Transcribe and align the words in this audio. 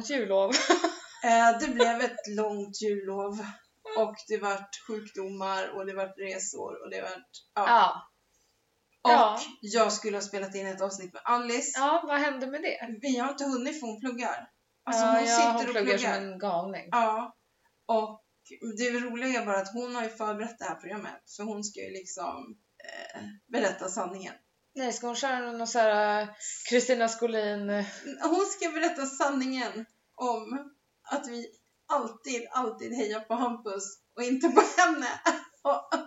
långt 0.00 0.10
jullov. 0.10 0.50
Eh, 1.24 1.58
det 1.58 1.68
blev 1.68 2.00
ett 2.00 2.26
långt 2.28 2.82
jullov 2.82 3.32
och 3.98 4.14
det 4.28 4.38
vart 4.38 4.70
sjukdomar 4.86 5.68
och 5.76 5.86
det 5.86 5.94
vart 5.94 6.18
resor 6.18 6.82
och 6.84 6.90
det 6.90 7.02
vart... 7.02 7.30
Ja. 7.54 7.64
Ja. 7.68 8.06
Och 9.02 9.10
Ja. 9.10 9.40
jag 9.60 9.92
skulle 9.92 10.16
ha 10.16 10.22
spelat 10.22 10.54
in 10.54 10.66
ett 10.66 10.80
avsnitt 10.80 11.12
med 11.12 11.22
Alice. 11.24 11.72
Ja, 11.78 12.02
vad 12.06 12.20
hände 12.20 12.46
med 12.46 12.62
det? 12.62 12.98
Vi 13.00 13.18
har 13.18 13.30
inte 13.30 13.44
hunnit 13.44 13.80
för 13.80 13.86
hon 13.86 14.00
pluggar. 14.00 14.48
Alltså 14.84 15.04
ja, 15.04 15.12
hon 15.12 15.28
ja, 15.28 15.36
sitter 15.36 15.52
hon 15.52 15.66
och 15.66 15.72
pluggar 15.72 15.98
som 15.98 16.10
en 16.10 16.38
galning. 16.38 16.88
Ja. 16.90 17.36
Och 17.86 18.24
det 18.78 18.90
roliga 18.90 19.40
är 19.42 19.46
bara 19.46 19.60
att 19.60 19.72
hon 19.72 19.94
har 19.94 20.02
ju 20.02 20.08
förberett 20.08 20.58
det 20.58 20.64
här 20.64 20.74
programmet. 20.74 21.22
Så 21.24 21.42
hon 21.42 21.64
ska 21.64 21.80
ju 21.80 21.90
liksom 21.90 22.56
eh, 22.84 23.22
berätta 23.52 23.88
sanningen. 23.88 24.34
Nej, 24.74 24.92
ska 24.92 25.06
hon 25.06 25.16
köra 25.16 25.52
någon 25.52 25.66
så 25.66 25.78
här 25.78 26.22
eh, 26.22 26.28
Kristina 26.70 27.08
Skolin... 27.08 27.70
eh, 27.70 27.84
Hon 28.22 28.46
ska 28.46 28.68
berätta 28.70 29.06
sanningen 29.06 29.86
om 30.16 30.70
att 31.10 31.28
vi 31.28 31.46
alltid, 31.92 32.46
alltid 32.50 32.92
hejar 32.96 33.20
på 33.20 33.34
Hampus 33.34 33.84
och 34.16 34.22
inte 34.22 34.48
på 34.48 34.62
henne. 34.76 35.06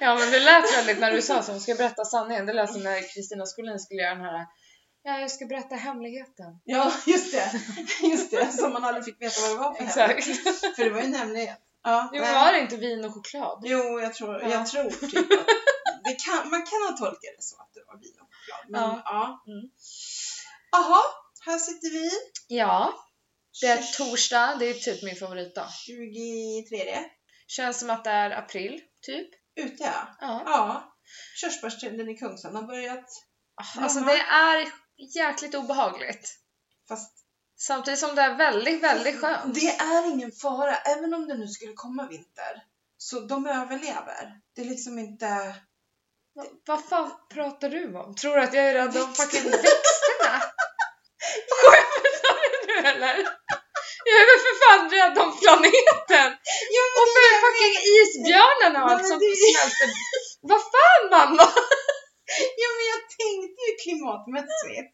Ja, 0.00 0.14
men 0.18 0.30
det 0.30 0.40
lät 0.40 0.76
väldigt 0.76 0.98
när 1.00 1.10
du 1.12 1.22
sa 1.22 1.42
så. 1.42 1.52
Hon 1.52 1.60
ska 1.60 1.74
berätta 1.74 2.04
sanningen. 2.04 2.46
Det 2.46 2.52
lät 2.52 2.72
som 2.72 2.82
när 2.82 3.14
Kristina 3.14 3.46
Skolin 3.46 3.78
skulle 3.78 4.02
göra 4.02 4.14
den 4.14 4.24
här... 4.24 4.46
Ja, 5.02 5.18
jag 5.20 5.30
ska 5.30 5.46
berätta 5.46 5.74
hemligheten. 5.74 6.46
ja, 6.64 6.92
just 7.06 7.32
det. 7.32 7.50
Just 8.02 8.30
det, 8.30 8.52
som 8.52 8.72
man 8.72 8.84
aldrig 8.84 9.04
fick 9.04 9.22
veta 9.22 9.40
vad 9.40 9.50
det 9.50 9.56
var 9.58 9.74
för. 9.74 9.84
Exakt. 9.84 10.24
För 10.76 10.84
det 10.84 10.90
var 10.90 11.00
ju 11.00 11.06
en 11.06 11.14
hemlighet. 11.14 11.58
Ja, 11.82 12.10
Jo, 12.12 12.20
nej. 12.22 12.34
var 12.34 12.52
det 12.52 12.60
inte 12.60 12.76
vin 12.76 13.04
och 13.04 13.14
choklad? 13.14 13.62
Jo, 13.64 14.00
jag 14.00 14.14
tror, 14.14 14.40
Ja. 14.42 14.48
jag 14.48 14.66
tror 14.66 14.90
typ 14.90 15.32
att 15.32 15.46
kan, 16.14 16.50
man 16.50 16.66
kan 16.66 16.82
ha 16.88 16.96
tolkat 16.98 17.34
det 17.36 17.42
så 17.42 17.56
att 17.56 17.74
det 17.74 17.84
var 17.86 17.98
vin 17.98 18.16
och 18.20 18.28
choklad. 18.34 18.70
Men 18.70 18.82
Ja. 18.82 19.02
ja. 19.04 19.52
Mm. 19.52 19.70
Här 21.46 21.58
sitter 21.58 21.90
vi. 21.90 22.10
Ja, 22.46 22.94
det 23.60 23.66
är 23.66 23.82
torsdag. 23.82 24.56
Det 24.58 24.66
är 24.66 24.74
typ 24.74 25.02
min 25.02 25.16
favoritdag. 25.16 25.68
23. 25.86 27.04
Känns 27.46 27.80
som 27.80 27.90
att 27.90 28.04
det 28.04 28.10
är 28.10 28.30
april, 28.30 28.80
typ. 29.02 29.28
Ute 29.56 29.84
ja. 29.84 30.16
Ja. 30.20 30.42
Ja. 30.46 30.94
Körsbärstränden 31.36 32.08
i 32.08 32.16
Kungsan 32.18 32.54
har 32.56 32.62
börjat. 32.62 33.04
Alltså 33.76 33.98
Blomma. 33.98 34.12
det 34.12 34.20
är 34.20 34.72
jäkligt 35.16 35.54
obehagligt. 35.54 36.38
Fast 36.88 37.14
Samtidigt 37.56 38.00
som 38.00 38.14
det 38.14 38.22
är 38.22 38.34
väldigt, 38.36 38.82
väldigt 38.82 39.20
skönt. 39.20 39.54
det 39.54 39.68
är 39.70 40.10
ingen 40.12 40.32
fara. 40.32 40.76
Även 40.76 41.14
om 41.14 41.28
det 41.28 41.34
nu 41.34 41.48
skulle 41.48 41.72
komma 41.72 42.06
vinter. 42.06 42.64
Så 42.98 43.20
de 43.20 43.46
överlever. 43.46 44.40
Det 44.54 44.60
är 44.60 44.64
liksom 44.64 44.98
inte... 44.98 45.54
Va- 46.38 46.52
Vad 46.66 46.80
fan 46.90 47.10
pratar 47.34 47.68
du 47.68 47.82
om? 48.02 48.14
Tror 48.14 48.36
du 48.36 48.42
att 48.42 48.54
jag 48.54 48.64
är 48.70 48.74
rädd 48.74 48.96
om 49.02 49.14
fucking 49.18 49.44
växterna? 49.50 50.32
Skämtar 51.60 52.34
du 52.42 52.48
nu 52.66 52.88
eller? 52.92 53.16
Jag 54.08 54.16
är 54.22 54.26
väl 54.30 54.40
för 54.46 54.54
fan 54.62 54.82
rädd 54.98 55.14
om 55.24 55.30
planeten! 55.42 56.28
Ja, 56.76 56.84
Och 57.00 57.08
med 57.16 57.32
fucking 57.44 57.76
isbjörnarna 57.98 58.78
och 58.84 58.90
Nej, 58.90 58.94
allt 58.96 59.08
som 59.08 59.18
smälter. 59.18 59.88
Vad 60.50 60.60
fan 60.74 61.02
mamma? 61.16 61.46
ja, 62.62 62.68
men 62.76 62.84
jag 62.92 63.00
tänkte 63.18 63.60
ju 63.68 63.72
klimatmässigt. 63.84 64.90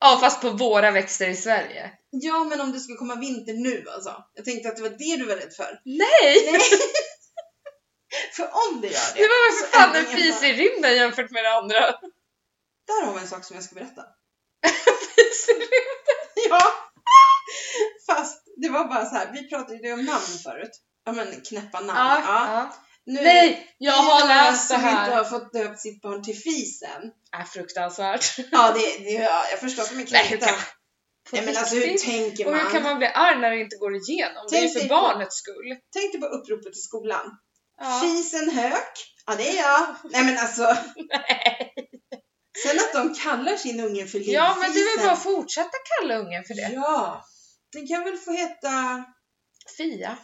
Ja 0.00 0.18
fast 0.20 0.40
på 0.42 0.50
våra 0.50 0.90
växter 0.90 1.28
i 1.28 1.36
Sverige. 1.36 1.90
Ja, 2.10 2.44
men 2.44 2.60
om 2.60 2.72
det 2.72 2.80
skulle 2.80 2.96
komma 2.98 3.14
vinter 3.14 3.52
nu 3.52 3.84
alltså. 3.94 4.12
Jag 4.34 4.44
tänkte 4.44 4.68
att 4.68 4.76
det 4.76 4.82
var 4.82 4.90
det 5.04 5.16
du 5.16 5.24
var 5.24 5.36
rädd 5.36 5.52
för. 5.56 5.80
Nej! 5.84 6.48
Nej. 6.52 6.60
för 8.32 8.44
om 8.44 8.80
det 8.80 8.88
gör 8.88 9.14
det. 9.14 9.20
Det 9.22 9.28
var 9.28 9.50
väl 9.50 9.58
för 9.70 9.78
fan 9.78 9.96
en 9.96 10.06
fis 10.06 10.42
i 10.42 10.52
rymden 10.52 10.96
jämfört 10.96 11.30
med 11.30 11.44
det 11.44 11.52
andra. 11.54 11.80
Där 12.86 13.06
har 13.06 13.14
vi 13.14 13.20
en 13.20 13.28
sak 13.28 13.44
som 13.44 13.54
jag 13.56 13.64
ska 13.64 13.74
berätta. 13.74 14.02
Fis 15.16 15.48
i 15.48 15.52
rymden. 15.52 16.48
Ja. 16.50 16.72
Fast 18.06 18.42
det 18.56 18.68
var 18.68 18.84
bara 18.84 19.04
så 19.04 19.14
här. 19.16 19.30
vi 19.32 19.48
pratade 19.48 19.74
ju 19.86 19.92
om 19.92 20.04
namn 20.04 20.24
förut. 20.44 20.70
Ja 21.04 21.12
men 21.12 21.40
knäppa 21.48 21.80
namn. 21.80 21.98
Ja, 21.98 22.22
Ja. 22.26 22.52
ja. 22.52 22.74
Nu, 23.06 23.22
Nej! 23.22 23.74
Jag 23.78 23.92
har 23.92 24.28
läst 24.28 24.68
det 24.68 24.74
som 24.74 24.84
inte 24.88 24.96
här. 25.00 25.16
har 25.16 25.24
fått 25.24 25.52
döpt 25.52 25.80
sitt 25.80 26.02
barn 26.02 26.24
till 26.24 26.36
Fisen. 26.38 27.02
Är 27.32 27.44
fruktansvärt. 27.44 28.38
Ja, 28.52 28.72
det, 28.72 29.04
det, 29.04 29.10
ja 29.10 29.44
jag 29.50 29.60
förstår 29.60 29.82
att 29.82 29.88
de 29.90 29.94
är 30.00 30.06
Nej, 30.12 30.38
kan 30.40 30.54
Nej 31.32 31.44
men 31.44 31.56
alltså 31.56 31.74
hur 31.74 31.98
tänker 31.98 32.46
Och 32.46 32.52
man? 32.52 32.60
hur 32.60 32.70
kan 32.70 32.82
man 32.82 32.98
bli 32.98 33.06
arg 33.06 33.38
när 33.40 33.50
det 33.50 33.60
inte 33.60 33.76
går 33.76 33.94
igenom? 33.96 34.46
Det 34.50 34.56
är 34.56 34.60
Tänk 34.60 34.72
för 34.72 34.80
på- 34.80 34.86
barnets 34.88 35.36
skull. 35.36 35.76
Tänk 35.92 36.12
dig 36.12 36.20
på 36.20 36.26
uppropet 36.26 36.76
i 36.76 36.80
skolan. 36.80 37.38
Ja. 37.80 38.00
Fisen 38.02 38.50
Hök. 38.50 38.92
Ja 39.26 39.34
det 39.34 39.58
är 39.58 39.62
jag. 39.62 39.96
Nej 40.10 40.24
men 40.24 40.38
alltså. 40.38 40.62
Sen 42.62 42.78
att 42.78 42.92
de 42.92 43.14
kallar 43.14 43.56
sin 43.56 43.80
unge 43.80 44.06
för 44.06 44.18
Lillfisen. 44.18 44.34
Ja, 44.34 44.56
men 44.60 44.70
är 44.70 44.98
väl 44.98 45.06
bara 45.06 45.16
fortsätta 45.16 45.70
kalla 46.00 46.16
ungen 46.16 46.44
för 46.44 46.54
det. 46.54 46.72
Ja. 46.74 47.24
Den 47.72 47.86
kan 47.88 48.04
väl 48.04 48.16
få 48.16 48.32
heta 48.32 49.04
Fia. 49.76 50.18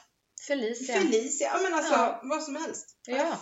Felicia. 0.47 1.00
Felicia. 1.00 1.50
Ja 1.54 1.60
men 1.62 1.75
alltså 1.75 1.92
Ja. 1.94 2.20
vad 2.25 2.42
som 2.42 2.56
helst. 2.56 2.87
Ja. 3.06 3.37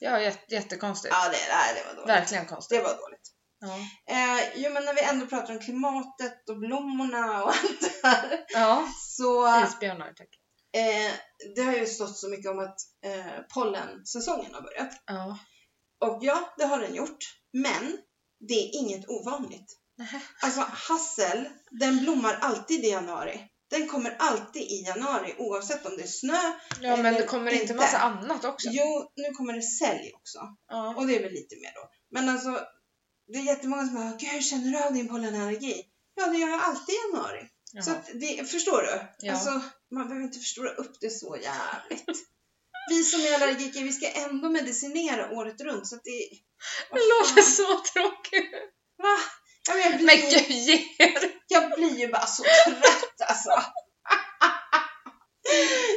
Ja, 0.00 0.20
jätte, 0.20 0.54
jättekonstigt. 0.54 1.14
Ja 1.14 1.28
det, 1.28 1.38
nej, 1.54 1.74
det 1.74 1.84
var 1.88 1.94
dåligt. 1.94 2.08
Verkligen 2.08 2.46
konstigt. 2.46 2.78
Det 2.78 2.84
var 2.84 2.90
dåligt. 2.96 3.32
Ja. 3.60 3.76
Eh, 4.14 4.44
jo 4.56 4.70
men 4.72 4.84
när 4.84 4.94
vi 4.94 5.02
ändå 5.02 5.26
pratar 5.26 5.52
om 5.54 5.60
klimatet 5.60 6.48
och 6.50 6.58
blommorna 6.58 7.42
och 7.44 7.48
allt 7.50 7.80
det 8.02 8.08
här. 8.08 8.44
ja. 8.48 8.88
Så 9.16 9.62
Isbjörnar, 9.64 10.12
tack. 10.16 10.28
Eh, 10.72 11.12
det 11.54 11.62
har 11.62 11.72
ju 11.72 11.86
stått 11.86 12.16
så 12.16 12.28
mycket 12.28 12.50
om 12.50 12.58
att 12.58 12.76
eh, 13.04 13.40
pollensäsongen 13.54 14.54
har 14.54 14.62
börjat. 14.62 15.02
Ja. 15.06 15.38
Och 16.00 16.18
ja, 16.20 16.54
det 16.58 16.64
har 16.64 16.78
den 16.78 16.94
gjort. 16.94 17.18
Men 17.52 17.98
det 18.48 18.54
är 18.54 18.74
inget 18.74 19.08
ovanligt. 19.08 19.78
Nähä. 19.98 20.20
Alltså 20.42 20.60
hassel, 20.60 21.48
den 21.70 21.98
blommar 21.98 22.38
alltid 22.40 22.84
i 22.84 22.88
januari. 22.88 23.40
Den 23.70 23.88
kommer 23.88 24.16
alltid 24.18 24.62
i 24.62 24.82
januari 24.86 25.34
oavsett 25.38 25.86
om 25.86 25.96
det 25.96 26.02
är 26.02 26.06
snö. 26.06 26.52
Ja, 26.80 26.96
men 26.96 27.14
det 27.14 27.26
kommer 27.26 27.50
inte 27.50 27.62
inte. 27.62 27.74
massa 27.74 27.98
annat 27.98 28.44
också? 28.44 28.68
Jo, 28.72 29.10
nu 29.16 29.34
kommer 29.34 29.52
det 29.52 29.62
sälj 29.62 30.12
också. 30.14 30.38
Ja. 30.68 30.94
Och 30.96 31.06
det 31.06 31.16
är 31.16 31.22
väl 31.22 31.32
lite 31.32 31.56
mer 31.56 31.72
då. 31.74 31.90
Men 32.10 32.28
alltså, 32.28 32.60
det 33.32 33.38
är 33.38 33.42
jättemånga 33.42 33.86
som 33.86 33.94
bara, 33.94 34.16
Gud, 34.18 34.44
känner 34.44 34.70
du 34.70 34.84
av 34.84 34.92
din 34.94 35.08
pollenallergi? 35.08 35.84
Ja, 36.14 36.26
det 36.26 36.38
gör 36.38 36.48
jag 36.48 36.60
alltid 36.60 36.94
i 36.94 36.98
januari. 37.12 37.48
Så 37.84 37.90
Jaha. 37.90 37.96
att 37.96 38.10
det, 38.14 38.50
förstår 38.50 38.82
du? 38.82 39.26
Ja. 39.26 39.32
Alltså, 39.32 39.62
man 39.90 40.08
behöver 40.08 40.24
inte 40.24 40.38
förstora 40.38 40.70
upp 40.70 41.00
det 41.00 41.10
så 41.10 41.36
jävligt. 41.36 42.18
Vi 42.90 43.04
som 43.04 43.20
är 43.20 43.34
allergiker, 43.34 43.84
vi 43.84 43.92
ska 43.92 44.08
ändå 44.08 44.50
medicinera 44.50 45.30
året 45.30 45.60
runt 45.60 45.88
så 45.88 45.96
att 45.96 46.04
det... 46.04 46.28
Det 46.90 47.00
låter 47.00 47.42
så 47.42 47.80
tråkigt. 47.92 48.50
Va? 49.02 49.16
Ja, 49.68 49.74
men 49.74 49.82
jag, 49.82 49.96
blir 49.96 50.06
Men 50.06 50.16
ju, 50.16 50.76
gud, 50.98 51.32
jag 51.48 51.70
blir 51.70 51.98
ju 51.98 52.08
bara 52.08 52.26
så 52.26 52.42
trött 52.42 53.28
alltså. 53.28 53.50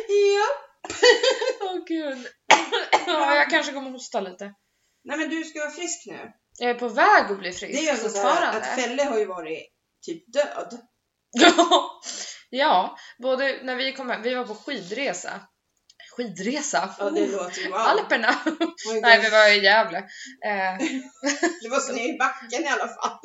ja. 0.08 0.48
Åh 1.62 1.86
gud. 1.88 2.28
Ja, 3.08 3.36
jag 3.36 3.50
kanske 3.50 3.74
kommer 3.74 3.92
hosta 3.92 4.22
lite. 4.22 4.54
Nej 5.04 5.18
men 5.18 5.30
du 5.30 5.44
ska 5.44 5.60
vara 5.60 5.72
frisk 5.72 6.04
nu. 6.06 6.32
Jag 6.60 6.70
är 6.70 6.80
på 6.80 6.88
väg 6.88 7.32
att 7.32 7.40
bli 7.40 7.52
frisk 7.52 7.74
Det 7.74 7.80
är 7.80 7.84
ju 7.84 7.90
alltså 7.90 8.10
så 8.10 8.28
här 8.28 8.58
att 8.58 8.66
Felle 8.66 9.04
har 9.04 9.20
ju 9.20 9.26
varit 9.26 9.68
typ 10.06 10.34
död. 10.34 10.82
Ja, 11.32 12.02
ja, 12.52 12.98
både 13.20 13.60
när 13.64 13.76
vi 13.76 13.94
kom 13.94 14.10
hem, 14.10 14.22
vi 14.22 14.34
var 14.36 14.46
på 14.46 14.56
skidresa. 14.56 15.42
Skidresa? 16.18 16.96
Ja, 17.00 17.10
det 17.10 17.22
Oh, 17.22 17.32
låter 17.32 17.70
wow. 17.70 17.78
Alperna! 17.80 18.36
Oj, 18.90 19.00
Nej, 19.02 19.20
vi 19.22 19.30
var 19.30 19.50
i 19.50 19.64
Gävle. 19.64 19.98
Eh, 19.98 20.78
Det 21.62 21.70
var 21.70 21.80
snö 21.80 22.02
i 22.02 22.18
backen 22.18 22.64
i 22.64 22.68
alla 22.68 22.88
fall. 22.88 23.20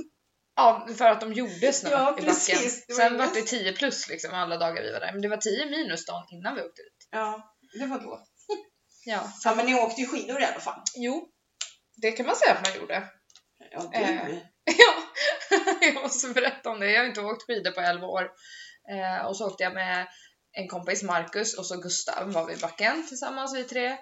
ja, 0.56 0.88
för 0.98 1.04
att 1.04 1.20
de 1.20 1.32
gjorde 1.32 1.72
snö 1.72 1.90
Ja, 1.90 2.16
i 2.18 2.22
precis. 2.22 2.48
backen. 2.54 2.82
Det 2.88 2.94
var 2.94 3.00
Sen 3.04 3.12
ju 3.12 3.18
var 3.18 3.26
det 3.34 3.38
just- 3.38 3.50
10 3.50 3.72
plus 3.72 4.08
liksom 4.08 4.34
alla 4.34 4.56
dagar 4.56 4.82
vi 4.82 4.92
var 4.92 5.00
där. 5.00 5.12
Men 5.12 5.22
det 5.22 5.28
var 5.28 5.36
10 5.36 5.66
minus 5.66 6.06
dagen 6.06 6.26
innan 6.30 6.54
vi 6.54 6.60
åkte 6.60 6.82
dit. 6.82 7.08
Ja, 7.10 7.54
det 7.80 7.86
var 7.86 7.98
då. 7.98 8.20
Ja, 9.04 9.32
Ja, 9.44 9.54
men 9.54 9.66
ni 9.66 9.74
åkte 9.74 10.00
ju 10.00 10.06
skidor 10.06 10.40
i 10.40 10.44
alla 10.44 10.60
fall. 10.60 10.82
jo. 10.96 11.28
Det 12.02 12.12
kan 12.12 12.26
man 12.26 12.36
säga 12.36 12.52
att 12.54 12.68
man 12.68 12.76
gjorde. 12.80 13.04
Ja, 13.70 13.90
du. 13.92 13.98
Eh. 13.98 14.38
Ja, 14.78 14.94
jag 15.80 15.94
måste 15.94 16.28
berätta 16.28 16.70
om 16.70 16.80
det. 16.80 16.90
Jag 16.90 17.00
har 17.00 17.06
inte 17.06 17.20
åkt 17.20 17.42
skidor 17.46 17.70
på 17.70 17.80
11 17.80 18.06
år. 18.06 18.30
Eh, 18.90 19.26
och 19.26 19.36
så 19.36 19.46
åkte 19.46 19.62
jag 19.62 19.74
med 19.74 20.06
en 20.52 20.68
kompis, 20.68 21.02
Marcus, 21.02 21.58
och 21.58 21.66
så 21.66 21.76
Gustav 21.76 22.32
var 22.32 22.46
vi 22.46 22.54
i 22.54 22.56
backen 22.56 23.06
tillsammans 23.08 23.56
vi 23.56 23.64
tre. 23.64 23.98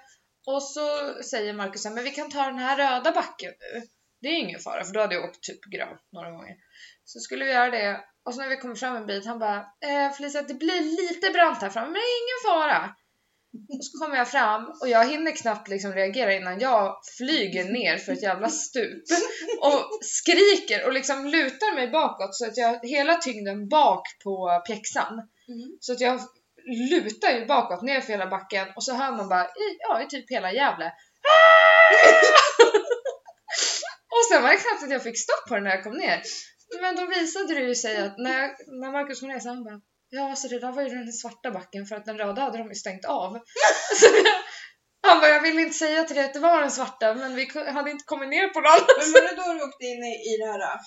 Och 0.46 0.62
så 0.62 1.14
säger 1.22 1.52
Marcus 1.52 1.84
men 1.84 2.04
vi 2.04 2.10
kan 2.10 2.30
ta 2.30 2.46
den 2.46 2.58
här 2.58 2.76
röda 2.76 3.12
backen 3.12 3.52
nu. 3.60 3.82
Det 4.20 4.28
är 4.28 4.38
ingen 4.38 4.60
fara, 4.60 4.84
för 4.84 4.92
då 4.92 5.00
hade 5.00 5.14
jag 5.14 5.24
åkt 5.24 5.42
typ 5.42 5.64
grönt 5.64 6.00
några 6.12 6.30
gånger. 6.30 6.56
Så 7.04 7.20
skulle 7.20 7.44
vi 7.44 7.52
göra 7.52 7.70
det, 7.70 8.04
och 8.24 8.34
så 8.34 8.40
när 8.40 8.48
vi 8.48 8.56
kommer 8.56 8.74
fram 8.74 8.96
en 8.96 9.06
bit, 9.06 9.26
han 9.26 9.38
bara, 9.38 9.56
eh, 9.58 10.12
Felicia 10.16 10.42
det 10.42 10.54
blir 10.54 10.80
lite 10.80 11.30
brant 11.30 11.62
här 11.62 11.70
framme, 11.70 11.86
men 11.86 11.94
det 11.94 11.98
är 11.98 12.22
ingen 12.24 12.42
fara. 12.52 12.94
Och 13.54 13.84
så 13.84 13.98
kommer 13.98 14.16
jag 14.16 14.30
fram 14.30 14.64
och 14.80 14.88
jag 14.88 15.08
hinner 15.08 15.32
knappt 15.32 15.68
liksom 15.68 15.92
reagera 15.92 16.34
innan 16.34 16.60
jag 16.60 16.96
flyger 17.16 17.64
ner 17.64 17.98
för 17.98 18.12
ett 18.12 18.22
jävla 18.22 18.48
stup 18.48 19.02
och 19.60 19.98
skriker 20.00 20.86
och 20.86 20.92
liksom 20.92 21.26
lutar 21.26 21.74
mig 21.74 21.90
bakåt 21.90 22.34
så 22.34 22.46
att 22.46 22.56
jag 22.56 22.80
hela 22.82 23.14
tyngden 23.14 23.68
bak 23.68 24.02
på 24.24 24.62
pjäxan. 24.66 25.12
Mm. 25.48 25.76
Så 25.80 25.92
att 25.92 26.00
jag 26.00 26.20
lutar 26.90 27.30
ju 27.30 27.46
bakåt 27.46 27.82
ner 27.82 28.00
för 28.00 28.12
hela 28.12 28.26
backen 28.26 28.68
och 28.76 28.84
så 28.84 28.94
hör 28.94 29.12
man 29.16 29.28
bara 29.28 29.44
i, 29.44 29.76
ja, 29.78 30.02
i 30.02 30.06
typ 30.06 30.30
hela 30.30 30.52
Gävle. 30.52 30.86
och 34.14 34.24
sen 34.30 34.42
var 34.42 34.50
det 34.50 34.56
knappt 34.56 34.82
att 34.82 34.90
jag 34.90 35.02
fick 35.02 35.18
stopp 35.18 35.48
på 35.48 35.54
den 35.54 35.64
när 35.64 35.70
jag 35.70 35.84
kom 35.84 35.92
ner. 35.92 36.22
Men 36.80 36.96
då 36.96 37.06
visade 37.06 37.54
det 37.54 37.60
ju 37.60 37.74
sig 37.74 37.96
att 37.96 38.18
när, 38.18 38.40
när 38.80 38.92
Marcus 38.92 39.20
kom 39.20 39.28
ner 39.28 39.40
så 39.40 39.48
han 39.48 39.64
bara 39.64 39.80
Ja, 40.16 40.30
alltså 40.30 40.48
det 40.48 40.58
där 40.58 40.72
var 40.72 40.82
ju 40.82 40.88
den 40.88 41.12
svarta 41.12 41.50
backen 41.50 41.86
för 41.86 41.96
att 41.96 42.04
den 42.06 42.18
röda 42.18 42.42
hade 42.42 42.58
de 42.58 42.68
ju 42.68 42.74
stängt 42.74 43.04
av. 43.04 43.30
Så 44.00 44.06
han 45.06 45.20
bara, 45.20 45.30
jag 45.30 45.42
ville 45.42 45.60
inte 45.62 45.78
säga 45.78 46.04
till 46.04 46.16
dig 46.16 46.24
att 46.24 46.34
det 46.34 46.40
var 46.40 46.60
den 46.60 46.70
svarta 46.70 47.14
men 47.14 47.34
vi 47.34 47.50
hade 47.76 47.90
inte 47.90 48.04
kommit 48.06 48.28
ner 48.28 48.48
på 48.48 48.60
den. 48.60 48.80
Men 48.98 49.12
var 49.12 49.22
det 49.22 49.36
då 49.42 49.52
du 49.52 49.64
åkte 49.68 49.84
in 49.84 50.04
i, 50.04 50.34
i 50.34 50.36
det 50.40 50.46
här 50.52 50.60
äh, 50.60 50.80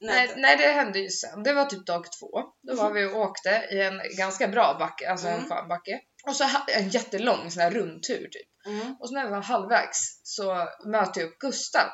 Nej, 0.00 0.32
nej, 0.36 0.56
det 0.56 0.66
hände 0.66 0.98
ju 0.98 1.08
sen. 1.10 1.42
Det 1.42 1.52
var 1.52 1.64
typ 1.64 1.86
dag 1.86 2.04
två. 2.20 2.40
Då 2.62 2.74
var 2.82 2.92
vi 2.92 3.04
och 3.04 3.16
åkte 3.20 3.68
i 3.72 3.80
en 3.82 4.00
ganska 4.18 4.48
bra 4.48 4.76
backe, 4.78 5.10
alltså 5.10 5.26
en 5.28 5.34
Mm. 5.34 5.48
skön 5.48 5.68
backe. 5.68 6.00
Och 6.28 6.36
så 6.36 6.44
en 6.68 6.88
jättelång 6.88 7.50
sån 7.50 7.62
här 7.62 7.70
rundtur 7.70 8.28
typ. 8.32 8.66
Mm. 8.66 8.96
Och 9.00 9.08
så 9.08 9.14
när 9.14 9.24
vi 9.24 9.30
var 9.30 9.42
halvvägs 9.42 10.20
så 10.22 10.68
möter 10.86 11.20
jag 11.20 11.28
upp 11.30 11.38
Gustav. 11.38 11.88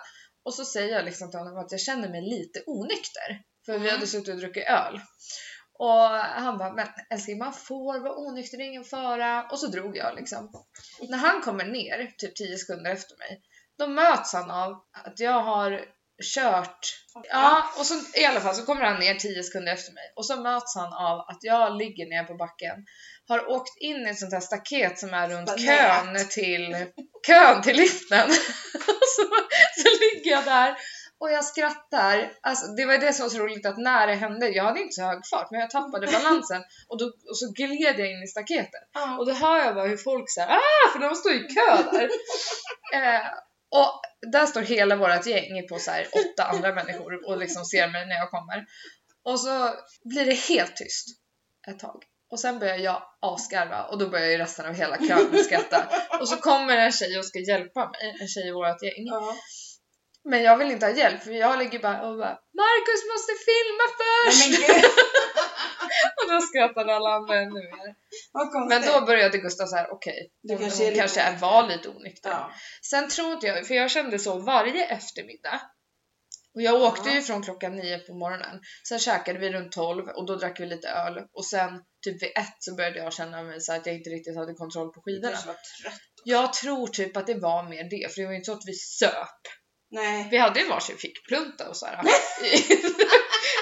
Och 0.44 0.54
så 0.54 0.64
säger 0.64 0.94
jag 0.96 1.04
liksom 1.04 1.30
till 1.30 1.38
honom 1.38 1.58
att 1.58 1.72
jag 1.72 1.80
känner 1.80 2.08
mig 2.08 2.22
lite 2.22 2.62
onykter. 2.66 3.40
För 3.66 3.72
vi 3.72 3.78
Mm. 3.78 3.90
hade 3.90 4.06
suttit 4.06 4.28
och 4.28 4.40
druckit 4.40 4.66
öl. 4.68 5.00
Och 5.82 6.08
han 6.18 6.58
bara, 6.58 6.72
men 6.72 6.88
älskling 7.10 7.38
man 7.38 7.52
får 7.52 8.00
vara 8.00 8.16
onykter, 8.16 8.58
det 8.58 8.64
är 8.64 8.68
ingen 8.68 8.84
fara. 8.84 9.48
Och 9.50 9.58
så 9.58 9.66
drog 9.66 9.96
jag 9.96 10.14
liksom. 10.16 10.64
När 11.08 11.18
han 11.18 11.42
kommer 11.42 11.64
ner, 11.64 12.12
typ 12.18 12.36
10 12.36 12.58
sekunder 12.58 12.90
efter 12.90 13.16
mig, 13.18 13.40
då 13.78 13.86
möts 13.86 14.32
han 14.32 14.50
av 14.50 14.84
att 14.92 15.20
jag 15.20 15.40
har 15.40 15.84
kört 16.34 16.98
Ja, 17.28 17.64
och 17.78 17.86
så 17.86 17.94
i 18.14 18.24
alla 18.24 18.40
fall 18.40 18.54
så 18.54 18.64
kommer 18.64 18.82
han 18.82 19.00
ner 19.00 19.14
10 19.14 19.42
sekunder 19.42 19.72
efter 19.72 19.92
mig 19.92 20.12
och 20.16 20.26
så 20.26 20.36
möts 20.36 20.76
han 20.76 20.92
av 20.92 21.20
att 21.20 21.38
jag 21.40 21.76
ligger 21.76 22.06
ner 22.06 22.24
på 22.24 22.34
backen, 22.34 22.84
har 23.28 23.50
åkt 23.50 23.80
in 23.80 24.06
i 24.06 24.10
ett 24.10 24.18
sånt 24.18 24.32
här 24.32 24.40
staket 24.40 24.98
som 24.98 25.14
är 25.14 25.28
runt 25.28 25.60
kön 25.60 26.28
till, 26.28 26.86
kön 27.26 27.62
till 27.62 27.76
liften. 27.76 28.30
så, 29.16 29.22
så 29.82 29.88
ligger 30.00 30.30
jag 30.30 30.44
där 30.44 30.76
och 31.22 31.30
jag 31.30 31.44
skrattar. 31.44 32.32
Alltså, 32.40 32.66
det 32.66 32.84
var 32.84 32.98
det 32.98 33.12
som 33.12 33.22
var 33.22 33.30
så 33.30 33.38
roligt 33.38 33.66
att 33.66 33.78
när 33.78 34.06
det 34.06 34.14
hände, 34.14 34.48
jag 34.48 34.64
hade 34.64 34.80
inte 34.80 34.92
så 34.92 35.02
hög 35.02 35.26
fart 35.30 35.50
men 35.50 35.60
jag 35.60 35.70
tappade 35.70 36.06
balansen 36.12 36.62
och, 36.88 36.98
då, 36.98 37.04
och 37.04 37.38
så 37.38 37.52
gled 37.52 37.98
jag 37.98 38.10
in 38.10 38.22
i 38.22 38.26
staketet. 38.26 38.88
Ja. 38.92 39.18
Och 39.18 39.26
då 39.26 39.32
hör 39.32 39.58
jag 39.58 39.74
bara 39.74 39.88
hur 39.88 39.96
folk 39.96 40.30
säger 40.30 40.48
ah, 40.48 40.92
för 40.92 40.98
de 40.98 41.14
står 41.14 41.32
i 41.32 41.38
kö 41.38 41.82
där. 41.92 42.10
eh, 42.94 43.26
och 43.70 44.00
där 44.32 44.46
står 44.46 44.60
hela 44.60 44.96
vårt 44.96 45.26
gäng 45.26 45.68
på 45.68 45.78
så 45.78 45.90
här 45.90 46.06
åtta 46.12 46.44
andra 46.44 46.74
människor 46.74 47.28
och 47.28 47.38
liksom 47.38 47.64
ser 47.64 47.88
mig 47.88 48.06
när 48.06 48.16
jag 48.16 48.30
kommer. 48.30 48.66
Och 49.24 49.40
så 49.40 49.74
blir 50.04 50.26
det 50.26 50.48
helt 50.48 50.76
tyst 50.76 51.06
ett 51.68 51.78
tag. 51.78 52.02
Och 52.30 52.40
sen 52.40 52.58
börjar 52.58 52.76
jag 52.76 53.02
asgarva 53.20 53.82
och 53.84 53.98
då 53.98 54.08
börjar 54.08 54.30
ju 54.30 54.38
resten 54.38 54.66
av 54.66 54.74
hela 54.74 54.96
kön 54.96 55.44
skratta. 55.44 55.88
Och 56.20 56.28
så 56.28 56.36
kommer 56.36 56.76
en 56.76 56.92
tjej 56.92 57.18
och 57.18 57.26
ska 57.26 57.38
hjälpa 57.38 57.90
mig, 57.90 58.16
en 58.20 58.28
tjej 58.28 58.48
i 58.48 58.52
vårt 58.52 58.82
gäng. 58.82 59.06
Ja. 59.06 59.34
Men 60.24 60.42
jag 60.42 60.56
vill 60.58 60.70
inte 60.70 60.86
ha 60.86 60.92
hjälp 60.92 61.22
för 61.22 61.30
jag 61.30 61.58
ligger 61.58 61.78
bara 61.78 62.02
och 62.02 62.16
bara 62.18 62.38
Marcus 62.62 63.02
måste 63.12 63.32
filma 63.48 63.86
först! 64.00 64.60
Men 64.70 64.84
Och 66.16 66.30
då 66.32 66.40
skrattade 66.40 66.96
alla 66.96 67.10
andra 67.10 67.36
ännu 67.36 67.62
mer. 67.62 67.94
Men 68.68 68.82
då 68.82 69.06
började 69.06 69.38
Gustav 69.38 69.66
så 69.66 69.76
här: 69.76 69.92
okej, 69.92 70.30
hon 70.48 70.58
kanske 70.58 70.84
hon 70.84 70.94
kanske 70.94 71.20
är, 71.20 71.36
var 71.38 71.68
lite 71.68 71.88
onykter. 71.88 72.30
Ja. 72.30 72.52
Sen 72.90 73.08
tror 73.08 73.32
inte 73.32 73.46
jag, 73.46 73.66
för 73.66 73.74
jag 73.74 73.90
kände 73.90 74.18
så 74.18 74.38
varje 74.38 74.84
eftermiddag. 74.86 75.60
Och 76.54 76.62
jag 76.62 76.82
åkte 76.82 77.08
Ja. 77.08 77.14
ju 77.14 77.22
från 77.22 77.42
klockan 77.42 77.76
nio 77.76 77.98
på 77.98 78.14
morgonen. 78.14 78.60
Sen 78.88 78.98
käkade 78.98 79.38
vi 79.38 79.50
runt 79.52 79.72
12 79.72 80.08
och 80.08 80.26
då 80.26 80.36
drack 80.36 80.60
vi 80.60 80.66
lite 80.66 80.88
öl. 80.88 81.18
Och 81.32 81.46
sen 81.46 81.82
typ 82.04 82.22
vid 82.22 82.30
ett 82.36 82.56
så 82.58 82.74
började 82.74 82.98
jag 82.98 83.12
känna 83.12 83.42
mig 83.42 83.60
så 83.60 83.72
att 83.72 83.86
jag 83.86 83.94
inte 83.94 84.10
riktigt 84.10 84.36
hade 84.36 84.54
kontroll 84.54 84.92
på 84.92 85.02
skidorna. 85.02 85.38
Jag 86.24 86.52
tror 86.52 86.86
typ 86.86 87.16
att 87.16 87.26
det 87.26 87.34
var 87.34 87.62
mer 87.68 87.84
det, 87.84 88.14
för 88.14 88.20
det 88.20 88.26
var 88.26 88.32
ju 88.32 88.38
inte 88.38 88.46
så 88.46 88.52
att 88.52 88.66
vi 88.66 88.74
söp. 88.74 89.40
Nej. 89.92 90.28
Vi 90.30 90.38
hade 90.38 90.60
ju 90.60 90.68
varsin 90.68 90.96
fickplunta 90.96 91.68
och 91.68 91.76
så 91.76 91.86
här. 91.86 91.96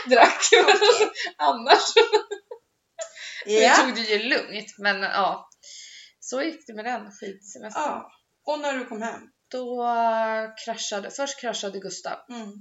drack 0.09 0.43
alltså, 0.67 1.11
annars 1.37 1.83
vi 3.47 3.65
Ja. 3.65 3.75
tog 3.77 3.95
det 3.95 4.01
ju 4.01 4.19
lugnt. 4.19 4.79
Men 4.79 5.03
ja, 5.03 5.49
så 6.21 6.43
gick 6.43 6.67
det 6.67 6.75
med 6.75 6.85
den 6.85 7.11
skidsemestern. 7.11 7.83
ja. 7.83 8.11
Och 8.47 8.59
när 8.61 8.73
du 8.73 8.85
kom 8.85 9.03
hem? 9.03 9.21
Då 9.51 9.87
kraschade, 10.65 11.11
först 11.11 11.41
kraschade 11.41 11.79
Gustav. 11.79 12.19
Mm. 12.31 12.53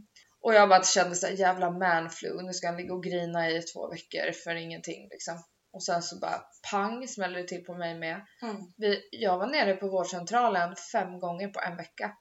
Och 0.41 0.53
jag 0.53 0.69
bara 0.69 0.83
kände 0.83 1.15
såhär 1.15 1.33
jävla 1.33 1.71
manflu, 1.71 2.41
nu 2.41 2.53
ska 2.53 2.67
han 2.67 2.77
ligga 2.77 2.93
och 2.93 3.03
grina 3.03 3.49
i 3.49 3.61
två 3.61 3.89
veckor 3.89 4.31
för 4.43 4.55
ingenting 4.55 5.07
liksom. 5.11 5.43
Och 5.73 5.83
sen 5.83 6.01
så 6.03 6.19
bara 6.19 6.41
pang 6.71 7.07
smäller 7.07 7.41
det 7.41 7.47
till 7.47 7.63
på 7.65 7.73
mig 7.73 7.99
med. 7.99 8.25
Mm. 8.41 8.55
Vi, 8.77 9.09
jag 9.11 9.37
var 9.37 9.47
nere 9.47 9.73
på 9.75 9.87
vårdcentralen 9.87 10.75
fem 10.91 11.19
gånger 11.19 11.47
på 11.47 11.59
en 11.59 11.77
vecka. 11.77 12.11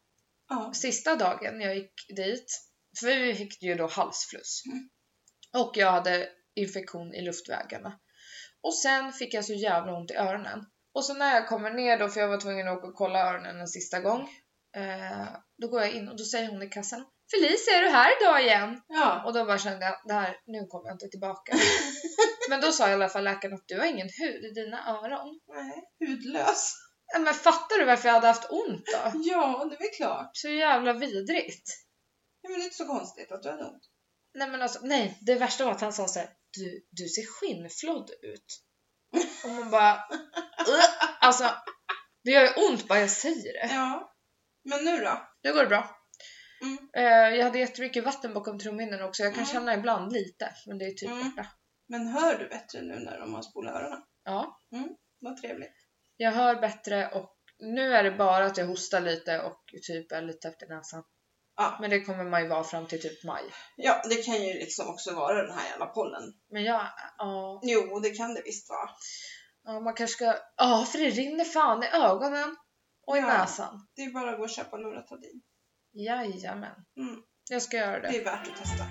Ja. 0.48 0.72
Sista 0.74 1.16
dagen 1.16 1.60
jag 1.60 1.76
gick 1.76 2.16
dit, 2.16 2.60
för 3.00 3.06
vi 3.06 3.34
fick 3.34 3.62
ju 3.62 3.74
då 3.74 3.86
halsfluss. 3.86 4.62
Mm. 4.66 4.88
Och 5.64 5.76
jag 5.76 5.92
hade 5.92 6.28
infektion 6.54 7.14
i 7.14 7.20
luftvägarna. 7.20 7.98
Och 8.60 8.74
sen 8.74 9.12
fick 9.12 9.34
jag 9.34 9.44
så 9.44 9.54
jävla 9.54 9.96
ont 9.96 10.10
i 10.10 10.14
öronen. 10.14 10.66
Och 10.94 11.04
så 11.04 11.14
när 11.14 11.34
jag 11.34 11.48
kommer 11.48 11.70
ner 11.70 11.98
då, 11.98 12.08
för 12.08 12.20
jag 12.20 12.28
var 12.28 12.40
tvungen 12.40 12.68
att 12.68 12.78
åka 12.78 12.86
och 12.86 12.94
kolla 12.94 13.30
öronen 13.30 13.60
en 13.60 13.68
sista 13.68 14.00
gång. 14.00 14.28
Eh, 14.76 15.28
då 15.58 15.68
går 15.68 15.80
jag 15.80 15.92
in 15.92 16.08
och 16.08 16.16
då 16.16 16.24
säger 16.24 16.48
hon 16.48 16.62
i 16.62 16.68
kassan 16.68 17.04
Felicia, 17.30 17.74
är 17.78 17.82
du 17.82 17.88
här 17.88 18.10
idag 18.20 18.42
igen? 18.42 18.82
Ja. 18.88 19.22
Och 19.24 19.32
då 19.32 19.44
bara 19.44 19.58
kände 19.58 19.86
jag, 19.86 19.96
det 20.04 20.14
här, 20.14 20.36
nu 20.46 20.66
kommer 20.66 20.88
jag 20.88 20.94
inte 20.94 21.08
tillbaka. 21.08 21.52
Men 22.50 22.60
då 22.60 22.72
sa 22.72 22.90
i 22.90 22.92
alla 22.92 23.08
fall 23.08 23.24
läkaren 23.24 23.54
att 23.54 23.68
du 23.68 23.78
har 23.78 23.86
ingen 23.86 24.08
hud 24.20 24.44
i 24.44 24.50
dina 24.50 24.88
öron. 24.88 25.40
Nej, 25.48 25.82
hudlös. 25.98 26.74
Men 27.14 27.34
fattar 27.34 27.78
du 27.78 27.84
varför 27.84 28.08
jag 28.08 28.14
hade 28.14 28.26
haft 28.26 28.50
ont 28.50 28.86
då? 28.86 29.12
Ja, 29.14 29.64
det 29.70 29.74
är 29.76 29.78
väl 29.78 29.96
klart. 29.96 30.30
Så 30.32 30.48
jävla 30.48 30.92
vidrigt. 30.92 31.70
Ja, 32.40 32.48
men 32.50 32.58
det 32.58 32.62
är 32.62 32.64
inte 32.64 32.76
så 32.76 32.86
konstigt 32.86 33.32
att 33.32 33.42
du 33.42 33.50
hade 33.50 33.64
ont. 33.64 33.82
Nej 34.34 34.48
men 34.50 34.62
alltså, 34.62 34.78
nej. 34.82 35.18
Det 35.20 35.34
värsta 35.34 35.64
var 35.64 35.72
att 35.72 35.80
han 35.80 35.92
sa 35.92 36.08
så 36.08 36.18
här, 36.18 36.28
du, 36.50 36.86
du 36.90 37.08
ser 37.08 37.22
skinnflådd 37.26 38.10
ut. 38.22 38.64
Och 39.44 39.50
man 39.50 39.70
bara, 39.70 40.04
"Ugh." 40.68 40.84
alltså, 41.20 41.50
det 42.24 42.30
gör 42.30 42.42
ju 42.42 42.68
ont 42.68 42.88
bara 42.88 43.00
jag 43.00 43.10
säger 43.10 43.52
det. 43.68 43.74
Ja. 43.74 44.14
Men 44.64 44.84
nu 44.84 44.98
då? 44.98 45.28
Nu 45.42 45.52
går 45.52 45.60
det 45.62 45.66
bra. 45.68 45.94
Mm. 46.62 46.78
Eh, 46.96 47.36
jag 47.38 47.44
hade 47.44 47.58
jättemycket 47.58 48.04
vatten 48.04 48.34
bakom 48.34 48.58
trumhinnorna 48.58 49.04
också. 49.06 49.22
Jag 49.22 49.34
kan 49.34 49.42
Mm. 49.42 49.52
känna 49.54 49.74
ibland 49.74 50.12
lite, 50.12 50.54
men 50.66 50.78
det 50.78 50.84
är 50.84 50.90
typ 50.90 51.10
Mm. 51.10 51.30
borta. 51.30 51.46
Men 51.88 52.06
hör 52.08 52.38
du 52.38 52.48
bättre 52.48 52.80
nu 52.82 52.94
när 52.98 53.18
de 53.20 53.34
har 53.34 53.42
spolat 53.42 53.74
öronen? 53.74 54.02
Ja, 54.24 54.60
Vad 55.20 55.36
trevligt. 55.36 55.74
Jag 56.20 56.32
hör 56.32 56.54
bättre 56.60 57.08
och 57.08 57.34
nu 57.58 57.94
är 57.94 58.02
det 58.04 58.10
bara 58.10 58.44
att 58.46 58.56
jag 58.58 58.66
hostar 58.66 59.00
lite 59.00 59.40
och 59.40 59.62
typ 59.86 60.12
är 60.12 60.22
lite 60.22 60.48
efter 60.48 60.66
näsan. 60.68 61.02
Ja. 61.56 61.76
Men 61.80 61.90
det 61.90 62.00
kommer 62.00 62.24
man 62.24 62.42
ju 62.42 62.48
vara 62.48 62.64
fram 62.64 62.86
till 62.86 63.02
typ 63.02 63.24
maj. 63.24 63.42
ja, 63.76 64.02
det 64.08 64.14
kan 64.22 64.34
ju 64.34 64.52
liksom 64.54 64.88
också 64.88 65.14
vara 65.14 65.42
den 65.42 65.54
här 65.58 65.70
jävla 65.70 65.86
pollen. 65.86 66.22
Men 66.50 66.64
jag, 66.64 66.86
ja, 67.18 67.60
Jo, 67.62 68.00
det 68.00 68.10
kan 68.10 68.34
det 68.34 68.42
visst 68.44 68.68
vara. 68.70 68.90
ja 69.64 69.80
man 69.80 69.94
kanske 69.94 70.14
ska, 70.16 70.34
ja 70.56 70.84
för 70.92 70.98
det 70.98 71.10
rinner 71.10 71.44
fan 71.44 71.82
i 71.82 71.86
ögonen 71.86 72.56
och 73.06 73.16
i 73.16 73.20
Ja. 73.20 73.26
näsan. 73.26 73.86
Det 73.96 74.02
är 74.02 74.10
bara 74.10 74.30
att 74.30 74.36
gå 74.36 74.42
och 74.44 74.50
köpa 74.50 74.76
Loratadin. 74.76 75.42
Jajamän, 75.92 76.84
Mm. 76.96 77.22
jag 77.50 77.62
ska 77.62 77.76
göra 77.76 78.00
Det 78.00 78.08
det. 78.08 78.18
är 78.20 78.24
värt 78.24 78.48
att 78.48 78.56
testa. 78.56 78.84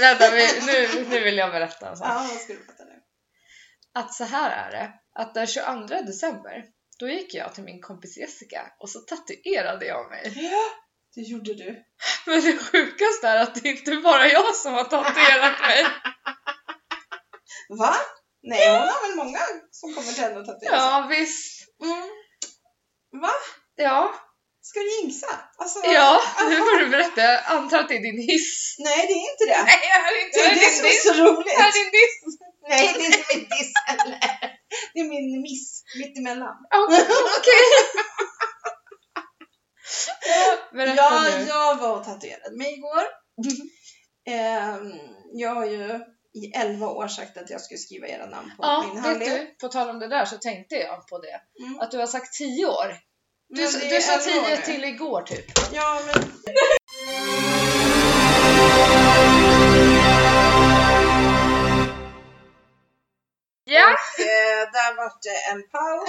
Vänta, 0.00 0.30
nu, 0.66 1.04
nu 1.08 1.20
vill 1.20 1.36
jag 1.36 1.50
berätta 1.50 1.88
en 1.88 1.96
sak. 1.96 2.06
Ja, 2.08 2.26
vad 2.32 2.40
ska 2.40 2.52
du 2.52 2.58
berätta 2.58 2.84
nu? 2.84 3.02
Att 3.94 4.14
så 4.14 4.24
här 4.24 4.50
är 4.50 4.70
det, 4.70 4.92
att 5.14 5.34
den 5.34 5.46
22 5.46 5.86
december, 5.86 6.64
då 6.98 7.08
gick 7.08 7.34
jag 7.34 7.54
till 7.54 7.64
min 7.64 7.82
kompis 7.82 8.18
Jessica 8.18 8.72
och 8.78 8.90
så 8.90 9.00
tatuerade 9.00 9.86
jag 9.86 10.10
mig. 10.10 10.32
Ja, 10.34 10.64
det 11.14 11.20
gjorde 11.20 11.54
du. 11.54 11.84
Men 12.26 12.40
det 12.40 12.58
sjukaste 12.58 13.28
är 13.28 13.36
att 13.36 13.54
det 13.54 13.68
inte 13.68 13.96
bara 13.96 14.26
jag 14.26 14.54
som 14.54 14.74
har 14.74 14.84
tatuerat 14.84 15.60
mig. 15.60 15.86
Va? 17.78 17.94
Nej, 18.42 18.70
hon 18.70 18.88
har 18.88 19.08
väl 19.08 19.16
många 19.16 19.38
som 19.70 19.94
kommer 19.94 20.12
till 20.12 20.22
henne 20.22 20.40
och 20.40 20.46
tatuerar 20.46 20.76
sig? 20.76 20.86
Ja 20.86 21.06
visst. 21.10 21.68
Mm. 21.82 22.08
Va? 23.22 23.30
Ja, 23.76 24.14
Ska 24.68 24.80
du 24.80 24.90
jinxa? 25.00 25.26
Alltså, 25.56 25.78
ja, 25.84 26.22
nu 26.50 26.56
får 26.56 26.78
du 26.78 26.86
berätta. 26.88 27.20
Jag 27.22 27.40
antar 27.46 27.78
att 27.78 27.88
det 27.88 27.96
är 27.96 28.02
din 28.02 28.20
hiss. 28.30 28.76
Nej, 28.78 29.00
det 29.08 29.12
är 29.12 29.24
inte 29.32 29.44
det. 29.52 29.62
Nej, 29.70 29.78
det 29.82 29.98
här 30.04 30.12
är 30.16 30.20
inte 30.26 30.38
Det 30.38 30.46
är 30.46 30.54
det 30.64 30.76
som 30.76 30.86
är 30.86 30.98
så 31.06 31.12
Det 31.12 31.22
här 31.22 31.32
roligt. 31.32 31.58
är 31.58 31.72
din 31.78 31.90
diss. 31.98 32.16
Nej, 32.68 32.94
det 32.98 33.02
är 33.04 33.06
inte 33.06 33.24
min 33.34 33.44
diss 33.58 33.72
heller. 33.86 34.20
Det 34.94 35.00
är 35.00 35.08
min 35.14 35.42
miss 35.42 35.82
mittemellan. 36.00 36.56
Okej. 36.74 37.06
okej. 37.38 37.64
Ja, 40.26 40.76
Berätta 40.76 40.94
Ja, 40.96 41.22
nu. 41.38 41.44
jag 41.48 41.76
var 41.76 41.98
och 41.98 42.04
tatuerade 42.04 42.56
mig 42.56 42.72
igår. 42.74 43.02
Ehm, 44.28 44.92
jag 45.32 45.54
har 45.54 45.66
ju 45.66 46.00
i 46.34 46.52
11 46.54 46.86
år 46.88 47.08
sagt 47.08 47.36
att 47.36 47.50
jag 47.50 47.60
skulle 47.60 47.78
skriva 47.78 48.06
era 48.08 48.26
namn 48.26 48.48
på 48.56 48.62
Ja, 48.64 48.84
min 48.88 48.98
handled. 49.02 49.30
du, 49.30 49.46
på 49.60 49.68
tal 49.68 49.90
om 49.90 49.98
det 49.98 50.08
där 50.08 50.24
så 50.24 50.36
tänkte 50.38 50.74
jag 50.74 51.06
på 51.08 51.18
det. 51.18 51.40
Mm. 51.64 51.80
Att 51.80 51.90
du 51.90 51.98
har 51.98 52.06
sagt 52.06 52.32
10 52.38 52.66
år. 52.66 52.96
Du, 53.48 53.62
du 53.62 54.00
sa 54.00 54.12
11 54.12 54.40
år 54.40 54.46
10 54.46 54.56
nu. 54.56 54.62
till 54.62 54.84
igår 54.84 55.22
typ. 55.22 55.44
Ja, 55.72 56.00
men 56.06 56.32
Ja, 63.64 63.96
där 64.72 64.96
vart 64.96 65.22
det 65.22 65.50
en 65.52 65.62
paus 65.68 66.08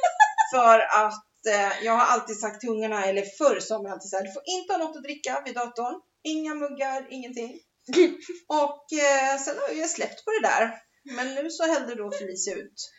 för 0.54 0.78
att 0.78 1.46
eh, 1.48 1.84
jag 1.84 1.92
har 1.92 2.06
alltid 2.06 2.40
sagt 2.40 2.60
till 2.60 2.68
ungarna, 2.68 3.04
eller 3.04 3.22
förr 3.22 3.60
sa 3.60 3.74
jag 3.74 3.86
alltid 3.86 4.10
så 4.10 4.16
här, 4.16 4.24
du 4.24 4.32
får 4.32 4.42
inte 4.46 4.72
ha 4.72 4.78
något 4.78 4.96
att 4.96 5.02
dricka 5.02 5.42
vid 5.44 5.54
datorn. 5.54 6.00
Inga 6.24 6.54
muggar, 6.54 7.06
ingenting. 7.10 7.60
Och 8.48 8.92
eh, 8.92 9.38
sen 9.38 9.56
har 9.58 9.74
jag 9.74 9.90
släppt 9.90 10.24
på 10.24 10.30
det 10.30 10.48
där. 10.48 10.74
Men 11.16 11.34
nu 11.34 11.50
så 11.50 11.66
hällde 11.66 11.94
då 11.94 12.10
Felicia 12.10 12.54
ut 12.54 12.90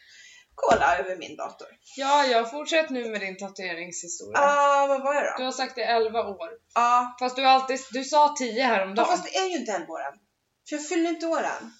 cola 0.62 0.98
över 0.98 1.16
min 1.18 1.36
dator. 1.36 1.68
Ja, 1.98 2.26
jag 2.26 2.52
fortsätter 2.52 2.94
nu 2.94 3.10
med 3.10 3.22
din 3.22 3.38
tatueringshistoria. 3.38 4.38
Ah, 4.40 4.88
vad 4.88 5.02
var 5.04 5.14
det 5.14 5.34
Du 5.38 5.44
då? 5.44 5.44
har 5.46 5.52
sagt 5.52 5.76
det 5.76 5.82
i 5.82 5.84
11 5.84 6.20
år. 6.28 6.50
Ja, 6.76 7.16
Fast 7.20 7.36
du, 7.36 7.46
alltid, 7.46 7.80
du 7.92 8.04
sa 8.04 8.36
10 8.38 8.64
ah, 8.64 8.68
häromdagen. 8.68 9.08
fast 9.08 9.24
det 9.24 9.38
är 9.38 9.46
ju 9.50 9.58
inte 9.58 9.72
11 9.72 9.94
år 9.94 10.00
än. 10.02 10.14
För 10.70 10.76
jag 10.76 10.88
fyller 10.88 11.10
inte 11.10 11.28
år 11.28 11.44
än. 11.44 11.74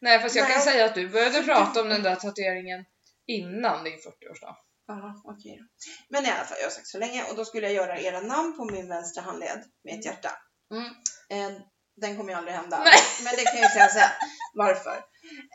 Nej, 0.00 0.20
fast 0.20 0.36
jag 0.36 0.46
kan 0.46 0.56
Nej. 0.56 0.64
säga 0.64 0.84
att 0.84 0.94
du 0.94 1.08
började 1.08 1.42
prata 1.42 1.70
du- 1.74 1.80
om 1.80 1.88
den 1.88 2.02
där 2.02 2.16
tatueringen 2.16 2.84
innan 3.26 3.84
din 3.84 3.98
40-årsdag. 3.98 4.56
Ja, 4.86 5.22
okej 5.24 5.58
då. 5.60 5.64
Men 6.08 6.24
i 6.26 6.30
alla 6.30 6.44
fall, 6.44 6.58
jag 6.58 6.66
har 6.66 6.70
sagt 6.70 6.86
så 6.86 6.98
länge 6.98 7.24
och 7.30 7.36
då 7.36 7.44
skulle 7.44 7.66
jag 7.66 7.74
göra 7.74 8.00
era 8.00 8.20
namn 8.20 8.56
på 8.56 8.64
min 8.64 8.88
vänstra 8.88 9.22
handled 9.22 9.64
med 9.84 9.98
ett 9.98 10.04
hjärta. 10.04 10.30
Mm. 10.74 10.84
Eh, 11.30 11.58
Den 12.00 12.16
kommer 12.16 12.30
ju 12.32 12.38
aldrig 12.38 12.54
hända. 12.56 12.78
Nej. 12.84 12.92
Men 13.24 13.34
det 13.36 13.44
kan 13.44 13.54
jag 13.60 13.62
ju 13.64 13.68
säga 13.74 13.88
sen. 13.88 14.10
Varför? 14.54 15.04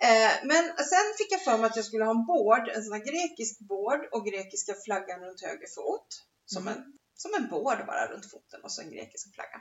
Eh, 0.02 0.32
men 0.44 0.64
sen 0.78 1.06
fick 1.18 1.32
jag 1.32 1.44
för 1.44 1.58
mig 1.58 1.66
att 1.70 1.76
jag 1.76 1.86
skulle 1.86 2.04
ha 2.04 2.12
en 2.12 2.26
bård, 2.26 2.70
en 2.70 2.84
sån 2.84 2.94
här 2.94 3.06
grekisk 3.12 3.60
bård 3.60 4.02
och 4.12 4.26
grekiska 4.26 4.74
flaggan 4.86 5.20
runt 5.20 5.42
höger 5.42 5.68
fot. 5.76 6.08
Som, 6.46 6.68
Mm. 6.68 6.78
en, 6.78 6.84
som 7.16 7.34
en 7.34 7.48
bård 7.50 7.86
bara 7.88 8.08
runt 8.08 8.32
foten 8.32 8.64
och 8.64 8.72
så 8.72 8.82
en 8.82 8.92
grekisk 8.92 9.28
flagga. 9.36 9.60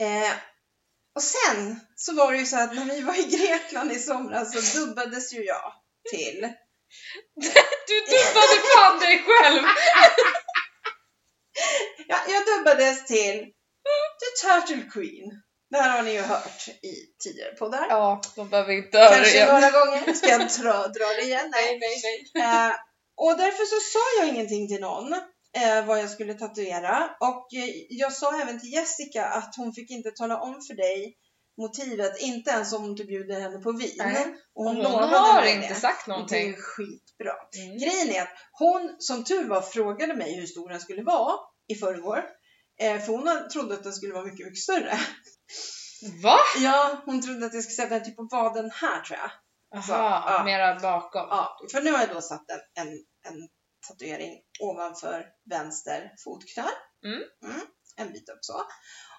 Eh, 0.00 0.32
och 1.14 1.22
sen 1.22 1.80
så 1.96 2.14
var 2.14 2.32
det 2.32 2.38
ju 2.38 2.46
så 2.46 2.56
att 2.58 2.74
när 2.74 2.84
vi 2.84 3.00
var 3.00 3.14
i 3.14 3.36
Grekland 3.36 3.92
i 3.92 3.98
somras 3.98 4.72
så 4.72 4.78
dubbades 4.78 5.32
ju 5.34 5.44
jag 5.44 5.72
till 6.10 6.40
Du 7.88 8.00
dubbade 8.00 8.56
fan 8.76 8.98
dig 9.00 9.24
själv! 9.26 9.62
Ja, 12.08 12.18
jag 12.28 12.46
dubbades 12.46 13.06
till 13.06 13.52
The 14.20 14.46
Turtle 14.46 14.90
Queen. 14.90 15.42
Det 15.70 15.76
här 15.76 15.96
har 15.96 16.02
ni 16.02 16.12
ju 16.12 16.20
hört 16.20 16.68
i 16.68 16.92
tidigare 17.22 17.50
poddar. 17.54 17.86
Ja, 17.88 18.20
de 18.36 18.48
behöver 18.48 18.72
inte 18.72 18.98
höra 18.98 19.08
Kanske 19.14 19.34
igen. 19.36 19.48
några 19.48 19.70
gånger. 19.86 20.12
Ska 20.12 20.28
jag 20.28 20.40
dra, 20.40 20.72
dra 20.72 21.06
det 21.18 21.22
igen? 21.22 21.50
Nej. 21.50 21.78
Nej, 21.78 22.02
nej. 22.34 22.44
Eh, 22.44 22.72
och 23.16 23.36
därför 23.38 23.64
så 23.64 23.80
sa 23.92 23.98
jag 24.20 24.34
ingenting 24.34 24.68
till 24.68 24.80
någon 24.80 25.12
eh, 25.56 25.84
vad 25.86 25.98
jag 25.98 26.10
skulle 26.10 26.34
tatuera. 26.34 27.10
Och 27.20 27.54
eh, 27.54 27.68
jag 27.88 28.12
sa 28.12 28.40
även 28.42 28.60
till 28.60 28.72
Jessica 28.72 29.26
att 29.26 29.54
hon 29.56 29.72
fick 29.72 29.90
inte 29.90 30.10
tala 30.10 30.40
om 30.40 30.54
för 30.68 30.74
dig 30.74 31.16
motivet, 31.58 32.20
inte 32.20 32.50
ens 32.50 32.72
om 32.72 32.96
typ 32.96 33.08
bjuder 33.08 33.40
henne 33.40 33.58
på 33.58 33.72
vin. 33.72 33.94
Nej. 33.98 34.26
Och 34.54 34.64
Hon, 34.64 34.76
hon, 34.76 34.82
lovade 34.84 35.16
har 35.16 35.40
mig 35.42 35.54
inte 35.54 35.68
det. 35.68 35.74
sagt 35.74 36.06
Det 36.06 36.10
är 36.10 36.12
någonting. 36.12 36.54
skitbra. 36.56 37.32
Mm. 37.64 37.78
Grejen 37.78 38.10
är 38.10 38.22
att 38.22 38.32
hon, 38.52 38.96
som 38.98 39.24
tur 39.24 39.48
var, 39.48 39.60
frågade 39.60 40.14
mig 40.14 40.34
hur 40.40 40.46
stor 40.46 40.68
den 40.68 40.80
skulle 40.80 41.02
vara 41.02 41.34
i 41.68 41.74
förrgår. 41.74 42.24
Eh, 42.80 43.00
för 43.00 43.12
hon 43.12 43.48
trodde 43.48 43.74
att 43.74 43.82
den 43.82 43.92
skulle 43.92 44.12
vara 44.14 44.24
mycket, 44.24 44.46
mycket 44.46 44.62
större. 44.62 44.98
Va? 46.22 46.38
Ja, 46.58 47.02
hon 47.04 47.22
trodde 47.22 47.46
att 47.46 47.54
jag 47.54 47.62
skulle 47.62 47.76
sätta 47.76 47.94
den 47.94 48.04
typ 48.04 48.16
på 48.16 48.28
vaden 48.30 48.70
här 48.74 49.00
tror 49.00 49.18
jag. 49.18 49.30
Så, 49.84 49.92
Jaha, 49.92 50.24
ja. 50.38 50.44
mera 50.44 50.80
bakom. 50.80 51.26
Ja, 51.30 51.58
för 51.72 51.80
nu 51.82 51.92
har 51.92 51.98
jag 51.98 52.08
då 52.08 52.20
satt 52.20 52.44
en, 52.50 52.86
en, 52.86 52.92
en 53.28 53.48
tatuering 53.88 54.40
ovanför 54.60 55.26
vänster 55.50 56.12
fotknöl. 56.24 56.66
Mm. 57.04 57.60
en 57.96 58.12
bit 58.12 58.28
upp 58.28 58.38
så. 58.40 58.62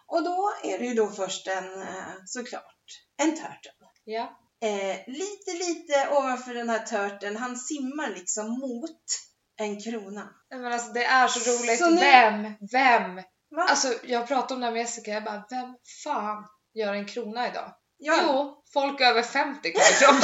Och 0.07 0.23
då 0.23 0.53
är 0.63 0.79
det 0.79 0.85
ju 0.85 0.93
då 0.93 1.09
först 1.09 1.47
en, 1.47 1.81
eh, 1.81 2.13
såklart, 2.25 2.75
en 3.17 3.31
turtle. 3.35 3.71
Ja. 4.03 4.39
Eh, 4.61 4.97
lite, 5.07 5.51
lite 5.53 6.09
ovanför 6.11 6.53
den 6.53 6.69
här 6.69 6.79
turteln, 6.85 7.35
han 7.37 7.57
simmar 7.57 8.09
liksom 8.09 8.59
mot 8.59 9.01
en 9.59 9.81
krona. 9.81 10.29
Men 10.49 10.65
alltså 10.73 10.91
det 10.91 11.05
är 11.05 11.27
så 11.27 11.39
roligt. 11.51 11.79
Så 11.79 11.89
nu- 11.89 11.99
Vem? 11.99 12.43
Vem? 12.71 13.23
Va? 13.55 13.63
Alltså 13.63 13.93
jag 14.03 14.27
pratade 14.27 14.53
om 14.53 14.59
det 14.59 14.65
här 14.65 14.73
med 14.73 14.81
Jessica, 14.81 15.11
jag 15.11 15.23
bara 15.23 15.45
vem 15.49 15.75
fan 16.03 16.45
gör 16.73 16.93
en 16.93 17.05
krona 17.05 17.47
idag? 17.47 17.73
ja, 17.97 18.19
Jo, 18.21 18.63
folk 18.73 19.01
över 19.01 19.23
50 19.23 19.71
kommer 19.73 19.85
fram. 19.85 20.21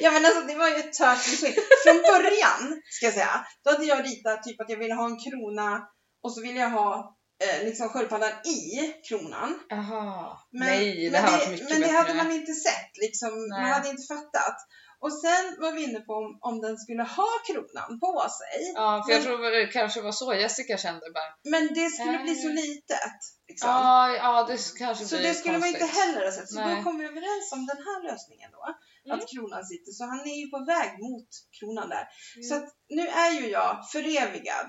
ja, 0.00 0.10
men 0.10 0.24
alltså 0.24 0.40
det 0.40 0.54
var 0.54 0.68
ju 0.68 0.74
ett 0.74 0.92
turtle 0.92 1.36
queen. 1.36 1.54
Från 1.84 1.96
början, 2.02 2.82
ska 2.90 3.06
jag 3.06 3.14
säga, 3.14 3.46
då 3.64 3.70
hade 3.70 3.84
jag 3.84 4.04
ritat 4.04 4.42
typ 4.42 4.60
att 4.60 4.70
jag 4.70 4.78
ville 4.78 4.94
ha 4.94 5.06
en 5.06 5.18
krona 5.18 5.88
och 6.22 6.32
så 6.32 6.42
ville 6.42 6.60
jag 6.60 6.70
ha 6.70 7.16
eh, 7.44 7.64
liksom 7.64 7.88
sköldpaddan 7.88 8.30
i 8.30 8.92
kronan. 9.08 9.60
Jaha. 9.68 10.38
Men, 10.52 10.68
Nej, 10.68 11.10
det 11.10 11.22
men 11.22 11.22
det, 11.56 11.64
men 11.70 11.80
det 11.80 11.88
hade 11.88 12.14
man 12.14 12.32
inte 12.32 12.52
sett, 12.52 12.90
liksom, 13.00 13.28
man 13.48 13.62
Nej. 13.62 13.72
hade 13.72 13.88
inte 13.88 14.14
fattat. 14.14 14.56
Och 15.04 15.12
sen 15.24 15.44
var 15.62 15.72
vi 15.72 15.80
inne 15.88 16.00
på 16.00 16.12
om, 16.22 16.38
om 16.48 16.60
den 16.60 16.76
skulle 16.78 17.02
ha 17.02 17.30
kronan 17.46 18.00
på 18.00 18.14
sig. 18.40 18.56
Ja, 18.74 19.02
för 19.04 19.12
jag 19.12 19.18
Men- 19.18 19.26
tror 19.26 19.50
det 19.50 19.66
kanske 19.66 20.00
var 20.00 20.12
så 20.12 20.34
Jessica 20.34 20.76
kände 20.78 21.06
bara. 21.18 21.30
Men 21.52 21.74
det 21.74 21.90
skulle 21.90 22.18
bli 22.18 22.34
så 22.34 22.48
Nej. 22.48 22.56
litet. 22.68 23.18
Liksom. 23.48 23.70
Ja, 23.70 24.16
ja 24.16 24.32
det 24.48 24.58
kanske 24.78 25.04
så 25.04 25.16
det 25.16 25.34
skulle 25.34 25.58
man 25.58 25.68
inte 25.68 25.84
heller 26.00 26.24
ha 26.24 26.32
sett. 26.32 26.48
Så 26.48 26.60
Nej. 26.60 26.76
då 26.76 26.82
kom 26.82 26.98
vi 26.98 27.04
överens 27.04 27.52
om 27.52 27.66
den 27.66 27.76
här 27.76 27.98
lösningen 28.08 28.50
då. 28.56 28.62
Mm. 29.04 29.18
Att 29.18 29.28
kronan 29.30 29.64
sitter. 29.64 29.92
Så 29.92 30.04
han 30.04 30.20
är 30.20 30.36
ju 30.42 30.46
på 30.50 30.64
väg 30.64 30.90
mot 31.06 31.28
kronan 31.58 31.88
där. 31.88 32.04
Mm. 32.36 32.42
Så 32.48 32.54
att 32.54 32.68
nu 32.88 33.04
är 33.08 33.30
ju 33.40 33.48
jag 33.48 33.90
förevigad 33.92 34.68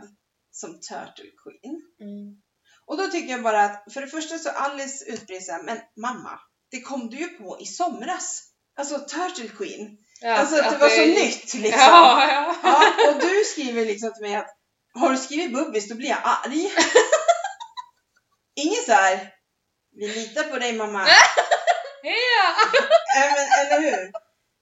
som 0.51 0.72
Turtle 0.89 1.31
Queen. 1.43 1.75
Mm. 2.07 2.41
Och 2.86 2.98
då 2.98 3.07
tycker 3.07 3.31
jag 3.31 3.43
bara 3.43 3.62
att, 3.65 3.93
för 3.93 4.01
det 4.01 4.07
första 4.07 4.38
så 4.38 4.50
Alice 4.50 5.05
utbrister 5.05 5.63
men 5.63 5.77
mamma, 6.01 6.39
det 6.72 6.81
kom 6.81 7.10
du 7.10 7.17
ju 7.17 7.27
på 7.27 7.57
i 7.60 7.65
somras. 7.65 8.43
Alltså 8.79 9.00
Turtle 9.00 9.50
Queen. 9.50 9.98
Ja, 10.22 10.34
alltså 10.34 10.64
att 10.64 10.72
det 10.72 10.78
var 10.78 10.90
så 10.90 11.02
nytt 11.02 11.54
liksom. 11.54 11.82
Ja, 11.82 12.28
ja. 12.28 12.56
Ja, 12.64 13.10
och 13.10 13.22
du 13.22 13.44
skriver 13.44 13.86
liksom 13.86 14.14
till 14.14 14.22
mig 14.22 14.36
att 14.36 14.58
har 14.94 15.12
du 15.12 15.18
skrivit 15.18 15.54
bubbis 15.54 15.90
då 15.90 15.96
blir 15.96 16.10
jag 16.10 16.20
arg. 16.24 16.72
Ingen 18.56 18.84
så 18.86 18.92
här, 18.92 19.34
vi 19.96 20.08
litar 20.08 20.44
på 20.44 20.60
dig 20.60 20.74
mamma. 20.74 21.08
ja. 22.04 22.80
Men, 23.16 23.66
eller 23.66 23.82
hur? 23.82 24.12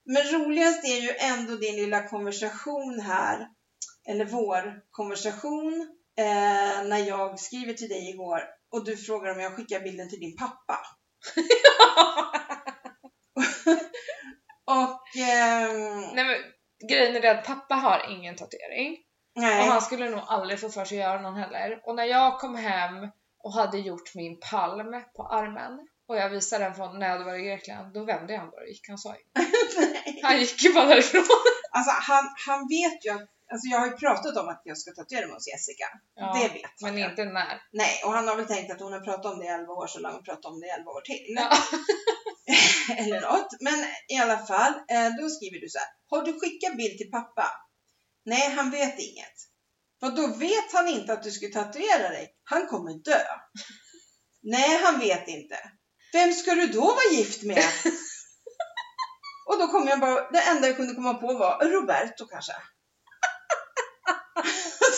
Men 0.04 0.32
roligast 0.32 0.84
är 0.84 1.00
ju 1.00 1.10
ändå 1.18 1.56
din 1.56 1.76
lilla 1.76 2.08
konversation 2.08 3.00
här. 3.00 3.46
Eller 4.08 4.24
vår 4.24 4.80
konversation. 4.90 5.96
Eh, 6.18 6.84
när 6.84 6.98
jag 6.98 7.40
skriver 7.40 7.72
till 7.72 7.88
dig 7.88 8.10
igår 8.10 8.40
och 8.72 8.84
du 8.84 8.96
frågar 8.96 9.32
om 9.32 9.40
jag 9.40 9.56
skickar 9.56 9.80
bilden 9.80 10.10
till 10.10 10.20
din 10.20 10.36
pappa. 10.36 10.78
Och... 14.66 15.16
ehm, 15.16 16.00
Nej 16.14 16.24
men 16.24 16.36
grejen 16.88 17.16
är 17.16 17.20
det 17.20 17.30
att 17.30 17.44
pappa 17.46 17.74
har 17.74 18.06
ingen 18.10 18.36
tatuering. 18.36 18.98
nej. 19.34 19.60
Och 19.60 19.66
han 19.66 19.82
skulle 19.82 20.10
nog 20.10 20.20
aldrig 20.26 20.60
få 20.60 20.68
för 20.68 20.84
sig 20.84 20.98
att 20.98 21.08
göra 21.08 21.20
någon 21.20 21.36
heller. 21.36 21.80
Och 21.84 21.94
när 21.94 22.04
jag 22.04 22.38
kom 22.40 22.54
hem 22.56 23.08
och 23.38 23.52
hade 23.52 23.78
gjort 23.78 24.14
min 24.14 24.40
palm 24.50 25.02
på 25.16 25.22
armen 25.22 25.88
och 26.08 26.16
jag 26.16 26.30
visade 26.30 26.64
den 26.64 26.74
från 26.74 26.98
när 26.98 27.06
jag 27.06 27.12
hade 27.12 27.24
varit 27.24 27.40
i 27.40 27.44
Grekland, 27.48 27.94
då 27.94 28.04
vände 28.04 28.36
han 28.36 28.50
bara 28.50 28.60
och 28.60 28.68
gick. 28.68 28.88
Han 28.88 28.98
sa. 28.98 29.14
Han 30.22 30.38
gick 30.40 30.64
ju 30.64 30.72
bara 30.74 30.86
därifrån. 30.86 31.22
Alltså 31.70 31.92
han, 32.12 32.24
han 32.46 32.68
vet 32.68 33.04
ju 33.04 33.10
att, 33.10 33.28
alltså 33.52 33.66
jag 33.70 33.78
har 33.78 33.86
ju 33.86 33.92
pratat 33.92 34.36
om 34.36 34.48
att 34.48 34.62
jag 34.64 34.78
ska 34.78 34.90
tatuera 34.90 35.26
mig 35.26 35.34
hos 35.34 35.48
Jessica. 35.48 35.84
Ja, 36.16 36.32
det 36.34 36.48
vet 36.54 36.72
han 36.82 36.94
men 36.94 37.10
inte 37.10 37.24
när. 37.24 37.62
Nej, 37.72 38.02
och 38.04 38.12
han 38.12 38.28
har 38.28 38.36
väl 38.36 38.46
tänkt 38.46 38.72
att 38.72 38.80
hon 38.80 38.92
har 38.92 39.00
pratat 39.00 39.32
om 39.32 39.38
det 39.38 39.44
i 39.44 39.48
11 39.48 39.72
år 39.72 39.86
så 39.86 39.98
länge 40.00 40.14
hon 40.14 40.24
pratat 40.24 40.44
om 40.44 40.60
det 40.60 40.66
i 40.66 40.70
11 40.70 40.90
år 40.90 41.00
till. 41.00 41.34
Ja. 41.38 41.50
Eller 42.98 43.20
något. 43.20 43.48
Men 43.60 43.86
i 44.08 44.16
alla 44.18 44.46
fall, 44.46 44.72
eh, 44.72 45.10
då 45.20 45.28
skriver 45.28 45.60
du 45.60 45.68
så 45.68 45.78
här. 45.78 45.88
Har 46.10 46.22
du 46.24 46.40
skickat 46.40 46.76
bild 46.76 46.98
till 46.98 47.10
pappa? 47.10 47.50
Nej, 48.24 48.50
han 48.50 48.70
vet 48.70 48.98
inget. 48.98 49.34
Vad 50.00 50.16
då 50.16 50.26
vet 50.26 50.72
han 50.72 50.88
inte 50.88 51.12
att 51.12 51.22
du 51.22 51.30
ska 51.30 51.48
tatuera 51.48 52.08
dig? 52.08 52.28
Han 52.44 52.66
kommer 52.66 52.94
dö. 53.04 53.22
Nej, 54.42 54.82
han 54.82 54.98
vet 54.98 55.28
inte. 55.28 55.58
Vem 56.12 56.32
ska 56.32 56.54
du 56.54 56.66
då 56.66 56.84
vara 56.84 57.12
gift 57.12 57.42
med? 57.42 57.64
Och 59.46 59.58
då 59.58 59.68
kom 59.68 59.88
jag 59.88 60.00
bara, 60.00 60.30
det 60.30 60.40
enda 60.40 60.66
jag 60.66 60.76
kunde 60.76 60.94
komma 60.94 61.14
på 61.14 61.34
var 61.34 61.68
Roberto 61.68 62.26
kanske. 62.26 62.52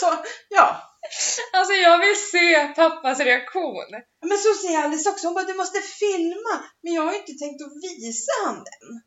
så, 0.01 0.25
ja. 0.49 0.88
Alltså 1.53 1.73
jag 1.73 1.99
vill 1.99 2.17
se 2.33 2.69
pappas 2.77 3.21
reaktion. 3.21 3.91
Men 4.29 4.39
så 4.39 4.55
säger 4.55 4.79
Alice 4.85 5.11
också, 5.11 5.27
hon 5.27 5.35
bara 5.35 5.45
du 5.45 5.55
måste 5.55 5.81
filma. 5.81 6.65
Men 6.83 6.93
jag 6.95 7.03
har 7.03 7.13
ju 7.13 7.19
inte 7.19 7.33
tänkt 7.33 7.63
att 7.63 7.73
visa 7.83 8.33
han 8.45 8.55
den. 8.55 9.03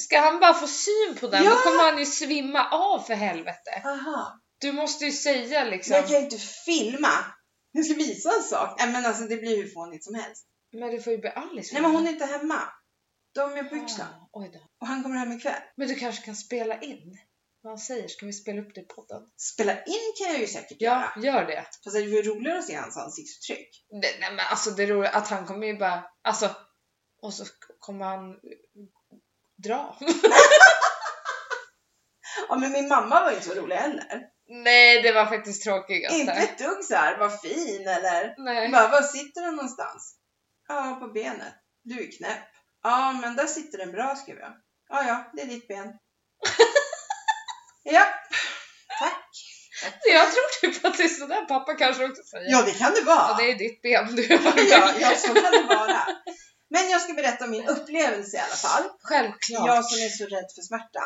Ska 0.00 0.20
han 0.20 0.40
bara 0.40 0.54
få 0.54 0.66
syn 0.66 1.16
på 1.20 1.26
den, 1.26 1.44
Ja. 1.44 1.50
då 1.50 1.56
kommer 1.56 1.82
han 1.90 1.98
ju 1.98 2.06
svimma 2.06 2.68
av 2.70 2.98
för 3.00 3.14
helvete. 3.14 3.82
Aha. 3.84 4.40
Du 4.60 4.72
måste 4.72 5.04
ju 5.04 5.12
säga 5.12 5.60
Men 5.60 5.70
liksom. 5.70 5.96
jag 5.96 6.06
kan 6.08 6.16
ju 6.16 6.22
inte 6.24 6.38
filma. 6.38 7.24
Jag 7.72 7.84
ska 7.84 7.94
visa 7.94 8.30
en 8.36 8.42
sak. 8.42 8.74
Nej 8.78 8.92
men 8.92 9.06
alltså 9.06 9.22
det 9.22 9.36
blir 9.36 9.56
hur 9.56 9.68
fånigt 9.74 10.04
som 10.04 10.14
helst. 10.14 10.46
Men 10.72 10.90
du 10.90 11.02
får 11.02 11.12
ju 11.12 11.18
be 11.18 11.30
Alice 11.32 11.70
Nej 11.72 11.82
men 11.82 11.90
hon 11.90 12.06
är 12.06 12.10
inte 12.10 12.24
hemma. 12.26 12.60
De 13.34 13.52
är 13.52 13.64
på 13.64 13.76
Yxlan. 13.76 14.06
Ah, 14.08 14.28
oj 14.32 14.50
då. 14.52 14.58
Och 14.80 14.86
han 14.86 15.02
kommer 15.02 15.16
hem 15.16 15.32
ikväll. 15.32 15.62
Men 15.76 15.88
du 15.88 15.94
kanske 15.94 16.24
kan 16.24 16.36
spela 16.36 16.80
in 16.80 17.18
vad 17.64 17.70
han 17.70 17.78
säger, 17.78 18.08
ska 18.08 18.26
vi 18.26 18.32
spela 18.32 18.62
upp 18.62 18.74
det 18.74 18.80
i 18.80 18.84
podden? 18.84 19.22
Spela 19.36 19.72
in 19.84 20.12
kan 20.18 20.32
jag 20.32 20.40
ju 20.40 20.46
säkert 20.46 20.76
Ja, 20.80 21.12
göra. 21.16 21.26
gör 21.26 21.46
det. 21.46 21.66
Fast 21.84 21.96
det 21.96 22.02
är 22.02 22.06
ju 22.06 22.22
roligare 22.22 22.58
att 22.58 22.66
se 22.66 22.74
hans 22.76 22.96
ansiktsuttryck. 22.96 23.84
det 24.02 24.16
nej 24.20 24.30
men 24.30 24.46
alltså 24.50 24.70
det 24.70 24.86
roliga 24.86 25.10
att 25.10 25.28
han 25.28 25.46
kommer 25.46 25.66
ju 25.66 25.78
bara, 25.78 26.04
alltså 26.22 26.50
och 27.22 27.34
så 27.34 27.44
kommer 27.78 28.04
han 28.04 28.40
dra. 29.64 29.98
Ja, 32.48 32.56
men 32.56 32.72
min 32.72 32.88
mamma 32.88 33.20
var 33.20 33.30
inte 33.30 33.44
så 33.44 33.54
rolig 33.54 33.76
heller. 33.76 34.22
Nej, 34.48 35.02
det 35.02 35.12
var 35.12 35.26
faktiskt 35.26 35.64
tråkigast. 35.64 36.14
Inte 36.16 36.32
ett 36.32 36.58
dugg 36.58 36.84
så 36.84 36.94
här, 36.94 37.18
var 37.18 37.28
fin 37.30 37.88
eller 37.88 38.34
Nej. 38.38 38.70
bara, 38.70 38.88
var 38.88 39.02
sitter 39.02 39.40
du 39.40 39.50
någonstans? 39.50 40.16
Ja, 40.68 40.96
på 41.00 41.08
benet. 41.08 41.54
Du 41.82 42.06
är 42.08 42.12
knäpp. 42.18 42.48
Ja, 42.82 43.12
men 43.20 43.36
där 43.36 43.46
sitter 43.46 43.78
den 43.78 43.92
bra, 43.92 44.16
skrev 44.16 44.38
jag. 44.38 44.52
Ja, 44.88 45.04
ja, 45.06 45.30
det 45.34 45.42
är 45.42 45.46
ditt 45.46 45.68
ben. 45.68 45.86
ja, 47.84 48.06
tack. 48.98 49.30
Jag 50.04 50.32
tror 50.32 50.60
typ 50.60 50.84
att 50.84 50.96
det 50.96 51.02
är 51.02 51.08
sådär 51.08 51.44
pappa 51.44 51.74
kanske 51.74 52.04
också 52.04 52.22
säger. 52.22 52.50
Ja, 52.50 52.62
det 52.62 52.72
kan 52.72 52.94
det 52.94 53.00
vara. 53.00 53.28
Ja, 53.28 53.36
det 53.38 53.50
är 53.50 53.54
ditt 53.54 53.82
ben 53.82 54.16
du 54.16 54.26
ja, 54.70 54.92
ja, 55.00 55.16
så 55.16 55.34
kan 55.34 55.52
det 55.52 55.66
vara. 55.68 56.06
Men 56.68 56.90
jag 56.90 57.00
ska 57.00 57.12
berätta 57.12 57.44
om 57.44 57.50
min 57.50 57.68
upplevelse 57.68 58.36
i 58.36 58.40
alla 58.40 58.56
fall. 58.56 58.82
Självklart. 59.02 59.66
Jag 59.66 59.84
som 59.84 59.98
är 59.98 60.08
så 60.08 60.24
rädd 60.24 60.46
för 60.54 60.62
smärta. 60.62 61.04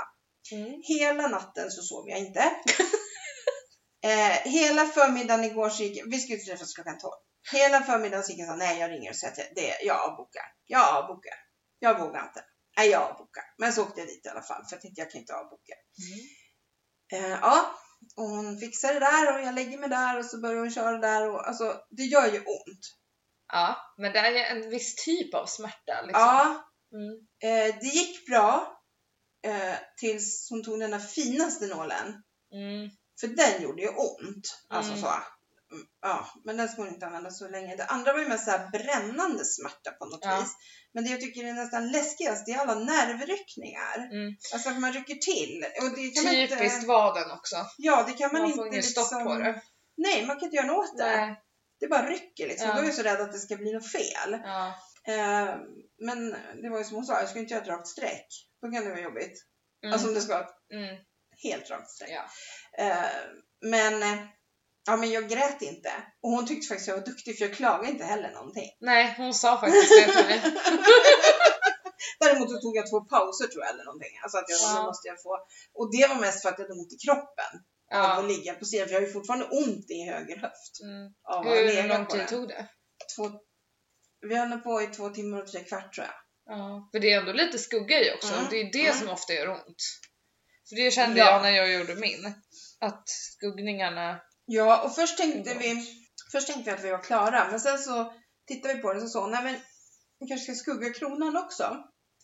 Mm. 0.52 0.82
Hela 0.82 1.28
natten 1.28 1.70
så 1.70 1.82
sov 1.82 2.08
jag 2.08 2.18
inte. 2.18 2.40
eh, 4.04 4.52
hela 4.52 4.86
förmiddagen 4.86 5.44
igår 5.44 5.70
så 5.70 5.82
gick 5.82 6.02
vi 6.06 6.18
skulle 6.18 6.38
träffas 6.38 6.74
klockan 6.74 6.98
12. 6.98 7.12
Hela 7.52 7.80
förmiddagen 7.80 8.24
så 8.24 8.32
gick 8.32 8.40
jag 8.40 8.48
och 8.48 8.52
sa 8.52 8.56
nej 8.56 8.78
jag 8.78 8.90
ringer 8.90 9.10
och 9.10 9.16
säger 9.16 9.32
att 9.32 9.38
jag, 9.38 9.46
det, 9.54 9.84
jag 9.84 9.96
avbokar. 9.96 10.44
Jag 10.66 10.94
avbokar. 10.96 11.34
Jag 11.78 11.98
vågar 11.98 12.22
inte. 12.28 12.44
Nej 12.76 12.88
jag 12.88 13.02
avbokar. 13.02 13.44
Men 13.58 13.72
så 13.72 13.82
åkte 13.82 14.00
jag 14.00 14.08
dit 14.08 14.26
i 14.26 14.28
alla 14.28 14.42
fall 14.42 14.64
för 14.64 14.76
jag 14.76 14.82
tänkte 14.82 15.00
jag 15.00 15.10
kan 15.10 15.20
inte 15.20 15.34
avboka. 15.34 15.74
Mm. 16.08 16.24
Eh, 17.12 17.30
ja, 17.30 17.74
och 18.16 18.24
hon 18.28 18.58
fixar 18.58 18.94
det 18.94 19.00
där 19.00 19.34
och 19.34 19.40
jag 19.46 19.54
lägger 19.54 19.78
mig 19.78 19.88
där 19.88 20.18
och 20.18 20.24
så 20.24 20.40
börjar 20.40 20.58
hon 20.60 20.70
köra 20.70 20.98
där 20.98 21.30
och 21.30 21.48
alltså 21.48 21.76
det 21.90 22.02
gör 22.02 22.26
ju 22.32 22.38
ont. 22.38 22.80
Ja, 23.52 23.76
men 23.98 24.12
det 24.12 24.18
är 24.18 24.30
ju 24.30 24.38
en 24.38 24.70
viss 24.70 25.04
typ 25.04 25.34
av 25.34 25.46
smärta. 25.46 26.02
Liksom. 26.02 26.22
Ja, 26.22 26.64
Mm. 26.92 27.14
eh, 27.42 27.74
det 27.80 27.86
gick 27.86 28.26
bra 28.28 28.78
eh, 29.46 29.74
tills 30.00 30.50
hon 30.50 30.64
tog 30.64 30.80
den 30.80 30.90
där 30.90 30.98
finaste 30.98 31.66
nålen. 31.66 32.06
Mm. 32.54 32.90
För 33.20 33.26
den 33.28 33.62
gjorde 33.62 33.82
ju 33.82 33.88
ont. 33.88 34.44
Alltså 34.68 34.92
Mm. 34.92 35.02
så. 35.04 35.08
Ja, 36.02 36.28
men 36.44 36.56
den 36.56 36.68
ska 36.68 36.82
man 36.82 36.94
inte 36.94 37.06
använda 37.06 37.30
så 37.30 37.48
länge. 37.48 37.76
Det 37.76 37.84
andra 37.84 38.12
var 38.12 38.20
ju 38.20 38.28
mest 38.28 38.44
så 38.44 38.50
här 38.50 38.70
brännande 38.70 39.44
smärta 39.44 39.90
på 39.90 40.04
något 40.04 40.20
Ja. 40.22 40.40
vis. 40.40 40.52
Men 40.94 41.04
det 41.04 41.10
jag 41.10 41.20
tycker 41.20 41.44
är 41.44 41.52
nästan 41.52 41.92
läskigast, 41.92 42.46
det 42.46 42.52
är 42.52 42.58
alla 42.58 42.74
nervryckningar. 42.74 43.96
Mm. 44.12 44.36
Alltså 44.52 44.68
att 44.70 44.80
man 44.80 44.92
rycker 44.92 45.14
till. 45.14 45.64
Och 45.82 45.96
det 45.96 46.10
kan 46.10 46.24
man 46.24 46.32
Typiskt 46.34 46.76
inte, 46.76 46.86
vaden 46.86 47.30
också. 47.30 47.56
Ja, 47.78 48.04
det 48.06 48.12
kan 48.12 48.32
man, 48.32 48.42
Man 48.42 48.50
inte 48.50 48.56
får 48.56 48.66
ingen 48.66 48.76
liksom... 48.76 49.04
stopp 49.04 49.24
på 49.24 49.34
det. 49.34 49.62
Nej, 49.96 50.26
man 50.26 50.36
kan 50.36 50.44
inte 50.44 50.56
göra 50.56 50.66
något 50.66 50.90
åt 50.90 50.98
det. 50.98 51.16
Nej. 51.16 51.42
Det 51.80 51.88
bara 51.88 52.10
rycker 52.10 52.48
liksom. 52.48 52.68
Ja. 52.68 52.74
Då 52.74 52.80
är 52.80 52.84
jag 52.84 52.94
så 52.94 53.02
rädd 53.02 53.20
att 53.20 53.32
det 53.32 53.38
ska 53.38 53.56
bli 53.56 53.72
något 53.72 53.92
fel. 53.92 54.40
Ja. 54.44 54.74
Eh, 55.06 55.54
men 55.98 56.30
det 56.62 56.68
var 56.70 56.78
ju 56.78 56.84
som 56.84 56.94
hon 56.94 57.04
sa, 57.04 57.20
jag 57.20 57.28
ska 57.28 57.38
inte 57.38 57.54
göra 57.54 57.62
ett 57.62 57.68
rakt 57.68 57.88
streck. 57.88 58.26
Då 58.62 58.70
kan 58.70 58.84
det 58.84 58.90
vara 58.90 59.00
jobbigt. 59.00 59.44
Mm. 59.82 59.92
Alltså 59.92 60.08
om 60.08 60.14
det 60.14 60.20
ska 60.20 60.34
vara 60.34 60.44
ett 60.44 60.72
mm. 60.72 60.96
helt 61.42 61.70
rakt 61.70 61.90
streck. 61.90 62.10
Ja. 62.10 62.24
Eh, 62.84 63.06
men, 63.60 64.02
eh, 64.02 64.18
ja, 64.88 64.96
men 64.96 65.10
jag 65.10 65.28
grät 65.28 65.62
inte. 65.62 65.92
Och 66.22 66.30
hon 66.30 66.46
tyckte 66.46 66.68
faktiskt 66.68 66.88
jag 66.88 66.96
var 66.96 67.04
duktig 67.06 67.38
för 67.38 67.44
jag 67.44 67.54
klagade 67.54 67.88
inte 67.88 68.04
heller 68.04 68.30
någonting. 68.30 68.70
Nej, 68.80 69.14
hon 69.16 69.34
sa 69.34 69.60
faktiskt 69.60 69.88
det 69.98 70.12
till 70.12 70.24
mig. 70.26 70.40
Däremot 72.20 72.50
så 72.50 72.60
tog 72.60 72.76
jag 72.76 72.90
två 72.90 73.00
pauser 73.00 73.46
tror 73.46 73.64
jag 73.64 73.74
eller 73.74 73.84
någonting. 73.84 74.18
Alltså 74.22 74.38
att 74.38 74.44
jag, 74.48 74.58
Ja. 74.76 74.82
måste 74.82 75.08
jag 75.08 75.22
få. 75.22 75.38
Och 75.74 75.90
det 75.92 76.06
var 76.08 76.16
mest 76.20 76.42
för 76.42 76.48
att 76.48 76.58
jag 76.58 76.64
hade 76.64 76.80
ont 76.80 76.92
i 76.92 76.96
kroppen 77.06 77.52
av 77.94 78.04
Ja. 78.04 78.18
att 78.18 78.28
ligga 78.28 78.54
på 78.54 78.64
sidan. 78.64 78.86
För 78.88 78.94
jag 78.94 79.00
har 79.00 79.06
ju 79.06 79.12
fortfarande 79.12 79.46
ont 79.46 79.90
i 79.90 80.02
höger 80.10 80.36
höft. 80.36 80.74
Mm. 80.82 81.12
Av 81.22 81.40
att 81.46 81.46
Hur 81.58 81.88
lång 81.88 82.06
tid 82.06 82.28
tog 82.28 82.48
det? 82.48 82.66
Två, 83.16 83.30
vi 84.28 84.36
höll 84.36 84.60
på 84.60 84.82
i 84.82 84.86
två 84.86 85.08
timmar 85.08 85.42
och 85.42 85.46
tre 85.48 85.60
kvart 85.64 85.94
tror 85.94 86.06
jag. 86.06 86.16
Ja. 86.56 86.88
För 86.92 87.00
det 87.00 87.12
är 87.12 87.18
ändå 87.20 87.32
lite 87.32 87.58
skugga 87.58 88.00
i 88.00 88.14
också. 88.14 88.34
Mm. 88.34 88.46
Det 88.50 88.56
är 88.60 88.72
det 88.72 88.86
Mm. 88.86 88.98
som 88.98 89.08
ofta 89.08 89.32
gör 89.32 89.48
ont. 89.48 89.82
För 90.68 90.76
det 90.76 90.90
kände 90.90 91.18
Ja. 91.18 91.30
jag 91.32 91.42
när 91.42 91.50
jag 91.50 91.72
gjorde 91.72 91.94
min. 91.94 92.34
Att 92.80 93.08
skuggningarna... 93.08 94.20
Ja, 94.50 94.82
och 94.84 94.94
först 94.94 95.16
tänkte 95.18 95.54
vi, 95.54 95.86
först 96.32 96.46
tänkte 96.46 96.70
vi 96.70 96.76
att 96.76 96.84
vi 96.84 96.90
var 96.90 97.02
klara. 97.02 97.48
Men 97.50 97.60
sen 97.60 97.78
så 97.78 98.12
tittade 98.48 98.74
vi 98.74 98.80
på 98.82 98.92
den 98.92 99.02
och 99.02 99.10
så 99.10 99.26
nej 99.26 99.42
men 99.44 99.56
vi 100.20 100.26
kanske 100.28 100.44
ska 100.54 100.54
skugga 100.64 100.92
kronan 100.98 101.36
också. 101.36 101.76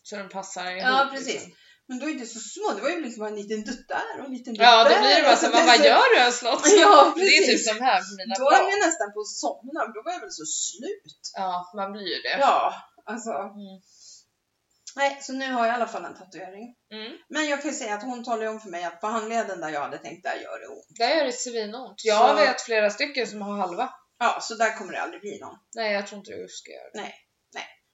Så 0.03 0.15
den 0.15 0.29
passar 0.29 0.65
ihop. 0.71 0.81
Ja, 0.83 1.09
precis. 1.13 1.33
Liksom. 1.33 1.51
Men 1.87 1.99
då 1.99 2.05
är 2.09 2.13
det 2.13 2.25
så 2.25 2.39
små. 2.39 2.67
Det 2.75 2.81
var 2.81 2.89
ju 2.89 3.01
liksom 3.07 3.23
en 3.25 3.35
liten 3.41 3.61
dutt 3.69 3.87
där 3.87 4.09
och 4.19 4.25
en 4.25 4.33
liten 4.37 4.53
dutt 4.53 4.63
Ja, 4.67 4.83
då 4.83 4.89
där. 4.89 4.99
blir 5.01 5.15
det 5.15 5.21
bara 5.21 5.31
Alltså, 5.35 5.45
så, 5.45 5.51
vad 5.71 5.79
gör 5.89 6.05
du 6.13 6.17
ens 6.25 6.41
något? 6.49 6.65
Ja, 6.83 7.13
Det 7.15 7.21
är 7.21 7.41
typ 7.41 7.45
precis. 7.51 7.67
som 7.69 7.77
här 7.87 7.99
på 8.07 8.11
mina 8.19 8.33
Då 8.41 8.45
är 8.57 8.63
jag 8.73 8.79
nästan 8.87 9.07
på 9.13 9.19
att 9.25 9.33
somna. 9.43 9.79
Då 9.95 9.99
var 10.05 10.11
jag 10.15 10.21
väl 10.25 10.35
så 10.41 10.45
slut. 10.45 11.21
Ja, 11.41 11.51
man 11.79 11.91
blir 11.93 12.07
ju 12.15 12.19
det. 12.27 12.37
Ja, 12.47 12.73
alltså. 13.11 13.31
Mm. 13.31 13.75
Nej, 14.95 15.17
så 15.21 15.33
nu 15.33 15.51
har 15.51 15.65
jag 15.65 15.73
i 15.73 15.75
alla 15.75 15.87
fall 15.87 16.05
en 16.05 16.17
tatuering. 16.17 16.75
Mm. 16.93 17.17
Men 17.29 17.45
jag 17.45 17.61
kan 17.61 17.71
ju 17.71 17.77
säga 17.77 17.93
att 17.95 18.03
hon 18.03 18.23
talade 18.23 18.49
om 18.49 18.59
för 18.59 18.69
mig 18.69 18.83
att 18.83 19.01
på 19.01 19.07
handleden 19.07 19.61
där 19.61 19.69
jag 19.69 19.81
hade 19.81 19.97
tänkt, 19.97 20.23
där 20.23 20.35
gör 20.35 20.59
det 20.59 20.67
ont. 20.67 20.85
Där 20.97 21.15
gör 21.15 21.25
det 21.25 21.31
svinont. 21.33 22.01
Jag 22.03 22.29
Så- 22.29 22.35
vet 22.35 22.61
flera 22.61 22.89
stycken 22.89 23.27
som 23.27 23.41
har 23.41 23.57
halva. 23.57 23.89
Ja, 24.19 24.37
så 24.41 24.55
där 24.55 24.77
kommer 24.77 24.91
det 24.93 25.01
aldrig 25.01 25.21
bli 25.21 25.39
någon. 25.39 25.57
Nej, 25.75 25.93
jag 25.93 26.07
tror 26.07 26.19
inte 26.19 26.31
du 26.31 26.47
ska 26.49 26.71
göra 26.71 26.89
det. 27.05 27.13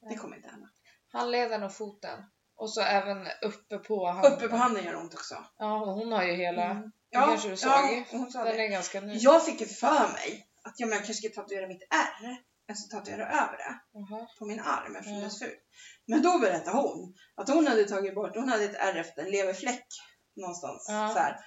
Det 0.10 0.16
kommer 0.16 0.36
inte 0.36 0.50
hända. 0.50 0.68
Handleden 1.14 1.64
och 1.64 1.74
foten. 1.76 2.20
Och 2.56 2.74
så 2.74 2.82
även 2.82 3.28
uppe 3.42 3.78
på 3.78 4.06
handen. 4.08 4.34
Uppe 4.34 4.48
på 4.48 4.56
handen 4.56 4.84
gör 4.86 4.92
det 4.92 4.98
ont 4.98 5.14
också. 5.14 5.36
Ja, 5.58 5.86
hon 5.86 6.12
har 6.12 6.24
ju 6.24 6.34
hela. 6.34 6.64
Mm. 6.66 6.92
Ja, 7.10 7.26
kanske 7.26 7.50
du 7.50 7.58
såg. 7.58 7.70
ja, 7.72 8.04
hon 8.12 8.32
sa 8.32 8.44
Den 8.44 8.58
det. 8.58 8.64
är 8.64 8.68
ganska 8.68 9.02
ny. 9.02 9.18
Jag 9.18 9.46
fick 9.46 9.62
ju 9.62 9.68
för 9.68 10.12
mig 10.14 10.48
att 10.64 10.74
jag 10.78 10.92
kanske 10.94 11.14
ska 11.14 11.30
tatuera 11.42 11.68
mitt 11.68 11.82
R. 12.22 12.38
Alltså 12.72 12.98
tatuera 12.98 13.26
över 13.28 13.58
det 13.58 13.74
Jaha. 13.94 14.28
på 14.40 14.46
min 14.46 14.60
arm 14.60 14.96
eftersom 14.96 15.18
Ja. 15.18 15.24
det 15.24 15.30
så 15.30 15.46
fult. 15.46 15.60
Men 16.08 16.22
då 16.22 16.40
berättade 16.40 16.78
hon 16.78 17.14
att 17.36 17.50
hon 17.50 17.68
hade 17.68 17.86
tagit 17.86 18.16
bort, 18.16 18.36
hon 18.36 18.50
hade 18.50 18.64
ett 18.64 18.76
R 18.80 18.96
efter 18.96 19.22
en 19.22 19.32
leverfläck 19.32 19.88
någonstans. 20.36 20.86
Ja. 20.88 21.10
Så 21.14 21.20
här. 21.20 21.38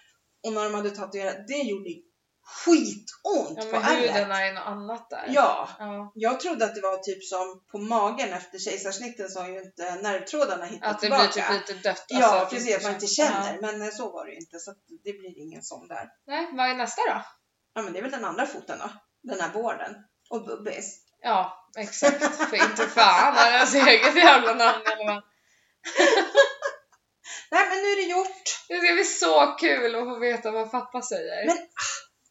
Och 0.46 0.52
när 0.52 0.64
de 0.64 0.74
hade 0.74 0.90
tatuerat, 0.90 1.36
det 1.48 1.58
gjorde 1.58 1.90
skitont 2.64 3.58
Ja, 3.58 3.64
på 3.64 3.70
men 3.70 3.82
ärret. 3.82 4.14
huden 4.16 4.30
är 4.32 4.52
något 4.52 4.66
annat 4.66 5.10
där. 5.10 5.24
Ja, 5.28 5.68
ja. 5.78 6.12
jag 6.14 6.40
trodde 6.40 6.64
att 6.64 6.74
det 6.74 6.80
var 6.80 6.96
typ 6.98 7.24
som 7.24 7.64
på 7.72 7.78
magen 7.78 8.32
efter 8.32 8.58
kejsarsnitten 8.58 9.28
så 9.28 9.40
har 9.40 9.48
ju 9.48 9.62
inte 9.62 9.94
nervtrådarna 9.94 10.64
hittat 10.64 10.88
Att 10.90 10.96
det 10.96 11.00
tillbaka. 11.00 11.24
blir 11.48 11.58
typ 11.58 11.68
lite 11.68 11.88
dött. 11.88 12.04
Ja, 12.08 12.24
alltså 12.26 12.36
att 12.44 12.50
det 12.50 12.56
precis, 12.56 12.76
att 12.76 12.82
man 12.82 12.94
inte 12.94 13.06
känner. 13.06 13.54
Ja. 13.54 13.58
Men 13.60 13.82
eh, 13.82 13.88
så 13.88 14.12
var 14.12 14.26
det 14.26 14.32
ju 14.32 14.38
inte, 14.38 14.58
så 14.58 14.70
att 14.70 14.78
det 15.04 15.12
blir 15.12 15.38
ingen 15.38 15.62
sån 15.62 15.88
där. 15.88 16.08
Nej, 16.26 16.48
vad 16.52 16.70
är 16.70 16.74
nästa 16.74 17.02
då? 17.08 17.22
Ja, 17.74 17.82
men 17.82 17.92
det 17.92 17.98
är 17.98 18.02
väl 18.02 18.10
den 18.10 18.24
andra 18.24 18.46
foten 18.46 18.78
då. 18.78 18.90
Den 19.22 19.40
här 19.40 19.52
vården. 19.52 19.94
Och 20.30 20.44
Bubbis. 20.46 21.00
Ja, 21.24 21.68
exakt. 21.76 22.36
För 22.50 22.56
inte 22.70 22.86
fan 22.88 23.36
är 23.36 23.50
det 23.50 23.56
ens 23.56 23.74
eget 23.74 24.16
jävla 24.16 24.54
namn 24.54 24.82
eller 24.86 25.06
vad. 25.06 25.22
Nej, 27.50 27.68
men 27.68 27.78
nu 27.78 27.88
är 27.88 27.96
det 27.96 28.10
gjort. 28.10 28.42
Det 28.68 28.80
ska 28.80 28.92
bli 28.94 29.04
så 29.04 29.46
kul 29.60 29.94
att 29.94 30.04
få 30.04 30.18
veta 30.18 30.50
vad 30.50 30.70
pappa 30.70 31.02
säger. 31.02 31.46
Men- 31.46 31.56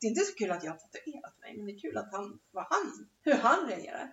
Det 0.01 0.07
är 0.07 0.09
inte 0.09 0.21
så 0.25 0.33
kul 0.33 0.51
att 0.51 0.63
jag 0.63 0.71
har 0.71 0.77
tatuerat 0.77 1.39
mig, 1.41 1.57
men 1.57 1.65
det 1.65 1.71
är 1.71 1.79
kul 1.81 1.97
att 1.97 2.11
han, 2.11 2.39
vad 2.51 2.67
han, 2.69 3.07
hur 3.23 3.33
han 3.33 3.67
reagerar. 3.67 4.09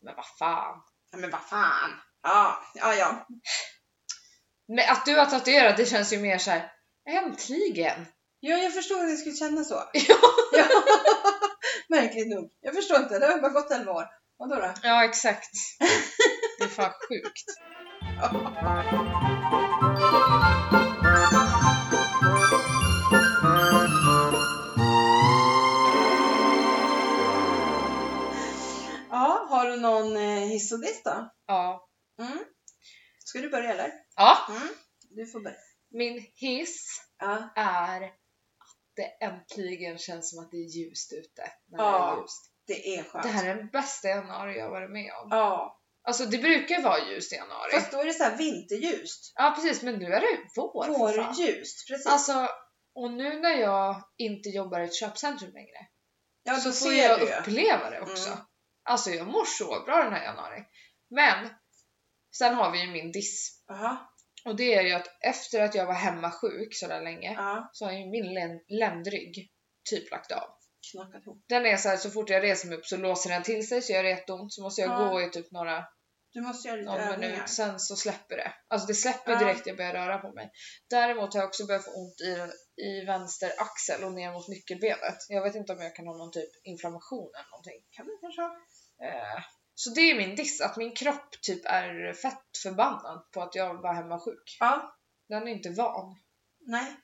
Men 0.00 0.16
vad 0.16 0.26
fan. 0.38 0.82
Ja, 1.10 1.18
men 1.18 1.30
vad 1.30 1.40
fan. 1.42 1.90
Ja, 2.22 2.62
ja, 2.74 2.94
ja. 2.94 3.26
Men 4.68 4.90
att 4.90 5.04
du 5.06 5.16
har 5.16 5.26
tatuerat 5.26 5.76
det 5.76 5.86
känns 5.86 6.12
ju 6.12 6.18
mer 6.18 6.38
så 6.38 6.50
här. 6.50 6.72
äntligen. 7.08 8.06
Ja, 8.40 8.56
jag 8.56 8.74
förstår 8.74 9.00
att 9.00 9.08
det 9.08 9.16
skulle 9.16 9.36
kännas 9.36 9.68
så. 9.68 9.74
Ja. 10.52 10.68
Märkligt 11.88 12.28
nog. 12.28 12.50
Jag 12.60 12.74
förstår 12.74 12.96
inte, 12.98 13.18
det 13.18 13.26
har 13.26 13.40
bara 13.40 13.52
gått 13.52 13.70
11 13.70 13.92
år. 13.92 14.04
Vadå 14.38 14.54
då? 14.54 14.72
Ja, 14.82 15.04
exakt. 15.04 15.50
Det 16.58 16.64
är 16.64 16.68
fan 16.68 16.92
sjukt. 17.08 17.44
Ja, 29.10 29.46
har 29.50 29.66
du 29.70 29.76
någon 29.76 30.16
eh, 30.16 30.38
hiss 30.48 30.72
och 30.72 30.80
diss 30.80 31.02
då? 31.04 31.30
Ja. 31.46 31.88
Mm. 32.20 32.38
Ska 33.24 33.38
du 33.40 33.48
börja 33.50 33.72
eller? 33.72 33.92
Ja, 34.16 34.38
Mm. 34.50 34.68
Du 35.10 35.26
får 35.26 35.40
börja. 35.40 35.56
min 35.90 36.26
hiss 36.34 37.00
Ja. 37.18 37.52
är 37.56 38.00
det 38.98 39.24
äntligen 39.26 39.98
känns 39.98 40.30
som 40.30 40.44
att 40.44 40.50
det 40.50 40.56
är 40.56 40.68
ljust 40.78 41.12
ute. 41.12 41.42
När 41.70 41.78
Ja. 41.84 41.92
det 41.92 42.16
är 42.18 42.22
ljust. 42.22 42.52
Det 42.66 42.96
är 42.96 43.02
skönt. 43.04 43.22
Det 43.24 43.28
här 43.28 43.46
är 43.46 43.54
den 43.54 43.68
bästa 43.68 44.08
januari 44.08 44.58
jag 44.58 44.70
varit 44.70 44.90
med 44.90 45.12
om. 45.22 45.28
Ja. 45.30 45.74
Alltså 46.02 46.24
det 46.24 46.38
brukar 46.38 46.82
vara 46.82 47.08
ljust 47.08 47.32
i 47.32 47.36
januari. 47.36 47.70
Fast 47.72 47.92
då 47.92 48.00
är 48.00 48.04
det 48.04 48.12
så 48.12 48.24
här 48.24 48.36
vinterljust. 48.36 49.32
Ja 49.34 49.52
precis, 49.56 49.82
men 49.82 49.94
nu 49.94 50.06
är 50.06 50.20
det 50.20 50.38
vår. 50.56 50.88
Vårljust, 50.88 51.88
precis. 51.88 52.06
Alltså, 52.06 52.48
och 52.94 53.10
nu 53.12 53.40
när 53.40 53.56
jag 53.56 54.02
inte 54.16 54.48
jobbar 54.48 54.80
i 54.80 54.84
ett 54.84 54.94
köpcentrum 54.94 55.52
längre 55.52 55.86
ja, 56.42 56.56
så 56.56 56.72
får 56.72 56.92
jag 56.92 57.20
ju. 57.20 57.26
uppleva 57.34 57.90
det 57.90 58.00
också. 58.00 58.28
Mm. 58.28 58.40
Alltså 58.84 59.10
jag 59.10 59.26
mår 59.26 59.44
så 59.44 59.84
bra 59.84 60.02
den 60.04 60.12
här 60.12 60.24
januari. 60.24 60.64
Men 61.10 61.48
sen 62.36 62.54
har 62.54 62.70
vi 62.70 62.80
ju 62.80 62.90
min 62.90 63.12
diss. 63.12 63.62
Aha. 63.70 64.07
Och 64.44 64.56
det 64.56 64.74
är 64.74 64.82
ju 64.82 64.92
att 64.92 65.06
efter 65.20 65.60
att 65.62 65.74
jag 65.74 65.86
var 65.86 65.94
hemma 65.94 66.30
sjuk 66.30 66.68
så 66.76 66.86
där 66.88 67.02
länge 67.02 67.32
Ja, 67.36 67.68
så 67.72 67.84
har 67.84 67.92
ju 67.92 68.06
min 68.06 68.34
län- 68.34 68.64
ländrygg 68.68 69.50
typ 69.90 70.10
lagt 70.10 70.32
av. 70.32 70.48
knackat 70.92 71.22
ihop. 71.22 71.44
Den 71.48 71.66
är 71.66 71.76
så 71.76 71.88
här, 71.88 71.96
så 71.96 72.10
fort 72.10 72.30
jag 72.30 72.42
reser 72.42 72.68
mig 72.68 72.78
upp 72.78 72.86
så 72.86 72.96
låser 72.96 73.30
den 73.30 73.42
till 73.42 73.68
sig 73.68 73.82
så 73.82 73.92
gör 73.92 74.02
det 74.02 74.08
jätteont 74.08 74.52
så 74.52 74.62
måste 74.62 74.80
jag 74.82 74.90
Ja. 74.90 75.08
gå 75.10 75.22
i 75.22 75.30
typ 75.30 75.50
några 75.52 75.84
Du 76.32 76.40
måste 76.40 76.68
göra 76.68 76.76
lite 76.76 76.90
någon 76.90 77.00
övningar. 77.00 77.32
minut, 77.34 77.48
sen 77.48 77.80
så 77.80 77.96
släpper 77.96 78.36
det. 78.36 78.52
Alltså 78.68 78.86
det 78.86 78.94
släpper 78.94 79.32
Ja. 79.32 79.38
direkt 79.38 79.66
jag 79.66 79.76
börjar 79.76 79.92
röra 79.92 80.18
på 80.18 80.32
mig. 80.32 80.50
Däremot 80.90 81.34
har 81.34 81.40
jag 81.40 81.48
också 81.48 81.66
börjat 81.66 81.84
få 81.84 81.90
ont 81.90 82.20
i, 82.20 82.32
i 82.82 83.04
vänster 83.04 83.50
axel 83.58 84.04
och 84.04 84.12
ner 84.12 84.32
mot 84.32 84.48
nyckelbenet. 84.48 85.16
Jag 85.28 85.42
vet 85.42 85.54
inte 85.54 85.72
om 85.72 85.80
jag 85.82 85.94
kan 85.96 86.06
ha 86.06 86.16
någon 86.16 86.32
typ 86.32 86.50
inflammation 86.64 87.30
eller 87.34 87.50
någonting. 87.50 87.80
Kan 87.90 88.06
du 88.06 88.18
kanske 88.20 88.40
ha? 88.42 88.50
Eh, 89.08 89.42
så 89.80 89.90
det 89.90 90.00
är 90.00 90.14
min 90.16 90.36
diss, 90.36 90.60
att 90.60 90.76
min 90.76 90.94
kropp 90.94 91.40
typ 91.42 91.62
är 91.64 92.12
fett 92.12 92.58
förbannad 92.62 93.30
på 93.32 93.42
att 93.42 93.54
jag 93.54 93.82
var 93.82 93.94
hemma 93.94 94.18
sjuk. 94.24 94.56
Ja. 94.60 94.94
Den 95.28 95.48
är 95.48 95.52
inte 95.52 95.70
van. 95.70 96.16
Nej. 96.66 96.96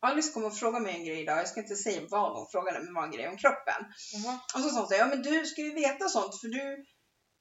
Alice 0.00 0.32
kom 0.32 0.44
och 0.44 0.56
frågade 0.58 0.84
mig 0.84 0.94
en 0.94 1.04
grej 1.04 1.20
idag. 1.22 1.38
Jag 1.38 1.48
ska 1.48 1.60
inte 1.60 1.76
säga 1.76 2.00
vad 2.10 2.36
hon 2.36 2.46
frågade, 2.52 2.78
men 2.78 2.86
det 2.86 2.92
var 3.00 3.04
en 3.04 3.10
grej 3.10 3.28
om 3.28 3.36
kroppen. 3.36 3.84
Jaha. 4.12 4.38
Och 4.54 4.60
så 4.60 4.68
sa 4.68 4.78
hon 4.78 4.88
så 4.88 4.94
här, 4.94 5.00
ja 5.00 5.06
men 5.06 5.22
du 5.22 5.46
ska 5.46 5.60
ju 5.60 5.74
veta 5.74 6.08
sånt 6.08 6.40
för 6.40 6.48
du, 6.48 6.84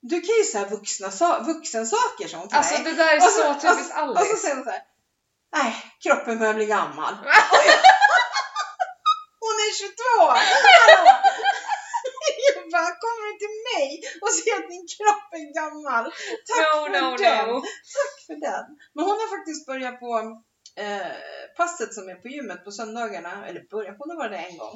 du 0.02 0.22
kan 0.22 0.36
ju 0.36 0.44
så 0.44 0.58
här 0.58 0.70
vuxna, 0.70 1.12
sa- 1.12 1.40
vuxensaker 1.44 2.28
sa 2.28 2.38
hon 2.38 2.48
till 2.50 2.58
Alltså 2.58 2.74
mig. 2.74 2.84
det 2.84 2.94
där 3.04 3.13
är 3.13 3.18
Och 3.18 3.24
så- 3.24 3.30
så 3.30 3.54
typiskt 3.54 3.92
Och 3.92 3.98
så 3.98 4.02
Alice. 4.02 4.36
säger 4.38 4.56
hon 4.56 4.63
så 4.63 4.70
här, 4.72 4.82
nej, 5.56 5.76
kroppen 6.04 6.40
börjar 6.40 6.54
bli 6.54 6.66
gammal. 6.66 7.13
Hon 9.40 9.56
är 9.66 9.72
22! 9.80 11.17
Bara, 12.78 12.92
kommer 13.04 13.22
du 13.30 13.34
till 13.44 13.58
mig 13.72 13.88
och 14.24 14.30
säger 14.36 14.56
att 14.60 14.70
din 14.76 14.86
kropp 14.96 15.28
är 15.40 15.46
gammal? 15.62 16.06
Tack 16.50 16.63
No, 16.66 16.76
för 16.84 16.90
no, 17.02 17.08
den! 17.26 17.46
no. 17.50 17.56
Tack 17.96 18.16
för 18.28 18.38
den! 18.48 18.66
Men 18.94 19.02
hon 19.08 19.18
har 19.22 19.30
faktiskt 19.38 19.66
börjat 19.70 20.00
på 20.06 20.12
eh, 20.84 21.16
passet 21.58 21.92
som 21.94 22.10
är 22.10 22.16
på 22.24 22.28
gymmet 22.36 22.63
på 22.66 22.72
söndagarna, 22.72 23.34
eller 23.48 23.62
börjat, 23.74 23.96
hon 24.00 24.10
har 24.12 24.18
varit 24.24 24.32
där 24.38 24.48
en 24.52 24.58
gång. 24.63 24.76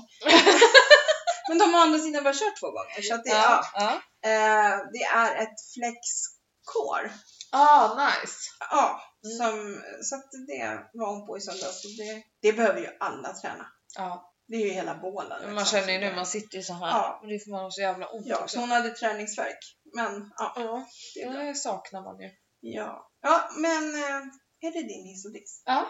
Men 1.50 1.58
de 1.58 1.74
har 1.74 1.80
å 1.82 1.84
andra 1.84 2.00
sidan 2.00 2.24
bara 2.24 2.34
kört 2.34 2.60
två 2.60 2.72
gånger. 2.78 3.02
Så 3.02 3.14
att 3.16 3.24
det, 3.24 3.30
ja. 3.30 3.66
Ja, 3.74 3.92
eh, 4.30 4.76
det 4.94 5.04
är 5.04 5.30
ett 5.44 5.58
flexcore. 5.74 7.08
Ah, 7.52 7.88
nice. 8.06 8.38
Ja, 8.60 9.02
Mm. 9.26 9.38
som, 9.38 9.82
så 10.02 10.16
att 10.16 10.30
det 10.48 10.80
var 10.94 11.08
hon 11.14 11.28
på 11.28 11.38
i 11.38 11.42
söndags. 11.42 11.82
Det, 11.98 12.24
det 12.42 12.54
behöver 12.58 12.80
ju 12.80 12.88
alla 13.00 13.34
träna. 13.34 13.66
Ja. 13.98 14.31
Det 14.52 14.58
är 14.58 14.68
ju 14.68 14.74
hela 14.74 14.96
bålen. 14.96 15.30
liksom. 15.40 15.56
Man 15.56 15.66
känner 15.66 15.94
ju 15.94 16.00
nu, 16.00 16.16
man 16.16 16.26
sitter 16.26 16.58
ju 16.58 16.64
så 16.64 16.74
här. 16.74 16.88
Ja. 16.88 17.20
Och 17.22 17.28
det 17.28 17.40
får 17.40 17.52
man 17.52 17.72
så 17.72 17.82
jävla 17.82 18.08
ont 18.08 18.26
Ja, 18.28 18.36
också. 18.36 18.48
så 18.54 18.60
hon 18.60 18.72
hade 18.72 18.90
träningsverk. 18.90 19.78
Men 19.96 20.32
ja, 20.38 20.54
Ja, 20.56 20.86
det 21.16 21.22
är 21.22 21.46
det 21.46 21.56
saknar 21.56 22.02
man 22.02 22.20
ju. 22.20 22.30
Ja, 22.60 23.10
ja 23.22 23.50
men 23.58 23.96
eh, 23.96 24.22
är 24.62 24.72
det 24.72 24.82
din 24.82 25.06
hiss 25.06 25.26
och 25.26 25.32
diss? 25.34 25.62
Ja. 25.66 25.88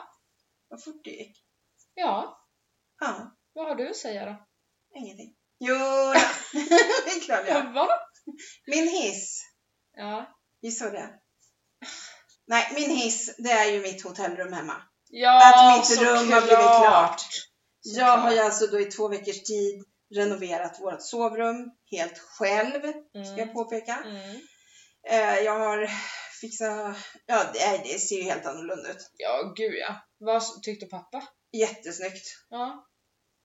Vad 0.70 0.84
fort 0.84 1.04
det 1.04 1.10
gick. 1.10 1.38
Ja, 1.94 2.38
Ja, 3.00 3.32
vad 3.54 3.68
har 3.68 3.76
du 3.76 3.90
att 3.90 3.96
säga 3.96 4.26
då? 4.26 4.46
ingenting. 4.96 5.36
Jo, 5.60 5.76
det 7.06 7.12
är 7.12 7.26
klart 7.26 7.48
jag 7.48 7.62
har. 7.62 7.74
Va? 7.74 7.88
Min 8.68 8.88
hiss. 8.88 9.42
Ja. 9.94 10.26
Gissa 10.62 10.86
vad 10.86 10.94
det? 10.94 11.10
Nej, 12.48 12.72
min 12.76 12.90
hiss, 12.98 13.36
det 13.38 13.52
är 13.52 13.72
ju 13.72 13.82
mitt 13.82 14.04
hotellrum 14.04 14.54
hemma. 14.54 14.82
Ja, 15.10 15.50
Att 15.50 15.78
mitt 15.90 16.00
rum 16.02 16.32
har 16.32 16.42
blivit 16.42 16.58
klart. 16.66 17.22
Jag 17.84 18.18
har 18.18 18.32
ju 18.32 18.40
alltså 18.40 18.68
då 18.68 18.80
i 18.80 18.86
två 18.86 19.08
veckors 19.08 19.44
tid 19.44 19.84
renoverat 20.16 20.80
vårt 20.82 21.02
sovrum 21.02 21.72
helt 21.92 22.18
själv, 22.20 22.82
ska 22.82 23.20
jag 23.20 23.40
Mm. 23.40 23.54
påpeka. 23.54 24.04
Mm. 24.06 24.40
Eh, 25.10 25.40
jag 25.40 25.60
har 25.60 25.90
fixat, 26.42 26.98
ja 27.26 27.44
det, 27.54 27.82
det 27.84 28.00
ser 28.00 28.16
ju 28.16 28.24
helt 28.24 28.46
annorlunda 28.46 28.90
ut. 28.90 29.12
Ja, 29.18 29.54
gud 29.56 29.74
ja. 29.74 29.96
Vad 30.20 30.64
tyckte 30.64 30.86
pappa? 30.86 31.24
Jättesnyggt. 31.58 32.26
Ja. 32.50 32.88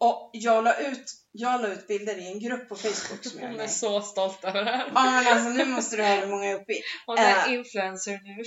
Och 0.00 0.30
jag 0.32 0.64
la 0.64 0.76
ut, 0.76 1.04
jag 1.32 1.60
la 1.62 1.68
ut 1.68 1.86
bilder 1.88 2.18
i 2.18 2.26
en 2.32 2.40
grupp 2.40 2.68
på 2.68 2.76
Facebook 2.76 3.24
som 3.24 3.40
jag 3.40 3.42
är 3.42 3.46
Hon 3.46 3.54
är 3.54 3.58
med 3.58 3.70
så 3.70 4.00
stolt 4.02 4.44
över 4.44 4.64
det 4.64 4.70
här. 4.70 4.86
Ja 4.94 5.10
men 5.10 5.26
alltså 5.26 5.48
nu 5.48 5.64
måste 5.64 5.96
du 5.96 6.02
höra 6.02 6.20
hur 6.20 6.26
många 6.26 6.44
jag 6.44 6.52
är 6.58 6.62
uppe 6.62 6.72
i. 6.72 6.80
Hon 7.06 7.18
är 7.18 7.46
Äh. 7.48 7.54
influencer 7.54 8.12
nu. 8.24 8.44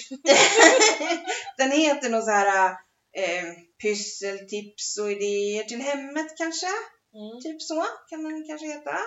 Den 1.58 1.71
heter 1.71 2.10
något 2.10 2.25
så 2.25 2.32
här 2.32 2.69
eh, 3.17 3.43
pysseltips 3.81 4.97
och 4.97 5.11
idéer 5.11 5.63
till 5.63 5.81
hemmet 5.81 6.37
kanske. 6.37 6.67
Mm. 7.13 7.41
Typ 7.43 7.61
så 7.61 7.85
kan 8.09 8.23
den 8.23 8.47
kanske 8.47 8.67
heta. 8.67 8.97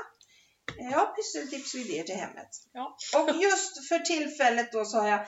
Ja, 0.77 1.15
pysseltips 1.17 1.75
och 1.75 1.81
idéer 1.81 2.05
till 2.05 2.15
hemmet. 2.15 2.49
Ja. 2.73 2.97
Och 3.17 3.43
just 3.43 3.89
för 3.89 3.99
tillfället 3.99 4.73
då 4.73 4.85
så 4.85 4.99
har 4.99 5.09
jag 5.09 5.21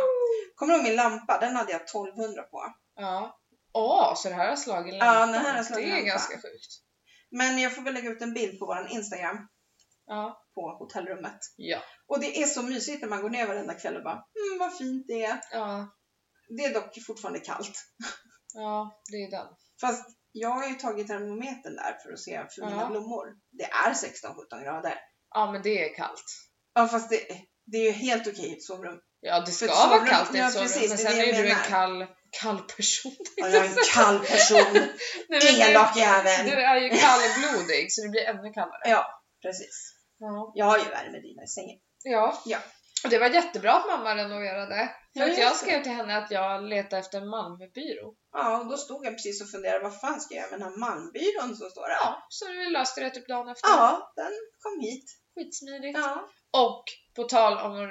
Kommer 0.55 0.73
du 0.73 0.79
ihåg 0.79 0.89
min 0.89 0.97
lampa? 0.97 1.39
Den 1.41 1.57
hade 1.57 1.73
jag 1.73 1.81
1200 1.83 2.43
på. 2.43 2.75
Ja. 2.97 3.39
Åh, 3.73 4.15
så 4.17 4.29
det 4.29 4.35
här 4.35 4.49
har 4.49 4.57
slagit 4.57 4.95
Ja, 4.95 5.05
lampan. 5.05 5.33
den 5.33 5.41
här 5.45 5.57
har 5.57 5.63
slagit 5.65 5.87
Det 5.87 5.91
är 5.91 5.95
lampan. 5.95 6.07
ganska 6.09 6.35
sjukt. 6.35 6.83
Men 7.31 7.59
jag 7.59 7.75
får 7.75 7.83
väl 7.83 7.95
lägga 7.95 8.11
ut 8.11 8.23
en 8.23 8.35
bild 8.35 8.59
på 8.59 8.67
vår 8.67 8.89
Instagram 8.91 9.49
Ja. 10.07 10.48
På 10.59 10.85
hotellrummet. 10.85 11.39
Ja. 11.57 11.79
Och 12.09 12.21
det 12.21 12.43
är 12.43 12.47
så 12.47 12.63
mysigt 12.63 13.03
när 13.03 13.09
man 13.09 13.23
går 13.23 13.31
ner 13.31 13.47
varenda 13.47 13.75
kväll 13.75 13.97
och 13.97 14.03
bara 14.03 14.15
mm, 14.49 14.59
vad 14.59 14.79
fint 14.79 15.05
det 15.09 15.25
är. 15.25 15.41
Ja. 15.53 15.95
Det 16.59 16.65
är 16.65 16.75
dock 16.75 17.05
fortfarande 17.07 17.41
kallt. 17.41 17.77
Ja, 18.55 19.03
det 19.11 19.17
är 19.17 19.31
den. 19.31 19.47
Fast 19.81 20.09
jag 20.33 20.49
har 20.49 20.69
ju 20.69 20.75
tagit 20.75 21.07
termometern 21.07 21.77
där 21.77 21.99
för 22.03 22.13
att 22.13 22.21
se 22.21 22.47
för 22.55 22.67
mina 22.67 22.83
Ja. 22.83 22.89
blommor. 22.89 23.27
Det 23.51 23.65
är 23.65 23.93
16-17 23.95 24.65
grader. 24.65 24.95
Ja, 25.35 25.53
men 25.53 25.63
det 25.63 25.85
är 25.91 25.95
kallt. 25.95 26.25
Ja 26.75 26.89
fast 26.89 27.11
det, 27.11 27.21
det 27.67 27.77
är 27.77 27.85
ju 27.85 27.91
helt 27.91 28.27
okej 28.27 28.49
i 28.49 28.53
ett 28.57 28.63
sovrum. 28.63 28.99
Ja, 29.21 29.41
det 29.41 29.53
ska 29.53 29.67
vara 29.67 30.07
kallt 30.07 30.35
i 30.35 30.39
ett 30.39 30.53
sovrum. 30.53 30.69
precis, 30.69 30.91
men 30.91 30.93
är 30.99 31.11
sen 31.11 31.21
är 31.21 31.25
jag 31.27 31.37
du 31.45 31.51
en 31.51 31.57
kall, 31.57 32.07
kall 32.43 32.59
person. 32.77 33.17
Ja, 33.37 33.49
jag 33.49 33.65
är 33.65 33.69
en 33.69 33.77
kall 33.95 34.19
person. 34.19 34.89
Elak 35.61 35.97
jävel. 35.97 36.47
Du 36.47 36.53
är 36.53 36.77
ju 36.77 36.89
kallblodig 36.89 37.93
så 37.93 38.03
det 38.03 38.09
blir 38.09 38.25
ännu 38.25 38.53
kallare. 38.53 38.83
Ja, 38.85 39.23
precis. 39.43 39.95
Ja. 40.19 40.53
Jag 40.55 40.67
har 40.67 40.79
ju 40.79 40.85
värmedina 40.85 41.43
i 41.43 41.47
sängen. 41.47 41.79
Ja. 42.05 42.43
Ja. 42.45 42.59
Och 43.05 43.11
det 43.11 43.19
var 43.19 43.29
jättebra 43.29 43.73
att 43.73 43.87
mamma 43.87 44.17
renoverade. 44.17 44.91
För 45.13 45.21
Ja, 45.21 45.33
att 45.33 45.39
jag 45.39 45.57
skrev 45.57 45.83
till 45.83 45.93
henne 45.93 46.17
att 46.17 46.31
jag 46.31 46.65
letar 46.65 46.99
efter 46.99 47.21
en 47.21 47.29
Malmöbyrå. 47.29 48.15
Ja, 48.33 48.59
och 48.59 48.67
då 48.67 48.77
stod 48.77 49.07
jag 49.07 49.13
precis 49.13 49.43
och 49.43 49.51
funderade, 49.51 49.85
vad 49.85 50.01
fan 50.01 50.21
ska 50.21 50.35
jag 50.35 50.43
göra 50.43 50.51
med 50.51 50.61
den 50.61 50.69
här 50.73 50.79
Malmbyrån 50.79 51.57
som 51.57 51.71
står 51.71 51.89
där? 51.89 51.97
Ja, 52.01 52.27
så 52.29 52.53
vi 52.53 52.71
löste 52.71 53.01
det 53.01 53.11
typ 53.11 53.29
dagen 53.29 53.49
efter. 53.49 53.69
Ja, 53.69 54.13
den 54.17 54.33
kom 54.63 54.81
hit. 54.81 55.05
Skitsmidigt. 55.35 55.99
Ja. 55.99 56.29
Och 56.53 56.85
på 57.17 57.25
tal 57.25 57.59
om... 57.59 57.91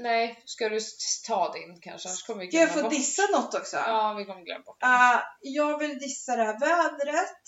Nej, 0.00 0.42
ska 0.44 0.68
du 0.68 0.78
ta 1.26 1.52
din 1.52 1.80
kanske? 1.80 2.08
Annars 2.08 2.22
kommer 2.22 2.40
vi 2.40 2.48
Ska 2.48 2.56
jag 2.58 2.66
glömma 2.68 2.82
få 2.82 2.88
bort. 2.88 2.98
dissa 2.98 3.22
något 3.32 3.54
också? 3.54 3.76
Ja, 3.76 4.14
vi 4.18 4.24
kommer 4.24 4.42
glömma 4.44 4.62
bort. 4.64 4.82
Uh, 4.82 5.22
jag 5.40 5.78
vill 5.78 5.98
dissa 5.98 6.36
det 6.36 6.44
här 6.44 6.60
vädret 6.60 7.42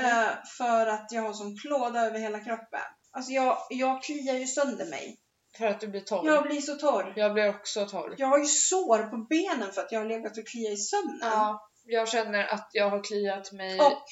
uh, 0.00 0.44
för 0.58 0.86
att 0.86 1.12
jag 1.12 1.22
har 1.22 1.32
som 1.32 1.56
klåda 1.56 2.00
över 2.06 2.18
hela 2.18 2.40
kroppen. 2.40 2.80
Alltså 3.12 3.32
jag, 3.32 3.58
jag 3.70 4.02
kliar 4.02 4.34
ju 4.34 4.46
sönder 4.46 4.86
mig. 4.86 5.16
För 5.58 5.66
att 5.66 5.80
du 5.80 5.88
blir 5.88 6.00
torr. 6.00 6.26
Jag 6.26 6.42
blir 6.46 6.60
så 6.60 6.74
torr. 6.74 7.12
Jag 7.16 7.32
blir 7.32 7.48
också 7.48 7.86
torr. 7.86 8.14
Jag 8.18 8.26
har 8.26 8.38
ju 8.38 8.44
sår 8.46 8.98
på 9.10 9.16
benen 9.16 9.72
för 9.72 9.80
att 9.80 9.92
jag 9.92 10.00
har 10.00 10.06
legat 10.06 10.38
och 10.38 10.46
kliat 10.46 10.72
i 10.72 10.76
sömnen. 10.76 11.18
Ja, 11.20 11.70
jag 11.84 12.08
känner 12.08 12.46
att 12.46 12.68
jag 12.72 12.90
har 12.90 13.04
kliat 13.04 13.52
mig 13.52 13.80
Och 13.80 14.04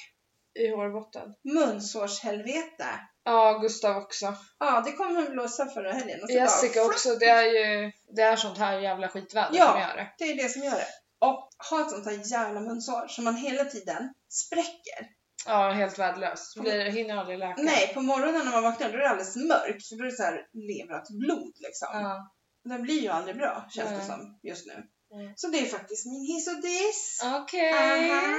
i 0.61 0.69
hårbotten. 0.71 1.35
munsårshelvete. 1.55 2.87
Ja, 3.25 3.59
Gustav 3.59 3.97
också. 3.97 4.35
Ja, 4.59 4.81
det 4.87 4.93
kommer 4.93 5.23
att 5.23 5.31
blåsa 5.33 5.67
förra 5.67 5.93
helgen. 5.93 6.23
Och 6.23 6.29
så 6.29 6.35
Jessica 6.35 6.81
bara, 6.81 6.87
också. 6.87 7.15
Det 7.15 7.29
är 7.29 7.43
ju 7.45 7.93
det 8.17 8.23
är 8.23 8.37
sånt 8.37 8.59
här 8.59 8.79
jävla 8.79 9.09
skitväder 9.09 9.59
Ja. 9.59 9.67
som 9.73 9.81
gör 9.81 9.97
det. 9.97 10.09
Det 10.19 10.25
är 10.25 10.37
det 10.43 10.49
som 10.49 10.63
gör 10.63 10.71
det. 10.71 10.87
Och 11.21 11.49
ha 11.71 11.81
ett 11.81 11.91
sånt 11.91 12.07
här 12.07 12.33
jävla 12.33 12.61
munsår 12.61 13.09
som 13.09 13.25
man 13.25 13.37
hela 13.37 13.65
tiden 13.65 14.15
spräcker. 14.29 15.18
Ja, 15.47 15.71
helt 15.71 15.99
värdelöst. 15.99 16.55
Det 16.55 16.61
blir, 16.61 16.85
hinner 16.91 17.17
aldrig 17.17 17.39
läka. 17.39 17.63
Nej, 17.63 17.95
på 17.95 18.01
morgonen 18.01 18.45
när 18.45 18.53
man 18.53 18.63
vaknar 18.63 18.89
då 18.89 18.95
är 18.95 18.99
det 18.99 19.09
alldeles 19.09 19.37
mörkt. 19.37 19.89
För 19.89 19.97
då 19.97 20.05
är 20.05 20.11
det 20.11 20.17
så 20.17 20.23
här 20.23 20.47
leverat 20.53 21.09
blod 21.09 21.53
liksom. 21.59 21.89
Ja. 21.93 22.33
Den 22.65 22.83
blir 22.83 23.01
ju 23.01 23.09
aldrig 23.09 23.37
bra 23.37 23.67
känns 23.71 23.89
det 23.91 23.97
Nej. 23.97 24.07
som 24.07 24.39
just 24.43 24.67
nu. 24.67 24.87
Mm. 25.15 25.33
Så 25.37 25.49
det 25.49 25.59
är 25.59 25.67
faktiskt 25.67 26.07
min 26.07 26.27
hiss 26.27 26.49
och 26.49 26.63
diss. 26.63 27.21
Okej. 27.25 27.73
Aha. 27.73 28.37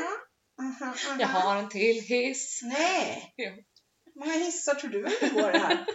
Aha, 0.62 0.86
aha. 0.86 1.16
Jag 1.20 1.28
har 1.28 1.56
en 1.56 1.70
till 1.70 2.02
hiss. 2.02 2.60
Nej. 2.64 3.34
Jo. 3.38 3.52
Hur 4.06 4.20
många 4.20 4.34
hissar 4.34 4.76
tror 4.76 4.90
du 4.92 5.06
att 5.06 5.20
det 5.20 5.30
går 5.30 5.52
det 5.52 5.58
här? 5.60 5.86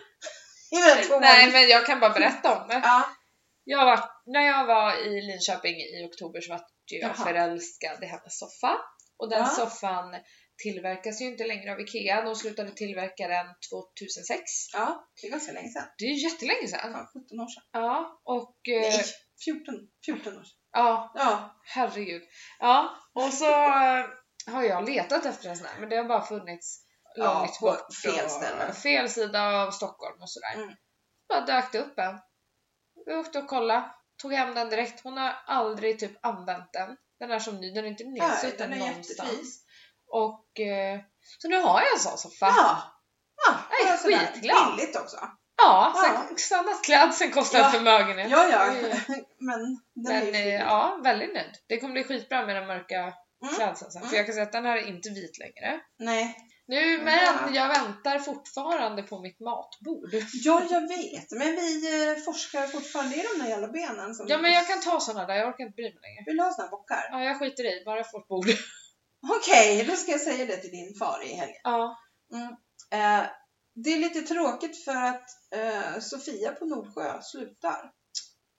Nej, 1.21 1.53
men 1.53 1.69
jag 1.69 1.87
kan 1.87 2.01
bara 2.01 2.11
berätta 2.13 2.63
om 2.63 2.69
det. 2.69 2.81
Ja. 2.85 3.05
Jag 3.65 3.85
var, 3.85 4.01
när 4.27 4.41
jag 4.41 4.67
var 4.67 5.07
i 5.07 5.23
Linköping 5.23 5.77
i 5.77 6.09
oktober 6.13 6.41
så 6.41 6.53
var 6.53 6.61
jag 6.87 7.11
Jaha. 7.11 7.15
förälskad 7.15 8.03
i 8.03 8.07
hennes 8.07 8.39
soffa. 8.39 8.79
Och 9.17 9.31
den 9.31 9.39
Ja. 9.39 9.47
soffan 9.47 10.15
tillverkas 10.63 11.21
ju 11.21 11.25
inte 11.25 11.47
längre 11.47 11.73
av 11.73 11.81
IKEA. 11.81 12.23
De 12.23 12.35
slutade 12.37 12.71
tillverka 12.71 13.29
den 13.29 13.47
2006. 13.73 14.41
ja, 14.73 15.09
det 15.21 15.27
är 15.27 15.31
ganska 15.31 15.53
länge 15.53 15.69
sedan. 15.69 15.85
Det 15.99 16.05
är 16.05 16.25
jättelänge 16.33 16.69
sedan. 16.69 16.93
Ja, 16.93 17.11
17 17.23 17.41
år 17.41 17.47
sedan. 17.49 17.63
Ja, 17.73 18.21
och... 18.25 18.69
eh, 18.69 18.81
Nej, 18.81 19.05
14, 19.45 19.75
14 20.07 20.33
år 20.39 20.43
sedan. 20.43 20.59
Ja, 20.73 21.13
Ja, 21.15 21.61
herregud. 21.65 22.23
Ja, 22.59 22.97
och 23.15 23.33
så 23.33 23.51
eh, 23.53 24.05
har 24.47 24.63
jag 24.63 24.89
letat 24.89 25.27
efter 25.27 25.49
en 25.49 25.57
sån 25.57 25.67
här, 25.67 25.81
men 25.81 25.89
det 25.89 25.97
har 25.97 26.05
bara 26.05 26.27
funnits 26.27 26.81
Ja, 27.17 27.39
långt 27.39 27.59
på 27.61 27.67
bort. 27.67 27.95
fel 28.05 28.31
ställe. 28.31 28.73
Fel 28.73 29.09
sida 29.11 29.43
av 29.63 29.71
Stockholm 29.71 30.23
och 30.23 30.31
sådär. 30.31 30.55
Mm. 30.55 30.75
Bara 31.29 31.41
dök 31.41 31.73
det 31.73 31.79
upp 31.79 31.99
en. 31.99 32.19
Vi 33.07 33.15
åkte 33.15 33.39
och 33.39 33.49
kollade, 33.49 33.91
tog 34.23 34.33
hem 34.33 34.55
den 34.55 34.71
direkt. 34.71 35.01
Hon 35.05 35.17
har 35.17 35.35
aldrig 35.47 35.99
typ 35.99 36.27
använt 36.27 36.73
den. 36.73 36.97
Den 37.19 37.31
är 37.31 37.39
som 37.39 37.57
ny, 37.61 37.71
den 37.75 37.85
är 37.85 37.89
inte 37.89 38.05
nedsutten 38.05 38.71
den 38.71 38.83
är 38.83 38.87
någonstans. 38.89 39.31
jättefin. 39.31 39.51
Och 40.23 40.61
eh, 40.61 41.01
så 41.39 41.49
nu 41.49 41.57
har 41.61 41.81
jag 41.81 41.93
en 41.95 42.01
sån 42.01 42.19
soffa. 42.19 42.47
Ja, 42.47 42.83
Ja, 43.47 43.55
Jag 43.85 43.93
är 43.93 43.97
skitglad. 44.27 44.77
Billigt 44.77 44.97
också. 44.97 45.17
Ja, 45.57 45.93
Ja. 45.97 46.03
sen 46.29 46.39
standardklädseln 46.39 47.31
kostar 47.33 47.59
Ja. 47.59 47.65
en 47.67 47.73
förmögenhet. 47.73 48.31
Ja, 48.31 48.49
ja. 48.49 48.73
Men 49.39 49.81
Men 50.09 50.35
eh, 50.35 50.55
ja, 50.55 51.01
väldigt 51.05 51.35
nöjd. 51.35 51.53
Det 51.69 51.81
kommer 51.81 51.93
bli 51.93 52.05
skitbra 52.05 52.47
med 52.47 52.57
den 52.57 52.67
mörka 52.67 53.13
Mm. 53.43 53.55
klädseln 53.55 53.91
sen. 53.91 54.03
För 54.03 54.09
Mm. 54.09 54.17
jag 54.17 54.27
kan 54.27 54.33
säga 54.35 54.47
att 54.47 54.53
den 54.53 54.65
här 54.65 54.77
är 54.77 54.87
inte 54.87 55.09
vit 55.11 55.39
längre. 55.39 55.81
Nej. 55.99 56.37
Nu, 56.67 56.99
men 57.03 57.15
Ja. 57.25 57.49
jag 57.53 57.69
väntar 57.69 58.19
fortfarande 58.19 59.03
på 59.03 59.21
mitt 59.21 59.41
matbord. 59.41 60.11
Ja, 60.45 60.63
jag 60.71 60.81
vet. 60.89 61.31
Men 61.31 61.49
vi 61.57 61.71
eh, 62.13 62.17
forskar 62.25 62.67
fortfarande 62.67 63.17
i 63.17 63.25
de 63.33 63.43
där 63.43 63.51
jävla 63.51 63.69
benen. 63.69 64.15
Som 64.15 64.27
Ja, 64.29 64.39
men 64.39 64.53
jag 64.53 64.67
kan 64.67 64.81
ta 64.81 65.01
såna 65.01 65.27
där. 65.27 65.35
Jag 65.35 65.49
orkar 65.49 65.65
inte 65.65 65.75
bry 65.77 65.85
mig 65.85 66.01
längre. 66.03 66.23
Vill 66.27 66.37
du 66.37 66.43
ha 66.43 66.55
här 66.59 66.69
bockar? 66.69 67.09
Ja, 67.11 67.25
jag 67.25 67.39
skiter 67.39 67.65
i. 67.65 67.85
Bara 67.85 67.97
jag 67.97 68.11
får 68.11 68.21
ett 68.21 68.29
bord. 68.29 68.47
Okej, 69.31 69.85
då 69.85 69.97
ska 69.97 70.11
jag 70.13 70.21
säga 70.21 70.47
det 70.47 70.57
till 70.57 70.71
din 70.71 70.95
far 70.99 71.25
i 71.25 71.35
helgen. 71.35 71.61
Ja. 71.65 71.99
Mm. 72.33 72.49
Eh, 72.91 73.27
det 73.75 73.91
är 73.93 73.99
lite 73.99 74.21
tråkigt 74.23 74.85
för 74.85 74.97
att 74.97 75.25
eh, 75.55 75.99
Sofia 76.01 76.53
på 76.53 76.65
Nordsjö 76.65 77.23
slutar. 77.23 77.91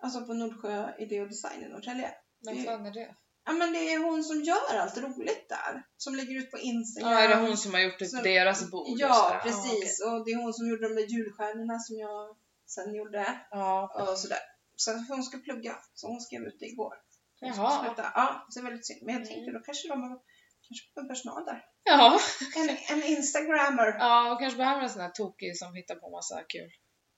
Alltså 0.04 0.25
på 0.25 0.34
Nordsjö 0.34 0.89
Idé 0.99 1.21
och 1.21 1.28
Design 1.28 1.63
i 1.63 1.69
Norrtälje. 1.69 2.12
Men 2.45 2.63
fan 2.63 2.86
är 2.86 2.91
det? 2.93 3.15
Ja 3.47 3.51
men 3.54 3.73
det 3.73 3.93
är 3.93 3.99
hon 4.04 4.23
som 4.23 4.41
gör 4.43 4.78
allt 4.78 4.97
roligt 4.97 5.49
där. 5.49 5.84
Som 5.97 6.15
lägger 6.15 6.36
ut 6.39 6.51
på 6.51 6.58
Instagram. 6.58 7.12
Ja, 7.12 7.19
är 7.19 7.28
det 7.30 7.36
hon 7.47 7.58
som 7.58 7.73
har 7.73 7.82
gjort 7.82 7.99
det 7.99 8.06
Som- 8.06 8.23
deras 8.23 8.71
bord? 8.71 8.86
Ja, 8.99 9.39
precis. 9.43 10.01
Och 10.06 10.25
det 10.25 10.32
är 10.32 10.41
hon 10.43 10.54
som 10.54 10.67
gjorde 10.69 10.88
de 10.89 10.95
där 10.95 11.08
julstjärnorna 11.08 11.80
som 11.80 11.95
jag 11.97 12.36
sen 12.67 12.95
gjorde. 12.95 13.39
Ja, 13.51 14.08
Och 14.12 14.19
sådär. 14.19 14.39
Så 14.75 14.91
hon 15.10 15.23
ska 15.23 15.38
plugga. 15.38 15.75
Så 15.93 16.08
hon 16.08 16.21
skrev 16.21 16.41
ut 16.41 16.58
det 16.60 16.65
igår. 16.65 16.93
Hon 17.39 17.54
ska 17.54 17.62
Jaha. 17.62 17.86
sluta. 17.86 18.12
Ja, 18.15 18.45
så 18.49 18.60
det 18.60 18.63
är 18.65 18.69
väldigt 18.69 18.88
synd. 18.88 18.99
Men 19.04 19.13
jag 19.15 19.21
Mm. 19.21 19.28
tänkte 19.34 19.51
då 19.51 19.60
kanske 19.60 19.88
de 19.88 20.01
har 20.04 20.19
kanske 20.67 20.99
en 21.01 21.08
personal 21.08 21.45
där. 21.45 21.63
ja. 21.84 22.19
En, 22.56 22.69
en 22.89 23.04
instagrammer. 23.04 23.95
ja 23.99 24.32
och 24.32 24.39
kanske 24.39 24.58
behöver 24.58 24.82
en 24.82 24.89
sån 24.89 25.01
här 25.01 25.10
tokig 25.12 25.58
som 25.58 25.75
hittar 25.75 25.95
på 25.95 26.10
massa 26.10 26.43
kul. 26.49 26.69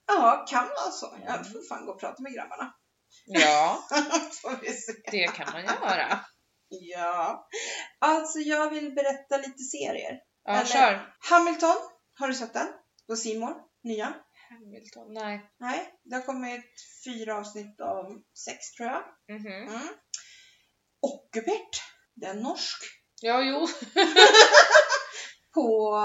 Ja, 0.07 0.45
kan 0.49 0.63
vara 0.67 0.91
så. 0.91 1.17
Jag 1.25 1.35
Mm. 1.35 1.43
får 1.51 1.67
fan 1.69 1.85
gå 1.85 1.91
och 1.91 1.99
prata 1.99 2.21
med 2.23 2.33
grabbarna. 2.33 2.73
Ja, 3.25 3.83
det 5.11 5.27
kan 5.27 5.51
man 5.53 5.63
göra. 5.63 6.19
Ja. 6.69 7.47
Alltså 7.99 8.39
jag 8.39 8.69
vill 8.69 8.93
berätta 8.95 9.37
lite 9.37 9.63
serier. 9.63 10.19
Ja, 10.43 10.53
Eller- 10.53 10.65
kör. 10.65 11.15
Hamilton, 11.29 11.75
har 12.19 12.27
du 12.27 12.33
sett 12.33 12.53
den? 12.53 12.67
På 13.07 13.15
Simor 13.15 13.53
Nya? 13.83 14.13
Hamilton, 14.49 15.13
nej. 15.13 15.51
Nej, 15.59 15.93
det 16.03 16.15
har 16.15 16.21
kommit 16.23 16.65
fyra 17.05 17.37
avsnitt 17.37 17.81
av 17.81 18.05
sex 18.45 18.71
tror 18.71 18.89
jag. 18.89 19.03
Mhm. 19.39 19.47
Mm. 19.67 19.87
Ockupert, 21.01 21.81
den 22.15 22.37
är 22.37 22.41
norsk. 22.43 22.83
Ja, 23.21 23.41
jo. 23.41 23.67
På 25.53 25.97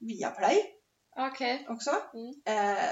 Viaplay 0.00 0.62
Okej. 1.16 1.66
också. 1.68 1.90
Mm. 1.90 2.34
Eh, 2.46 2.84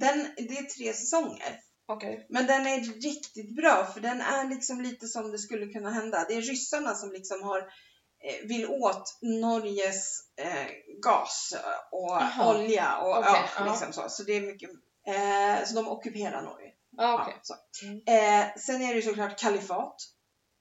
den, 0.00 0.34
det 0.36 0.58
är 0.58 0.62
tre 0.62 0.92
säsonger. 0.92 1.60
Okej. 1.88 2.26
Men 2.28 2.46
den 2.46 2.66
är 2.66 2.80
riktigt 2.80 3.56
bra 3.56 3.86
för 3.94 4.00
den 4.00 4.20
är 4.20 4.48
liksom 4.48 4.80
lite 4.80 5.06
som 5.06 5.30
det 5.30 5.38
skulle 5.38 5.66
kunna 5.66 5.90
hända. 5.90 6.24
Det 6.28 6.34
är 6.34 6.40
ryssarna 6.40 6.94
som 6.94 7.12
liksom 7.12 7.42
har 7.42 7.58
eh, 7.58 8.48
vill 8.48 8.66
åt 8.66 9.18
Norges 9.22 10.20
eh, 10.40 10.66
gas 11.02 11.54
och 11.90 12.18
Jaha. 12.20 12.54
olja 12.54 12.98
och 12.98 13.18
Okej, 13.18 13.50
ja, 13.58 13.64
liksom 13.64 13.92
så. 13.92 14.08
Så 14.08 14.22
det 14.22 14.32
är 14.32 14.40
mycket, 14.40 14.70
eh, 15.06 15.64
så 15.66 15.74
de 15.74 15.88
ockuperar 15.88 16.42
Norge. 16.42 16.72
Ja, 16.96 17.22
okej. 17.22 17.34
Ja, 17.36 17.40
så. 17.42 17.54
Mm. 17.86 18.02
Eh, 18.06 18.54
sen 18.56 18.82
är 18.82 18.94
det 18.94 19.02
såklart 19.02 19.38
Kalifat 19.40 19.96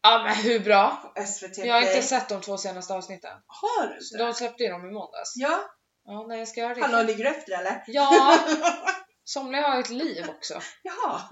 Ja, 0.05 0.23
men 0.23 0.35
hur 0.35 0.59
bra? 0.59 1.13
SVT 1.27 1.57
Jag 1.57 1.73
har 1.73 1.81
inte 1.81 2.01
sett 2.01 2.29
de 2.29 2.41
två 2.41 2.57
senaste 2.57 2.93
avsnitten. 2.93 3.31
Har 3.47 3.87
du 3.87 3.93
inte? 3.93 4.17
De 4.17 4.33
släppte 4.33 4.63
ju 4.63 4.69
dem 4.69 4.85
i 4.85 4.91
måndags. 4.91 5.33
Ja, 5.35 5.59
Ja, 6.07 6.25
nej, 6.27 6.39
jag 6.39 6.47
ska 6.47 6.61
göra 6.61 6.73
det. 6.73 6.81
hallå 6.81 7.03
ligger 7.03 7.23
du 7.23 7.29
efter 7.29 7.59
eller? 7.59 7.83
Ja, 7.87 8.39
somliga 9.23 9.61
har 9.61 9.79
ett 9.79 9.89
liv 9.89 10.29
också. 10.29 10.61
Jaha. 10.83 11.21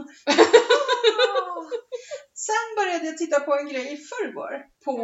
Sen 2.34 2.76
började 2.78 3.06
jag 3.06 3.18
titta 3.18 3.40
på 3.40 3.58
en 3.58 3.68
grej 3.70 3.94
i 3.94 3.98
förrgår. 3.98 4.64
På 4.86 5.04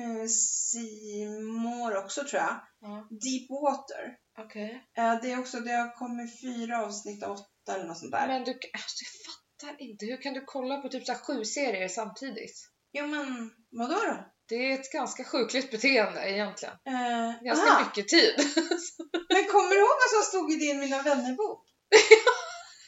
eh, 0.00 0.26
Simor 0.28 1.96
också 2.04 2.20
tror 2.24 2.42
jag. 2.42 2.60
Ja, 2.80 3.08
Deep 3.10 3.50
Water. 3.50 4.16
okej. 4.38 4.84
Eh, 4.98 5.20
det 5.22 5.32
är 5.32 5.40
också, 5.40 5.60
det 5.60 5.72
har 5.72 5.94
kommit 5.98 6.40
fyra 6.40 6.84
avsnitt 6.84 7.24
av 7.24 7.32
åtta 7.32 7.74
eller 7.74 7.84
något 7.84 7.98
sånt 7.98 8.12
där. 8.12 8.26
Men 8.26 8.44
du, 8.44 8.50
alltså, 8.50 9.04
jag 9.04 9.14
fattar 9.26 9.82
inte. 9.82 10.06
Hur 10.06 10.22
kan 10.22 10.34
du 10.34 10.42
kolla 10.46 10.76
på 10.76 10.88
typ 10.88 11.06
så 11.06 11.12
här 11.12 11.20
sju 11.20 11.44
serier 11.44 11.88
samtidigt? 11.88 12.70
Jo 12.98 13.06
men 13.06 13.50
vadå 13.70 13.94
då? 13.94 14.30
Det 14.48 14.54
är 14.54 14.74
ett 14.74 14.92
ganska 14.92 15.24
sjukligt 15.24 15.70
beteende 15.70 16.30
egentligen. 16.30 16.74
Eh, 16.88 17.44
Ganska 17.44 17.70
aha. 17.70 17.84
mycket 17.84 18.08
tid. 18.08 18.34
Men 19.28 19.44
kommer 19.44 19.70
du 19.70 19.76
ihåg 19.78 19.96
vad 20.04 20.10
som 20.10 20.22
stod 20.22 20.52
i 20.52 20.56
din 20.56 20.80
Mina 20.80 21.02
vänner-bok? 21.02 21.62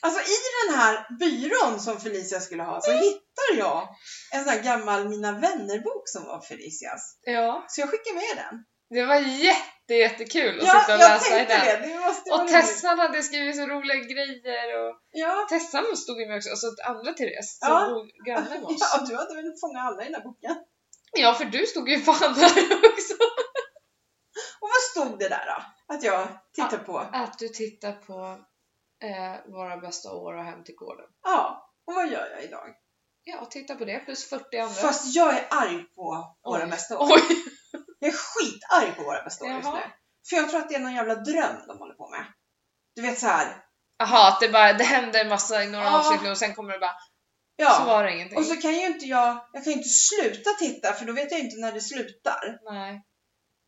Alltså 0.00 0.20
i 0.20 0.36
den 0.66 0.78
här 0.78 1.18
byrån 1.18 1.80
som 1.80 2.00
Felicia 2.00 2.40
skulle 2.40 2.62
ha 2.62 2.80
så 2.80 2.90
hittar 2.92 3.58
jag 3.58 3.88
en 4.32 4.44
sån 4.44 4.52
här 4.52 4.62
gammal 4.62 5.08
Mina 5.08 5.32
vänner-bok 5.32 6.02
som 6.08 6.24
var 6.24 6.40
Felicias. 6.40 7.18
Ja, 7.22 7.64
Så 7.68 7.80
jag 7.80 7.90
skickar 7.90 8.14
med 8.14 8.44
den. 8.44 8.64
det 8.90 9.04
var 9.06 9.14
jätte, 9.16 9.70
jättekul 9.94 10.60
att 10.60 10.66
Ja, 10.66 10.80
sitta 10.80 10.92
och 10.92 10.98
läsa 10.98 11.34
i 11.42 11.44
den. 11.44 11.60
det. 11.80 11.86
Det 11.88 11.98
måste 12.06 12.30
Och. 12.32 12.48
Tessan 12.48 12.98
hade 12.98 13.22
skrivit 13.22 13.56
så 13.56 13.66
roliga 13.66 13.96
grejer 13.96 14.88
och 14.88 14.96
Ja. 15.10 15.46
Tessan 15.50 15.96
stod 15.96 16.20
ju 16.20 16.26
med 16.26 16.36
också, 16.36 16.50
och 16.50 16.58
så 16.58 16.74
andra 16.84 17.12
Therese 17.12 17.58
som 17.58 17.68
Ja. 17.68 17.88
bor 17.88 18.24
granne 18.26 18.50
med 18.50 18.64
oss. 18.64 18.76
ja, 18.80 19.04
du 19.08 19.16
hade 19.16 19.34
väl 19.34 19.52
fångat 19.60 19.82
alla 19.86 20.02
i 20.02 20.04
den 20.04 20.14
här 20.14 20.22
boken. 20.22 20.56
Ja, 21.12 21.34
för 21.34 21.44
du 21.44 21.66
stod 21.66 21.88
ju 21.88 22.00
fan 22.00 22.34
där 22.34 22.46
också. 22.92 23.14
Och 24.60 24.68
vad 24.74 24.82
stod 25.06 25.18
det 25.18 25.28
där 25.28 25.46
då? 25.46 25.94
Att 25.94 26.02
jag 26.02 26.28
tittar 26.54 26.78
på? 26.78 26.98
Att 26.98 27.38
du 27.38 27.48
tittar 27.48 27.92
på 27.92 28.38
eh, 29.02 29.52
Våra 29.52 29.76
bästa 29.76 30.12
år 30.12 30.36
och 30.36 30.44
Hem 30.44 30.64
till 30.64 30.74
gården. 30.74 31.06
Ja. 31.24 31.72
Och 31.86 31.94
vad 31.94 32.08
gör 32.10 32.28
jag 32.34 32.44
idag? 32.44 32.74
Ja, 33.24 33.46
titta 33.50 33.74
på 33.74 33.84
det 33.84 33.98
plus 33.98 34.28
40 34.28 34.58
andra. 34.58 34.74
Fast 34.74 35.14
jag 35.14 35.34
är 35.34 35.46
arg 35.50 35.82
på 35.94 36.36
Våra 36.44 36.66
bästa 36.66 36.98
år. 36.98 37.08
Oj! 37.12 37.22
Jag 38.06 38.14
är 38.14 38.18
skitarg 38.18 38.96
på 38.96 39.02
Våra 39.02 39.22
bästa 39.24 39.44
år 39.44 39.50
just 39.50 39.64
nu. 39.72 39.80
För 40.28 40.36
jag 40.36 40.50
tror 40.50 40.60
att 40.60 40.68
det 40.68 40.74
är 40.74 40.80
någon 40.80 40.94
jävla 40.94 41.14
dröm 41.14 41.56
de 41.66 41.78
håller 41.78 41.94
på 41.94 42.10
med. 42.10 42.24
Du 42.94 43.02
vet 43.02 43.18
så 43.18 43.26
här. 43.26 43.64
Jaha, 43.98 44.28
att 44.28 44.40
det 44.40 44.48
bara 44.48 44.72
det 44.72 44.84
händer 44.84 45.20
en 45.20 45.28
massa 45.28 45.64
i 45.64 45.70
några 45.70 45.90
avsnitt 45.98 46.22
nu 46.22 46.30
och 46.30 46.38
sen 46.38 46.54
kommer 46.54 46.72
det 46.72 46.78
bara, 46.78 46.92
så 46.92 47.02
Ja. 47.56 47.84
var 47.86 48.04
det 48.04 48.14
ingenting. 48.14 48.38
Och 48.38 48.44
så 48.44 48.56
kan 48.56 48.72
ju 48.74 48.86
inte 48.86 49.06
jag, 49.06 49.48
jag 49.52 49.64
kan 49.64 49.72
ju 49.72 49.78
inte 49.78 49.88
sluta 49.88 50.50
titta 50.50 50.92
för 50.92 51.04
då 51.06 51.12
vet 51.12 51.30
jag 51.30 51.40
inte 51.40 51.56
när 51.60 51.72
det 51.72 51.80
slutar. 51.80 52.58
Nej. 52.72 53.02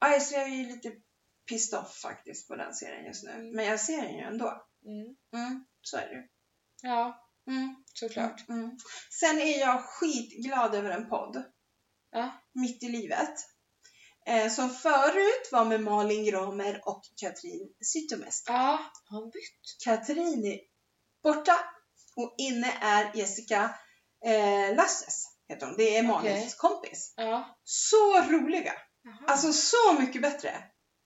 Aj, 0.00 0.20
så 0.20 0.34
jag 0.34 0.42
är 0.42 0.48
ju 0.48 0.66
lite 0.66 0.92
pissed 1.50 1.78
off 1.78 1.96
faktiskt 2.02 2.48
på 2.48 2.56
den 2.56 2.74
serien 2.74 3.04
just 3.04 3.24
nu. 3.24 3.30
Mm. 3.30 3.50
Men 3.56 3.64
jag 3.64 3.80
ser 3.80 4.02
den 4.02 4.14
ju 4.14 4.20
ändå. 4.22 4.62
Mm. 4.86 5.16
Mm, 5.46 5.64
så 5.82 5.96
är 5.96 6.06
det 6.08 6.14
ju. 6.14 6.22
Ja, 6.82 7.24
Mm. 7.46 7.76
såklart. 7.94 8.48
Mm. 8.48 8.70
Sen 9.20 9.38
är 9.40 9.60
jag 9.60 9.84
skitglad 9.84 10.74
över 10.74 10.90
en 10.90 11.08
podd. 11.08 11.44
Ja. 12.10 12.30
Mitt 12.54 12.82
i 12.82 12.88
livet. 12.88 13.34
Eh, 14.28 14.50
som 14.50 14.70
förut 14.70 15.48
var 15.52 15.64
med 15.64 15.80
Malin 15.80 16.24
Gramer 16.24 16.80
och 16.84 17.02
Katrin 17.20 17.68
Zytomierska. 17.84 18.52
Ja, 18.52 18.78
har 19.10 19.20
hon 19.20 19.30
bytt? 19.30 19.84
Katrin 19.84 20.44
är 20.46 20.58
borta 21.22 21.56
och 22.16 22.34
inne 22.38 22.72
är 22.80 23.10
Jessica 23.14 23.70
eh, 24.26 24.76
Lasses. 24.76 25.24
Heter 25.48 25.66
hon. 25.66 25.74
Det 25.76 25.96
är 25.96 26.02
Malins 26.02 26.38
Okej. 26.38 26.54
kompis. 26.58 27.12
Ja. 27.16 27.58
Så 27.64 28.20
roliga! 28.22 28.72
Jaha. 29.02 29.14
Alltså 29.32 29.52
så 29.52 29.92
mycket 30.00 30.22
bättre. 30.22 30.54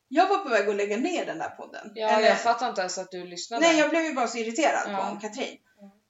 Jag 0.08 0.28
var 0.28 0.38
på 0.38 0.48
väg 0.48 0.68
att 0.68 0.76
lägga 0.76 0.96
ner 0.96 1.26
den 1.26 1.38
där 1.38 1.48
podden. 1.50 1.90
ja, 1.94 2.08
Eller- 2.08 2.28
jag 2.28 2.40
fattar 2.40 2.68
inte 2.68 2.80
ens 2.80 2.98
att 2.98 3.10
du 3.10 3.24
lyssnade. 3.26 3.66
Nej, 3.66 3.78
jag 3.78 3.90
blev 3.90 4.02
ju 4.04 4.14
bara 4.14 4.28
så 4.28 4.38
irriterad 4.38 4.82
Ja. 4.86 4.96
på 4.96 5.02
hon 5.02 5.20
Katrin. 5.20 5.58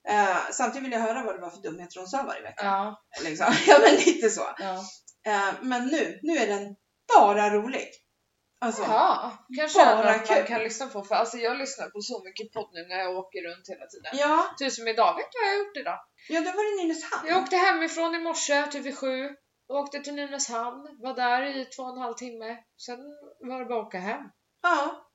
Eh, 0.08 0.36
samtidigt 0.52 0.84
vill 0.84 0.92
jag 0.92 1.00
höra 1.00 1.22
vad 1.24 1.34
det 1.34 1.40
var 1.40 1.50
för 1.50 1.62
dumheter 1.62 1.98
hon 1.98 2.08
sa 2.08 2.22
varje 2.22 2.42
vecka. 2.42 2.64
Ja, 2.64 3.02
Liksom. 3.22 3.54
ja, 3.66 3.78
men 3.82 3.94
lite 3.94 4.30
så. 4.30 4.48
ja. 4.58 4.84
Eh, 5.26 5.54
men 5.62 5.86
nu, 5.86 6.18
nu 6.22 6.36
är 6.36 6.46
den 6.46 6.76
bara 7.18 7.50
rolig. 7.50 7.88
Alltså, 8.60 8.82
Jaha, 8.82 9.32
kanske 9.56 9.78
Bara 9.78 9.90
är 9.90 10.18
något 10.18 10.28
man 10.28 10.36
kul. 10.38 10.46
kan 10.46 10.60
lyssna 10.62 10.86
på. 10.86 11.02
För 11.04 11.14
alltså 11.14 11.36
jag 11.36 11.58
lyssnar 11.58 11.88
på 11.90 12.00
så 12.00 12.24
mycket 12.24 12.52
podd 12.52 12.70
nu 12.72 12.82
när 12.88 12.98
jag 12.98 13.16
åker 13.16 13.42
runt 13.42 13.68
hela 13.68 13.86
tiden. 13.86 14.12
ja, 14.14 14.54
Typ 14.58 14.72
som 14.72 14.88
idag, 14.88 15.16
vet 15.16 15.26
du 15.32 15.38
vad 15.38 15.48
jag 15.48 15.52
har 15.58 15.64
gjort 15.66 15.76
idag? 15.76 15.98
ja, 16.28 16.40
då 16.40 16.46
var 16.46 16.76
det 16.76 16.82
Nynäshamn. 16.82 17.28
Jag 17.28 17.42
åkte 17.42 17.56
hemifrån 17.56 18.14
i 18.14 18.18
morse, 18.18 18.66
typ 18.66 18.82
vid 18.84 18.98
sju. 18.98 19.30
Åkte 19.68 20.00
till 20.00 20.14
Nynäshamn, 20.14 20.88
var 21.02 21.14
där 21.14 21.42
i 21.42 21.64
två 21.64 21.82
och 21.82 21.92
en 21.96 22.02
halv 22.02 22.14
timme. 22.14 22.56
Sen 22.86 22.98
var 23.40 23.58
det 23.58 23.64
bara 23.64 23.80
att 23.80 23.86
åka 23.86 23.98
hem. 23.98 24.20
Ja, 24.62 25.06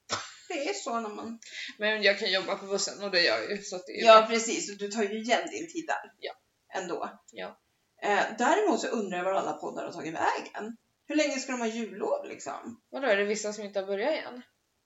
det 0.48 0.70
är 0.70 0.74
så 0.74 1.00
när 1.00 1.10
man... 1.10 1.40
Men 1.78 2.02
jag 2.04 2.20
kan 2.20 2.32
jobba 2.32 2.56
på 2.56 2.66
bussen 2.66 3.04
och 3.04 3.12
det 3.12 3.22
gör 3.22 3.38
jag 3.42 3.52
ju. 3.52 3.58
Så 3.64 3.76
att 3.76 3.86
det 3.86 3.92
är 4.02 4.06
Ja, 4.06 4.20
bra. 4.20 4.28
precis. 4.28 4.72
Och 4.72 4.78
du 4.78 4.88
tar 4.88 5.04
ju 5.04 5.20
igen 5.22 5.48
din 5.52 5.68
tid 5.74 5.86
där. 5.88 6.12
Ja. 6.20 6.34
Ändå. 6.82 7.10
Ja. 7.32 7.58
Eh, 8.02 8.24
däremot 8.38 8.80
så 8.82 8.88
undrar 8.88 9.18
jag 9.18 9.26
var 9.26 9.34
alla 9.34 9.54
poddar 9.54 9.86
har 9.86 9.92
tagit 9.92 10.14
vägen. 10.14 10.78
Hur 11.08 11.16
länge 11.16 11.40
ska 11.40 11.52
de 11.52 11.62
ha 11.62 11.68
jullov 11.68 12.26
liksom? 12.26 12.82
Vadå, 12.90 13.08
är 13.08 13.18
det 13.18 13.24
vissa 13.24 13.54
som 13.54 13.64
inte 13.64 13.80
har 13.80 13.88
börjat 13.88 14.12
igen? 14.12 14.42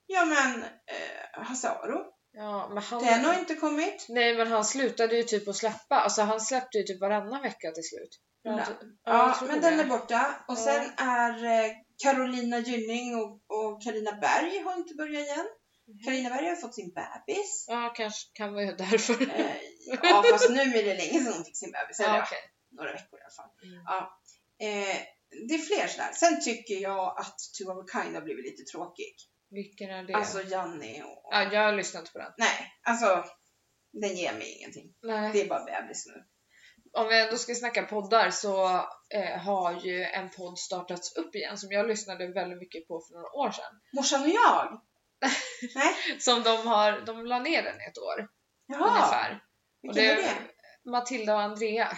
Ja, 0.08 0.26
men 0.26 0.64
eh, 0.64 1.44
Hasse 1.44 1.70
Aro, 1.70 2.06
Ja, 2.34 2.70
men 2.74 2.84
han... 2.84 3.04
den 3.06 3.26
har 3.26 3.40
inte 3.40 3.56
kommit. 3.56 4.06
Nej, 4.10 4.36
men 4.38 4.48
han 4.52 4.66
slutade 4.66 5.16
ju 5.16 5.24
typ 5.24 5.48
att 5.48 5.56
släppa. 5.56 5.96
Alltså 5.96 6.22
han 6.22 6.42
släppte 6.42 6.78
ju 6.78 6.84
typ 6.84 7.02
varannan 7.02 7.42
vecka 7.42 7.72
till 7.72 7.84
slut. 7.84 8.20
Ja. 8.44 8.66
Ja, 9.04 9.38
men 9.48 9.62
den 9.62 9.80
är 9.80 9.86
borta. 9.86 10.36
Och 10.48 10.54
Ja. 10.54 10.56
sen 10.56 10.92
är 10.98 11.46
eh, 11.66 11.72
Carolina 12.04 12.60
Gynning 12.60 13.16
och, 13.48 13.84
Carina 13.84 14.12
Berg 14.12 14.60
har 14.64 14.78
inte 14.78 14.96
börjat 14.96 15.26
igen. 15.26 15.46
Carina 16.06 16.30
Berg 16.30 16.48
har 16.48 16.56
fått 16.56 16.76
sin 16.76 16.94
bebis. 16.94 17.66
Ja, 17.68 17.94
kanske 17.96 18.30
kan 18.34 18.54
vara 18.54 18.72
därför. 18.74 19.22
Eh, 19.40 19.56
ja, 20.04 20.24
fast 20.32 20.50
nu 20.50 20.62
är 20.62 20.84
det 20.84 20.94
länge 20.98 21.24
sedan 21.24 21.34
hon 21.34 21.44
fick 21.46 21.58
sin 21.58 21.72
bebis. 21.72 22.00
Eller 22.00 22.16
Ja, 22.16 22.24
okej. 22.24 22.40
några 22.72 22.92
veckor 22.92 23.20
i 23.20 23.24
alla 23.24 23.32
fall. 23.32 23.52
Mm. 23.64 23.84
Ja. 23.86 24.20
Eh, 24.68 24.98
det 25.48 25.54
är 25.54 25.58
fler 25.58 25.88
sådär. 25.88 26.12
Sen 26.14 26.42
tycker 26.42 26.74
jag 26.74 27.20
att 27.20 27.38
Two 27.58 27.70
of 27.72 27.78
a 27.84 27.86
Kind 27.92 28.16
har 28.16 28.22
blivit 28.22 28.46
lite 28.46 28.64
tråkig. 28.72 29.16
Vilken 29.50 29.90
är 29.90 30.04
det? 30.04 30.14
Alltså 30.14 30.42
Janni 30.42 31.02
och... 31.04 31.30
ja, 31.32 31.54
jag 31.54 31.66
har 31.66 31.74
lyssnat 31.74 32.14
på 32.14 32.20
den. 32.20 32.32
Nej, 32.38 32.72
alltså 32.84 33.26
den 33.94 34.16
ger 34.16 34.34
mig 34.34 34.58
ingenting. 34.58 34.94
Nej. 35.02 35.32
Det 35.34 35.42
är 35.42 35.48
bara 35.48 35.66
bebis 35.66 36.06
nu. 36.08 36.26
Om 36.94 37.08
vi 37.08 37.22
ändå 37.22 37.38
ska 37.38 37.56
snacka 37.56 37.84
poddar 37.84 38.30
så 38.30 38.76
eh, 39.14 39.38
har 39.40 39.82
ju 39.82 40.04
en 40.04 40.30
podd 40.30 40.60
startats 40.60 41.16
upp 41.16 41.36
igen 41.36 41.58
som 41.58 41.72
jag 41.72 41.88
lyssnade 41.88 42.28
väldigt 42.28 42.60
mycket 42.60 42.88
på 42.88 43.02
för 43.02 43.14
några 43.14 43.32
år 43.32 43.52
sedan. 43.52 43.82
Morsan 43.94 44.22
och 44.22 44.30
jag? 44.30 44.82
Nej? 45.76 46.20
Som 46.20 46.44
de 46.44 46.68
har, 46.68 47.06
de 47.06 47.26
la 47.26 47.40
ner 47.40 47.64
den 47.64 47.76
ett 47.76 47.98
år 47.98 48.28
Jaha, 48.66 48.90
ungefär. 48.90 49.44
Och 49.88 49.98
vilken 49.98 50.06
är 50.06 50.16
det? 50.16 50.90
Matilda 50.92 51.34
och 51.34 51.42
Andrea. 51.42 51.98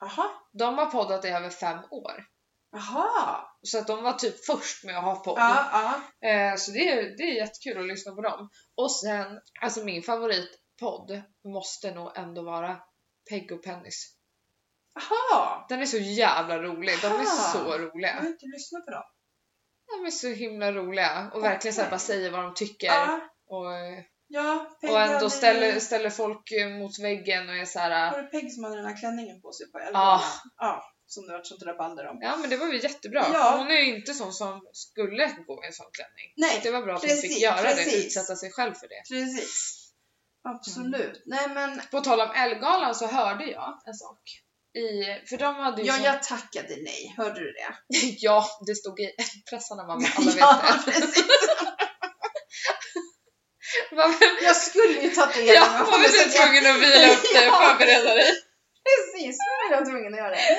Jaha, 0.00 0.30
De 0.52 0.78
har 0.78 0.86
poddat 0.86 1.24
i 1.24 1.28
över 1.28 1.50
fem 1.50 1.78
år. 1.90 2.31
Jaha. 2.72 3.40
Så 3.62 3.78
att 3.78 3.86
de 3.86 4.02
var 4.02 4.12
typ 4.12 4.44
först 4.46 4.84
med 4.84 4.98
att 4.98 5.04
ha 5.04 5.14
podd. 5.16 5.38
Ja, 5.38 5.68
ja. 6.20 6.28
Eh, 6.28 6.56
så 6.56 6.70
det 6.70 6.88
är, 6.88 7.16
det 7.16 7.22
är 7.22 7.34
jättekul 7.34 7.80
att 7.80 7.86
lyssna 7.88 8.12
på 8.14 8.20
dem. 8.22 8.48
Och 8.76 8.92
sen, 8.92 9.40
alltså 9.60 9.84
min 9.84 10.02
favoritpodd 10.02 11.22
måste 11.44 11.94
nog 11.94 12.12
ändå 12.18 12.42
vara 12.42 12.76
Peg 13.30 13.52
och 13.52 13.62
Pennys. 13.64 14.14
Jaha. 14.94 15.66
Den 15.68 15.80
är 15.80 15.86
så 15.86 15.98
jävla 15.98 16.58
rolig. 16.58 16.94
De 17.02 17.06
är 17.06 17.10
Aha. 17.12 17.24
så 17.52 17.58
Jag 17.58 17.64
har 17.64 17.78
roliga. 17.78 18.18
inte 18.26 18.46
lyssnat 18.46 18.84
på 18.84 18.90
dem. 18.90 19.02
De 19.86 20.06
är 20.06 20.10
så 20.10 20.28
himla 20.28 20.72
roliga 20.72 21.30
och 21.34 21.44
verkligen 21.44 21.74
så 21.74 21.82
bara 21.90 21.98
säger 21.98 22.30
vad 22.30 22.44
de 22.44 22.54
tycker. 22.54 22.86
Ja, 22.86 23.20
Och, 23.46 23.74
eh, 23.74 24.04
ja. 24.28 24.76
Peg 24.80 24.90
och 24.90 25.00
ändå 25.00 25.30
ställer, 25.30 25.80
ställer 25.80 26.10
folk 26.10 26.50
mot 26.80 26.98
väggen 26.98 27.48
och 27.48 27.54
är 27.56 27.64
så 27.64 27.78
här. 27.78 28.10
Var 28.12 28.22
det 28.22 28.28
Peg 28.28 28.52
som 28.52 28.64
hade 28.64 28.76
den 28.76 28.86
här 28.86 28.96
klänningen 29.00 29.40
på 29.42 29.52
sig 29.52 29.70
på 29.72 29.78
Ja. 29.78 29.84
Elfbanan? 29.86 30.20
Ja. 30.56 30.84
Som 31.14 31.26
det 31.26 31.32
varit 31.32 31.46
sånt 31.46 31.62
rabalder 31.62 32.06
om. 32.10 32.18
Ja 32.20 32.36
men 32.36 32.50
det 32.50 32.56
var 32.56 32.66
ju 32.72 32.78
jättebra. 32.82 33.26
Ja. 33.32 33.56
Hon 33.58 33.70
är 33.70 33.80
ju 33.80 33.96
inte 33.96 34.14
sån 34.14 34.32
som 34.32 34.60
skulle 34.72 35.26
gå 35.46 35.64
i 35.64 35.66
en 35.66 35.72
sån 35.72 35.86
klänning. 35.92 36.28
Nej, 36.36 36.56
Så 36.56 36.60
det 36.62 36.70
var 36.70 36.82
bra 36.82 36.94
att 36.94 37.04
hon 37.04 37.16
fick 37.16 37.38
göra 37.40 37.62
det, 37.62 37.74
precis. 37.74 38.06
utsätta 38.06 38.36
sig 38.36 38.50
själv 38.52 38.74
för 38.74 38.88
det. 38.88 39.02
Precis. 39.08 39.78
Absolut. 40.48 41.22
Nej 41.26 41.48
men, 41.48 41.80
På 41.90 42.00
tal 42.00 42.20
om 42.20 42.30
Ellegalan 42.30 42.94
så 42.94 43.06
hörde 43.06 43.44
jag 43.44 43.82
en 43.86 43.94
sak. 43.94 44.20
I, 44.74 44.86
för 45.28 45.36
de 45.36 45.54
hade 45.54 45.82
ju 45.82 45.88
ja, 45.88 45.94
sån- 45.94 46.04
jag 46.04 46.22
tackade 46.22 46.68
nej. 46.68 47.14
Hörde 47.16 47.40
du 47.40 47.52
det? 47.52 47.74
ja, 48.18 48.46
det 48.66 48.74
stod 48.74 49.00
i 49.00 49.10
pressarna 49.50 49.86
mamma, 49.86 50.08
alla 50.16 50.26
vet 50.26 50.36
ja, 50.40 50.78
det. 50.86 50.92
precis. 50.92 51.24
Jag 54.42 54.56
skulle 54.56 55.00
ju 55.02 55.08
tatuera 55.10 55.54
ja, 55.54 55.68
mig. 55.72 55.78
man 55.78 56.00
var 56.00 56.08
så 56.08 56.28
tvungen 56.42 56.66
att 56.76 56.82
vila 56.82 57.12
upp 57.12 57.22
dig 57.34 57.48
och 57.48 57.54
Ja. 57.54 57.68
förbereda 57.78 58.14
dig. 58.14 58.30
Precis, 58.84 59.36
nu 59.38 59.70
var 59.70 59.76
jag 59.76 59.86
tvungen 59.88 60.14
att 60.14 60.18
göra 60.18 60.30
det. 60.30 60.42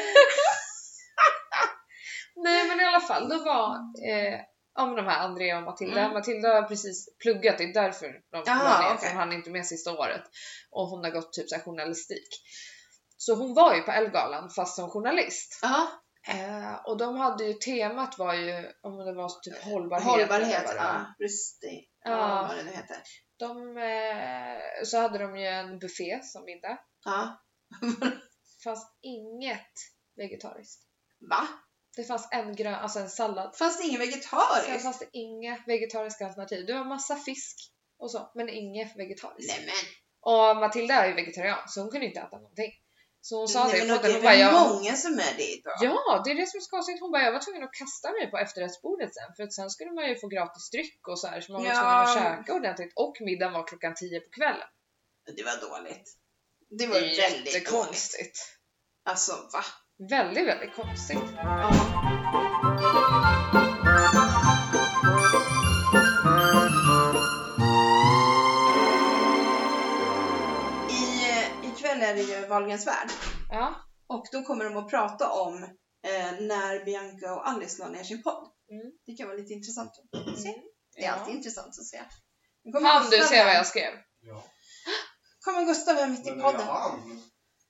Nej 2.36 2.67
men 2.67 2.81
i 2.81 2.86
alla 2.86 2.99
fall, 3.01 3.29
då 3.29 3.43
var 3.43 3.75
eh, 4.09 4.39
om 4.79 4.95
de 4.95 5.05
här 5.05 5.19
Andrea 5.19 5.57
och 5.57 5.63
Matilda. 5.63 5.99
Mm. 5.99 6.13
Matilda 6.13 6.53
har 6.53 6.62
precis 6.63 7.17
pluggat, 7.17 7.57
det 7.57 7.63
är 7.63 7.73
därför 7.73 8.07
de 8.31 8.43
Jaha, 8.45 8.63
la 8.63 8.79
ner, 8.79 8.88
för 8.89 8.95
okej. 8.95 9.09
hon 9.09 9.17
hann 9.17 9.33
inte 9.33 9.49
med 9.49 9.65
sista 9.65 9.91
året. 9.91 10.23
Och 10.71 10.88
hon 10.88 11.03
har 11.03 11.12
gått 11.12 11.33
typ 11.33 11.49
så 11.49 11.59
journalistik. 11.59 12.27
Så 13.17 13.36
hon 13.36 13.53
var 13.53 13.75
ju 13.75 13.81
på 13.81 13.91
Ellegalan 13.91 14.49
fast 14.49 14.75
som 14.75 14.89
journalist. 14.89 15.59
Ja, 15.62 15.88
Eh, 16.27 16.75
och 16.86 16.97
de 16.97 17.17
hade 17.17 17.43
ju, 17.43 17.53
temat 17.53 18.17
var 18.17 18.33
ju, 18.33 18.71
om 18.81 18.97
det 18.97 19.13
var 19.13 19.29
typ 19.41 19.63
hållbarhet. 19.63 20.05
hållbarhet. 20.07 20.67
det 20.67 20.75
var. 20.75 20.83
Ja, 20.83 21.15
Rusty. 21.19 21.81
Ja. 22.03 22.12
Ja, 22.12 22.45
vad 22.47 22.57
det 22.57 22.63
nu 22.63 22.71
heter. 22.71 22.97
De, 23.39 23.77
eh, 23.77 24.83
så 24.86 24.97
hade 24.97 25.17
de 25.17 25.38
ju 25.38 25.45
en 25.47 25.79
buffé 25.79 26.19
som 26.23 26.45
middag. 26.45 26.77
Ja. 27.05 27.41
Fanns 28.63 28.88
inget 29.01 29.73
vegetariskt. 30.17 30.81
Va? 31.29 31.47
Det 31.95 32.03
fanns 32.03 32.27
en 32.31 32.55
grön, 32.55 32.73
alltså 32.73 32.99
en 32.99 33.09
sallad. 33.09 33.55
Fanns 33.57 33.77
det 33.77 33.83
ingen 33.88 33.99
Sen 34.01 34.09
vegetariskt? 34.09 34.83
fanns 34.83 34.99
det 34.99 35.09
inga 35.12 35.57
vegetariska 35.67 36.25
alternativ. 36.25 36.65
Det 36.65 36.73
var 36.73 36.86
massa 36.86 37.15
fisk 37.15 37.55
och 37.97 38.12
så, 38.12 38.31
men 38.36 38.49
inget 38.49 38.95
vegetariskt. 38.97 39.53
Nej 39.57 39.65
men. 39.65 39.75
Och 40.33 40.57
Matilda 40.57 40.93
är 40.93 41.07
ju 41.07 41.13
vegetarian 41.13 41.59
så 41.67 41.81
hon 41.81 41.91
kunde 41.91 42.05
inte 42.05 42.19
äta 42.19 42.38
någonting. 42.38 42.71
Så 43.21 43.38
hon 43.38 43.47
sa 43.47 43.67
Nej, 43.67 43.79
det 43.81 43.88
men 43.88 43.97
podden. 43.97 44.12
det 44.12 44.17
är 44.17 44.21
väl 44.21 44.39
jag, 44.39 44.53
många 44.69 44.93
som 44.95 45.13
är 45.13 45.33
det 45.38 45.47
idag? 45.57 45.73
ja, 45.81 46.21
det 46.25 46.31
är 46.31 46.36
det 46.36 46.47
som 46.49 46.57
är 46.57 46.62
så 46.62 46.69
konstigt. 46.69 46.99
Hon 47.01 47.12
bara, 47.12 47.23
jag 47.23 47.31
var 47.31 47.39
tvungen 47.39 47.63
att 47.63 47.73
kasta 47.73 48.12
mig 48.12 48.31
på 48.31 48.38
efterrättsbordet 48.38 49.15
sen 49.15 49.29
för 49.36 49.43
att 49.43 49.53
sen 49.53 49.69
skulle 49.69 49.91
man 49.91 50.09
ju 50.09 50.15
få 50.15 50.27
gratis 50.27 50.69
dryck 50.69 51.07
och 51.07 51.19
så 51.19 51.27
här 51.27 51.41
så 51.41 51.51
man 51.51 51.63
var 51.63 51.69
Ja. 51.69 51.75
tvungen 51.75 51.99
att 51.99 52.13
käka 52.38 52.53
ordentligt 52.53 52.93
och 52.95 53.15
middagen 53.21 53.53
var 53.53 53.67
klockan 53.67 53.93
10 53.95 54.19
på 54.19 54.29
kvällen. 54.29 54.67
Det 55.38 55.43
var 55.43 55.57
dåligt. 55.69 56.07
Det 56.77 56.88
var 56.88 56.93
väldigt 56.93 57.17
dåligt. 57.29 57.53
jättekonstigt. 57.53 58.39
Alltså 59.05 59.31
va? 59.53 59.63
Väldigt, 60.09 60.47
väldigt 60.47 60.75
konstigt. 60.75 61.19
I, 70.89 71.29
eh, 71.31 71.69
ikväll 71.71 72.01
är 72.01 72.13
det 72.15 72.21
ju 72.21 72.47
Wahlgrens 72.47 72.88
värld. 72.88 73.09
Ja. 73.49 73.75
Och 74.07 74.25
då 74.31 74.41
kommer 74.43 74.65
de 74.65 74.77
att 74.77 74.89
prata 74.89 75.29
om 75.31 75.63
eh, 76.07 76.31
när 76.39 76.86
Bianca 76.86 77.33
och 77.33 77.47
Alice 77.47 77.81
la 77.81 77.89
ner 77.89 78.03
sin 78.03 78.23
podd. 78.23 78.47
Mm. 78.71 78.91
Det 79.05 79.13
kan 79.15 79.27
vara 79.27 79.38
lite 79.38 79.53
intressant 79.53 79.91
att 80.27 80.39
se. 80.39 80.47
Mm. 80.49 80.62
Det 80.95 81.03
är 81.03 81.07
Ja. 81.07 81.12
alltid 81.13 81.36
intressant 81.36 81.67
att 81.67 81.86
se. 81.86 82.01
Han 82.83 83.09
du 83.09 83.17
ser 83.17 83.45
vad 83.45 83.55
jag 83.55 83.67
skrev. 83.67 83.93
Ja. 84.21 84.43
Kommer 85.43 85.65
Gustav 85.65 85.95
här 85.95 86.08
mitt 86.10 86.27
i 86.27 86.29
Men 86.29 86.39
jag 86.39 86.51
podden. 86.51 86.67
hann. 86.67 87.21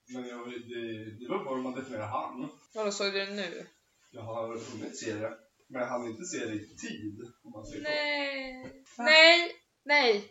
Men 0.07 0.27
jag, 0.27 0.47
det, 0.49 1.19
det 1.19 1.27
var 1.29 1.45
bara 1.45 1.55
hur 1.55 1.63
man 1.63 1.75
definierar 1.75 2.07
han. 2.07 2.49
Vadå 2.73 2.91
såg 2.91 3.13
du 3.13 3.25
det 3.25 3.33
nu? 3.33 3.67
Jag 4.11 4.21
har 4.21 4.71
hunnit 4.71 4.97
se 4.99 5.13
det. 5.13 5.37
Men 5.69 5.81
jag 5.81 5.87
hann 5.89 6.07
inte 6.07 6.23
se 6.23 6.37
det 6.45 6.53
i 6.53 6.75
tid. 6.77 7.31
Om 7.43 7.51
man 7.51 7.65
säger 7.65 7.83
så. 7.83 7.89
Nej. 7.89 8.85
Nej. 8.97 9.51
Nej. 9.85 10.29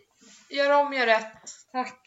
Gör 0.50 0.80
om, 0.80 0.92
gör 0.92 1.06
rätt. 1.06 1.32
Tack. 1.72 1.98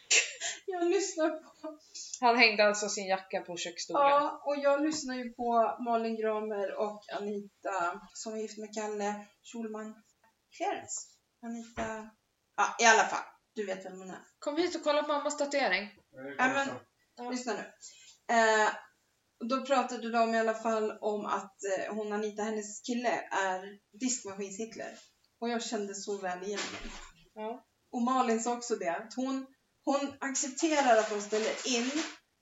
Jag 0.65 0.88
lyssnar 0.88 1.30
på... 1.30 1.78
Han 2.21 2.38
hängde 2.38 2.65
alltså 2.67 2.89
sin 2.89 3.08
jacka 3.08 3.41
på 3.41 3.58
köksstolen. 3.58 4.08
Ja, 4.10 4.41
och 4.45 4.58
jag 4.58 4.82
lyssnar 4.82 5.15
ju 5.15 5.34
på 5.34 5.78
Malin 5.86 6.15
Gramer 6.15 6.76
och 6.80 7.04
Anita 7.13 8.02
som 8.13 8.34
är 8.34 8.38
gift 8.38 8.58
med 8.58 8.74
Kalle 8.74 9.26
Schulman. 9.43 10.04
Clarence. 10.58 11.08
Anita... 11.43 12.10
Ja, 12.58 12.76
i 12.80 12.86
alla 12.86 13.04
fall. 13.04 13.24
Du 13.56 13.65
vet 13.65 13.86
vem 13.86 14.00
hon 14.00 14.10
är. 14.10 14.20
Kom 14.39 14.58
hit 14.58 14.76
och 14.76 14.84
kolla 14.84 15.04
på 15.04 15.08
mammas 15.08 15.38
tatuering. 15.38 15.89
Ja, 16.38 16.48
men-. 16.48 16.70
Ja. 17.15 17.30
Lyssna 17.30 17.54
nu. 17.54 17.60
Eh, 18.36 18.70
då 19.50 19.65
pratade 19.65 20.12
de 20.12 20.36
i 20.36 20.39
alla 20.39 20.54
fall 20.54 20.98
om 21.02 21.26
att 21.26 21.58
eh, 21.78 21.96
hon 21.96 22.13
Anita, 22.13 22.44
hennes 22.44 22.82
kille, 22.82 23.10
är 23.32 23.80
diskmaskins-Hitler. 23.94 24.98
Och 25.39 25.50
jag 25.50 25.63
kände 25.63 25.96
så 25.96 26.18
väl 26.18 26.44
igen 26.44 26.60
mig. 26.71 26.92
Ja. 27.34 27.65
Och 27.92 28.02
Malin 28.02 28.40
sa 28.44 28.54
också 28.54 28.75
det, 28.75 28.90
att 28.90 29.13
hon, 29.15 29.46
hon 29.86 30.13
accepterar 30.19 30.98
att 30.98 31.10
de 31.10 31.21
ställer 31.21 31.67
in, 31.77 31.92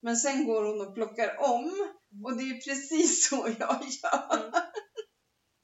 men 0.02 0.18
sen 0.18 0.46
går 0.46 0.64
hon 0.64 0.88
och 0.88 0.96
plockar 0.96 1.38
om. 1.40 1.94
Och 2.24 2.38
det 2.38 2.44
är 2.44 2.62
precis 2.62 3.30
så 3.30 3.48
jag 3.60 3.84
gör. 3.84 4.73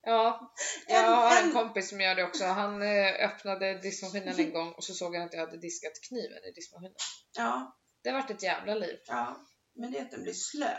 Ja, 0.01 0.53
jag 0.87 1.01
har 1.03 1.41
en 1.41 1.51
kompis 1.53 1.89
som 1.89 2.01
gör 2.01 2.15
det 2.15 2.23
också. 2.23 2.45
Han 2.45 2.81
eh, 2.81 3.25
öppnade 3.29 3.73
diskmaskinen 3.81 4.39
en 4.39 4.53
gång 4.53 4.71
och 4.73 4.83
så 4.83 4.93
såg 4.93 5.15
han 5.15 5.25
att 5.25 5.33
jag 5.33 5.39
hade 5.45 5.57
diskat 5.57 5.91
kniven 6.09 6.43
i 6.49 6.51
diskmaskinen. 6.55 6.95
Ja, 7.37 7.77
Det 8.03 8.11
vart 8.11 8.29
ett 8.31 8.43
jävla 8.43 8.75
liv. 8.75 8.97
ja. 9.07 9.45
Men 9.75 9.91
det 9.91 9.97
är 9.97 10.01
att 10.01 10.11
den 10.11 10.23
blir 10.23 10.33
slö. 10.33 10.75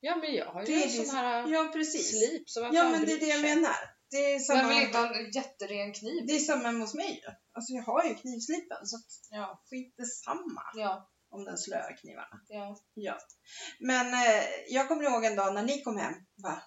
Ja, 0.00 0.16
men 0.16 0.34
jag 0.34 0.46
har 0.46 0.60
ju 0.60 0.66
Det 0.66 0.84
en 0.84 1.06
sån 1.06 1.16
här 1.16 1.48
Ja, 1.48 1.70
precis. 1.72 2.10
slip 2.18 2.50
så 2.50 2.60
Ja, 2.72 2.84
men 2.90 3.04
det 3.04 3.12
är 3.12 3.18
det 3.20 3.26
jag 3.26 3.42
menar. 3.42 3.76
Det 4.10 4.34
är 4.34 4.38
samma, 4.38 4.60
Vem 4.60 4.68
vill 4.68 4.82
inte 4.82 4.98
ha 4.98 5.14
en 5.16 5.30
jätteren 5.30 5.92
kniv? 5.92 6.26
det 6.26 6.32
är 6.32 6.38
samma 6.38 6.70
hos 6.72 6.94
mig 6.94 7.10
ju. 7.24 7.30
Alltså 7.52 7.72
jag 7.72 7.82
har 7.82 8.04
ju 8.04 8.14
knivslipen 8.14 8.86
så 8.86 8.96
att 8.96 9.02
Ja, 9.30 9.62
skit 9.70 9.94
detsamma 9.96 10.62
ja, 10.74 11.10
om 11.30 11.44
den 11.44 11.58
slöar 11.58 11.96
knivarna. 11.96 12.40
ja. 12.48 12.76
Ja. 12.94 13.18
Men 13.80 14.14
eh, 14.14 14.44
jag 14.68 14.88
kommer 14.88 15.02
ihåg 15.04 15.24
en 15.24 15.36
dag 15.36 15.54
när 15.54 15.62
ni 15.62 15.82
kom 15.82 15.96
hem. 15.96 16.14
Va? 16.42 16.62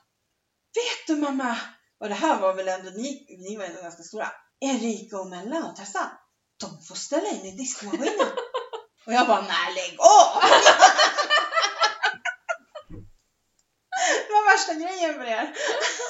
Vet 0.76 1.08
du 1.08 1.22
mamma? 1.22 1.58
Och 2.00 2.10
det 2.10 2.16
här 2.16 2.40
var 2.40 2.54
väl 2.54 2.68
ändå, 2.68 2.90
ni, 2.90 3.38
ni 3.48 3.58
var 3.58 3.66
ändå 3.66 3.82
ganska 3.82 4.04
stora. 4.04 4.32
Erika 4.60 5.20
och 5.20 5.28
Mella 5.28 5.66
och 5.66 5.76
Tessan, 5.76 6.10
de 6.60 6.84
får 6.88 6.96
ställa 6.96 7.30
in 7.30 7.46
i 7.46 7.52
diskmaskinen. 7.52 8.14
och 9.06 9.14
jag 9.14 9.28
bara, 9.28 9.42
nej 9.42 9.74
lägg 9.76 10.00
av! 10.00 10.42
det 14.28 14.34
var 14.34 14.52
värsta 14.52 14.74
grejen 14.74 15.14
för 15.14 15.26
er. 15.26 15.56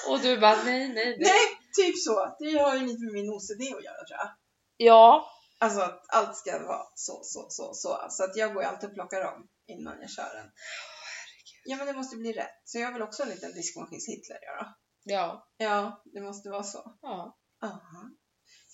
Och 0.07 0.19
du 0.19 0.37
bara 0.37 0.63
nej, 0.63 0.87
nej, 0.87 0.93
nej. 0.93 1.17
Nej, 1.19 1.59
typ 1.75 1.97
så. 1.97 2.35
Det 2.39 2.59
har 2.59 2.75
ju 2.75 2.85
lite 2.85 3.03
med 3.03 3.13
min 3.13 3.29
OCD 3.29 3.61
att 3.61 3.83
göra 3.83 4.05
tror 4.07 4.17
jag. 4.19 4.29
Ja, 4.77 5.29
Alltså 5.61 5.81
att 5.81 6.05
allt 6.07 6.37
ska 6.37 6.59
vara 6.59 6.85
så, 6.95 7.19
så, 7.23 7.47
så, 7.49 7.73
så. 7.73 8.07
Så 8.09 8.23
att 8.23 8.35
jag 8.35 8.53
går 8.53 8.63
ju 8.63 8.69
alltid 8.69 8.89
och 8.89 8.95
plockar 8.95 9.33
om 9.33 9.47
innan 9.67 10.01
jag 10.01 10.09
kör 10.09 10.35
den. 10.35 10.51
Ja 11.65 11.77
men 11.77 11.87
det 11.87 11.93
måste 11.93 12.17
bli 12.17 12.33
rätt. 12.33 12.61
Så 12.65 12.79
jag 12.79 12.93
vill 12.93 13.01
också 13.01 13.23
ha 13.23 13.29
en 13.29 13.35
liten 13.35 13.51
diskmaskins-Hitler 13.51 14.39
göra. 14.47 14.73
Ja, 15.03 15.47
Ja, 15.57 16.01
det 16.13 16.21
måste 16.21 16.49
vara 16.49 16.63
så. 16.63 16.97
ja. 17.01 17.37
Aha. 17.63 18.09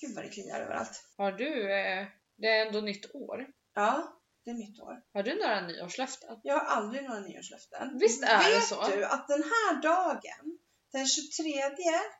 Gud 0.01 0.15
vad 0.15 0.23
det 0.25 0.29
kliar 0.29 0.59
överallt. 0.59 1.03
Har 1.17 1.31
du, 1.31 1.73
eh, 1.73 2.07
det 2.37 2.47
är 2.47 2.65
ändå 2.65 2.81
nytt 2.81 3.15
år. 3.15 3.45
Ja, 3.75 4.19
det 4.45 4.51
är 4.51 4.55
nytt 4.55 4.79
år. 4.79 4.95
Har 5.13 5.23
du 5.23 5.35
några 5.41 5.61
nyårslöften? 5.61 6.39
Jag 6.43 6.53
har 6.59 6.65
aldrig 6.65 7.03
några 7.03 7.19
nyårslöften. 7.19 7.97
Visst 7.99 8.23
är 8.23 8.43
det 8.49 8.55
Vet 8.55 8.63
så? 8.67 8.87
du 8.87 9.05
att 9.05 9.27
den 9.27 9.43
här 9.43 9.81
dagen, 9.81 10.59
den 10.93 11.07
23 11.07 11.53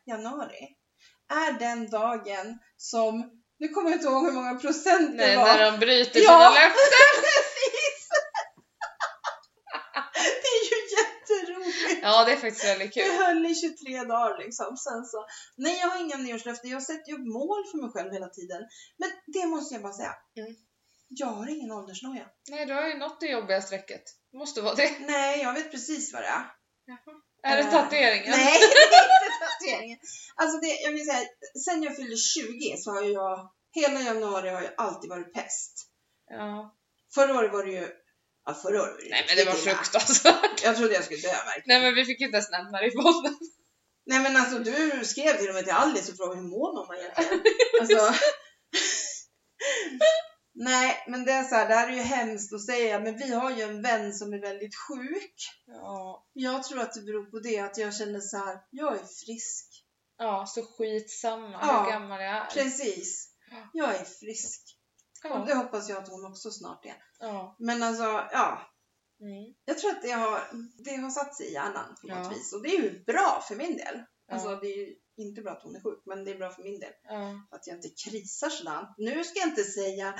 januari, 0.06 0.76
är 1.28 1.58
den 1.58 1.90
dagen 1.90 2.58
som, 2.76 3.42
nu 3.58 3.68
kommer 3.68 3.90
jag 3.90 3.96
inte 3.96 4.06
ihåg 4.08 4.24
hur 4.24 4.32
många 4.32 4.54
procent 4.54 5.10
det 5.10 5.26
Nej, 5.26 5.36
var. 5.36 5.44
när 5.44 5.70
de 5.72 5.78
bryter 5.78 6.20
Ja. 6.20 6.24
sina 6.24 6.50
löften. 6.50 7.22
Precis! 7.22 8.08
det 10.42 10.48
är 10.56 10.62
ju 10.70 10.78
jätteroligt. 10.96 12.02
Ja, 12.16 12.24
det 12.24 12.32
är 12.32 12.36
faktiskt 12.36 12.64
väldigt 12.64 12.96
Jag 12.96 13.06
kul. 13.06 13.14
höll 13.16 13.46
i 13.46 13.54
23 13.54 14.02
dagar 14.04 14.38
liksom. 14.38 14.76
Sen 14.76 15.04
så, 15.04 15.26
nej 15.56 15.78
jag 15.80 15.88
har 15.88 16.00
inga 16.00 16.16
nyårslöften. 16.16 16.70
Jag 16.70 16.82
sätter 16.82 17.08
ju 17.10 17.14
upp 17.18 17.26
mål 17.26 17.64
för 17.70 17.78
mig 17.78 17.90
själv 17.90 18.12
hela 18.12 18.28
tiden. 18.28 18.62
Men 18.98 19.10
det 19.26 19.46
måste 19.46 19.74
jag 19.74 19.82
bara 19.82 19.92
säga. 19.92 20.14
Mm. 20.38 20.56
Jag 21.08 21.26
har 21.26 21.48
ingen 21.48 21.72
åldersnoja. 21.72 22.26
Nej, 22.50 22.66
du 22.66 22.74
har 22.74 22.88
ju 22.88 22.94
nått 22.94 23.20
det 23.20 23.26
jobbiga 23.26 23.62
strecket. 23.62 24.02
Måste 24.32 24.60
vara 24.60 24.74
det. 24.74 24.92
Nej, 25.00 25.42
jag 25.42 25.52
vet 25.54 25.70
precis 25.70 26.12
vad 26.12 26.22
det 26.22 26.26
är. 26.28 26.44
Är 27.42 27.56
det 27.56 27.62
Eh, 27.62 27.70
tatueringen? 27.70 28.30
Nej, 28.30 28.52
det 28.60 28.66
är 28.66 29.24
inte 29.24 29.46
tatueringen. 29.46 29.98
Alltså 30.34 30.58
det, 30.58 30.66
jag 30.84 30.92
vill 30.92 31.06
säga, 31.06 31.28
sen 31.64 31.82
jag 31.82 31.96
fyllde 31.96 32.16
20 32.16 32.76
så 32.78 32.90
har 32.90 33.02
jag, 33.02 33.50
hela 33.72 34.00
januari 34.00 34.48
har 34.48 34.62
jag 34.62 34.72
alltid 34.76 35.10
varit 35.10 35.34
pest. 35.34 35.88
Ja. 36.30 36.76
Förra 37.14 37.38
året 37.38 37.52
var 37.52 37.64
det 37.64 37.72
ju, 37.72 37.88
ja 38.46 38.54
förra 38.54 38.82
året 38.82 38.96
Nej, 39.10 39.24
men 39.28 39.36
det 39.36 39.44
var 39.44 39.52
fruktansvärt. 39.52 40.64
Jag 40.64 40.76
trodde 40.76 40.94
jag 40.94 41.04
skulle 41.04 41.20
dö 41.20 41.28
verkligen. 41.28 41.62
Nej, 41.66 41.80
men 41.80 41.94
vi 41.94 42.04
fick 42.04 42.20
inte 42.20 42.36
ens 42.36 42.50
nämna 42.50 42.78
det 42.80 42.86
i 42.86 42.90
podden. 42.90 43.38
Nej 44.06 44.20
men 44.20 44.36
alltså 44.36 44.58
du 44.58 45.04
skrev 45.04 45.32
till 45.38 45.48
och 45.48 45.54
med 45.54 45.64
till 45.64 45.72
Alice 45.72 46.12
och 46.12 46.16
frågade 46.16 46.40
hur 46.40 46.48
mår 46.48 46.74
mamma 46.74 46.96
egentligen? 46.96 47.42
Alltså, 47.80 48.14
Nej 50.54 51.04
men 51.08 51.24
det 51.24 51.32
är 51.32 51.44
så 51.44 51.54
här, 51.54 51.68
det 51.68 51.74
här 51.74 51.88
är 51.88 51.92
ju 51.92 52.02
hemskt 52.02 52.52
att 52.52 52.66
säga 52.66 53.00
men 53.00 53.16
vi 53.16 53.34
har 53.34 53.50
ju 53.50 53.62
en 53.62 53.82
vän 53.82 54.14
som 54.14 54.32
är 54.32 54.40
väldigt 54.40 54.74
sjuk. 54.88 55.34
Ja. 55.66 56.26
Jag 56.32 56.64
tror 56.64 56.80
att 56.80 56.94
det 56.94 57.00
beror 57.00 57.30
på 57.30 57.38
det 57.38 57.58
att 57.58 57.78
jag 57.78 57.96
känner 57.96 58.20
så 58.20 58.36
här, 58.36 58.58
jag 58.70 58.94
är 58.94 59.04
frisk. 59.26 59.84
Ja, 60.18 60.46
så 60.46 60.62
skitsamma 60.62 61.58
Ja, 61.62 61.82
hur 61.82 61.90
gammal 61.90 62.20
jag 62.20 62.36
är. 62.36 62.44
Precis. 62.44 63.28
Jag 63.72 63.94
är 63.94 64.04
frisk. 64.04 64.75
Och 65.30 65.38
Ja. 65.40 65.44
det 65.46 65.54
hoppas 65.54 65.88
jag 65.88 65.98
att 65.98 66.08
hon 66.08 66.24
också 66.26 66.50
snart 66.50 66.86
är. 66.86 66.96
ja. 67.20 67.56
Men 67.58 67.82
alltså, 67.82 68.02
ja. 68.32 68.60
Mm. 69.20 69.54
Jag 69.64 69.78
tror 69.78 69.90
att 69.90 70.02
det 70.02 70.10
har, 70.10 70.40
det 70.84 70.96
har 70.96 71.10
satt 71.10 71.34
sig 71.36 71.46
i 71.46 71.52
hjärnan 71.52 71.96
på 72.00 72.06
något 72.06 72.18
Ja. 72.24 72.28
vis. 72.28 72.52
Och 72.52 72.62
det 72.62 72.68
är 72.68 72.82
ju 72.82 73.04
bra 73.04 73.44
för 73.48 73.56
min 73.56 73.76
del. 73.76 74.02
Alltså 74.32 74.56
det 74.56 74.66
är 74.66 74.76
ju 74.76 74.94
inte 75.16 75.42
bra 75.42 75.52
att 75.52 75.62
hon 75.62 75.76
är 75.76 75.80
sjuk, 75.80 76.02
men 76.06 76.24
det 76.24 76.30
är 76.30 76.38
bra 76.38 76.50
för 76.50 76.62
min 76.62 76.80
del. 76.80 76.92
Att 77.50 77.66
jag 77.66 77.76
inte 77.76 77.88
krisar 78.04 78.48
sådant. 78.48 78.94
Nu 78.98 79.24
ska 79.24 79.38
jag 79.38 79.48
inte 79.48 79.64
säga 79.64 80.14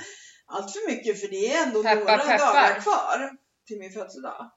allt 0.45 0.71
för 0.71 0.87
mycket 0.91 1.21
för 1.21 1.27
det 1.27 1.53
är 1.53 1.67
ändå 1.67 1.83
Peppar, 1.83 1.99
några 1.99 2.17
peppar. 2.17 2.37
dagar 2.53 2.79
kvar 2.81 3.37
till 3.67 3.79
min 3.79 3.91
födelsedag. 3.91 4.51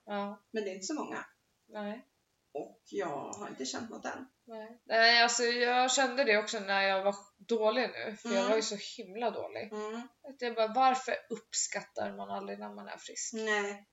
Men 0.53 0.65
det 0.65 0.71
är 0.71 0.75
inte 0.75 0.87
så 0.87 0.95
många. 0.95 1.25
Nej. 1.69 2.07
Och 2.55 2.81
jag 2.91 3.33
har 3.33 3.49
inte 3.49 3.65
känt 3.65 3.91
något 3.91 4.05
än. 4.05 4.27
Nej. 4.47 4.81
Nej, 4.87 5.23
alltså 5.23 5.43
jag 5.43 5.93
kände 5.93 6.25
det 6.25 6.39
också 6.39 6.59
när 6.61 6.83
jag 6.83 7.05
var 7.05 7.15
dålig 7.57 7.83
nu. 7.91 8.17
För 8.17 8.29
jag 8.29 8.39
Mm. 8.39 8.49
var 8.49 8.57
ju 8.57 8.63
så 8.63 8.77
himla 8.97 9.31
dålig. 9.31 9.73
Mm. 9.73 9.95
Att 10.01 10.37
jag 10.39 10.55
bara, 10.55 10.69
varför 10.69 11.15
uppskattar 11.31 12.17
man 12.17 12.31
aldrig 12.31 12.59
när 12.59 12.75
man 12.75 12.89
är 12.89 12.99
frisk? 12.99 13.33
Nej. 13.33 13.87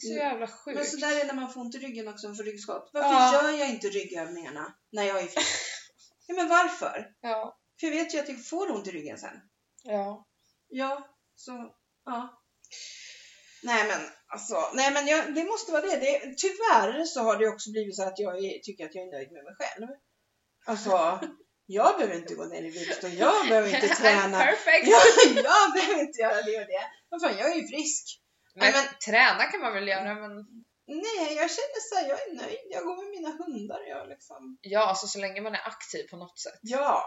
Det 0.00 0.06
är 0.06 0.10
så 0.10 0.16
jävla 0.18 0.46
sjukt. 0.46 0.76
Men 0.76 0.86
så 0.86 0.96
där 0.96 1.20
är 1.20 1.26
när 1.26 1.34
man 1.34 1.52
får 1.52 1.60
ont 1.60 1.74
i 1.74 1.78
ryggen 1.78 2.08
också, 2.08 2.34
för 2.34 2.44
ryggskott. 2.44 2.90
Varför 2.92 3.08
Ja. 3.10 3.50
gör 3.52 3.58
jag 3.58 3.70
inte 3.70 3.88
ryggövningarna 3.88 4.74
när 4.92 5.02
jag 5.04 5.18
är 5.18 5.26
frisk? 5.26 5.48
ja, 6.26 6.34
men 6.34 6.48
varför? 6.48 7.12
Ja. 7.20 7.58
För 7.80 7.86
jag 7.86 7.94
vet 7.94 8.14
ju 8.14 8.18
att 8.18 8.28
jag 8.28 8.46
får 8.46 8.70
ont 8.70 8.86
i 8.88 8.90
ryggen 8.90 9.18
sen. 9.18 9.40
Ja. 9.82 10.26
Ja, 10.68 11.08
så 11.34 11.74
ja. 12.04 12.42
Nej 13.62 13.88
men 13.88 14.00
alltså, 14.26 14.70
nej 14.74 14.92
men 14.92 15.06
jag, 15.06 15.34
det 15.34 15.44
måste 15.44 15.72
vara 15.72 15.82
det. 15.82 15.96
det. 15.96 16.34
Tyvärr 16.38 17.04
så 17.04 17.20
har 17.20 17.36
det 17.36 17.48
också 17.48 17.70
blivit 17.70 17.96
så 17.96 18.02
att 18.02 18.18
jag 18.18 18.44
är, 18.44 18.58
tycker 18.58 18.84
att 18.86 18.94
jag 18.94 19.06
är 19.08 19.12
nöjd 19.12 19.32
med 19.32 19.44
mig 19.44 19.54
själv. 19.58 19.88
Alltså, 20.66 21.20
jag 21.70 21.96
behöver 21.96 22.14
inte 22.16 22.34
gå 22.34 22.44
ner 22.44 22.62
i 22.62 22.70
vikt 22.70 23.04
och 23.04 23.10
jag 23.10 23.48
behöver 23.48 23.74
inte 23.74 23.88
träna. 24.02 24.38
perfect! 24.38 24.86
Ja, 24.88 25.00
jag 25.42 25.72
behöver 25.72 26.00
inte 26.00 26.20
göra 26.20 26.42
det 26.42 26.56
och 26.60 26.66
det. 26.66 26.84
Vad 27.08 27.22
fan, 27.22 27.38
jag 27.38 27.52
är 27.52 27.56
ju 27.56 27.66
frisk. 27.68 28.20
Men, 28.54 28.72
men- 28.72 28.84
träna 29.06 29.44
kan 29.44 29.60
man 29.60 29.74
väl 29.74 29.88
göra 29.88 30.14
men 30.14 30.32
Nej, 30.90 31.34
jag 31.36 31.50
känner 31.50 31.80
så 31.88 31.94
här, 31.94 32.08
jag 32.08 32.18
är 32.28 32.34
nöjd. 32.34 32.58
Jag 32.70 32.84
går 32.84 32.96
med 32.96 33.10
mina 33.10 33.44
hundar. 33.44 33.80
Jag 33.88 34.08
liksom. 34.08 34.58
ja, 34.60 34.86
alltså 34.86 35.06
så 35.06 35.18
länge 35.18 35.40
man 35.40 35.54
är 35.54 35.66
aktiv 35.66 36.08
på 36.10 36.16
något 36.16 36.38
sätt. 36.38 36.58
Ja. 36.62 37.04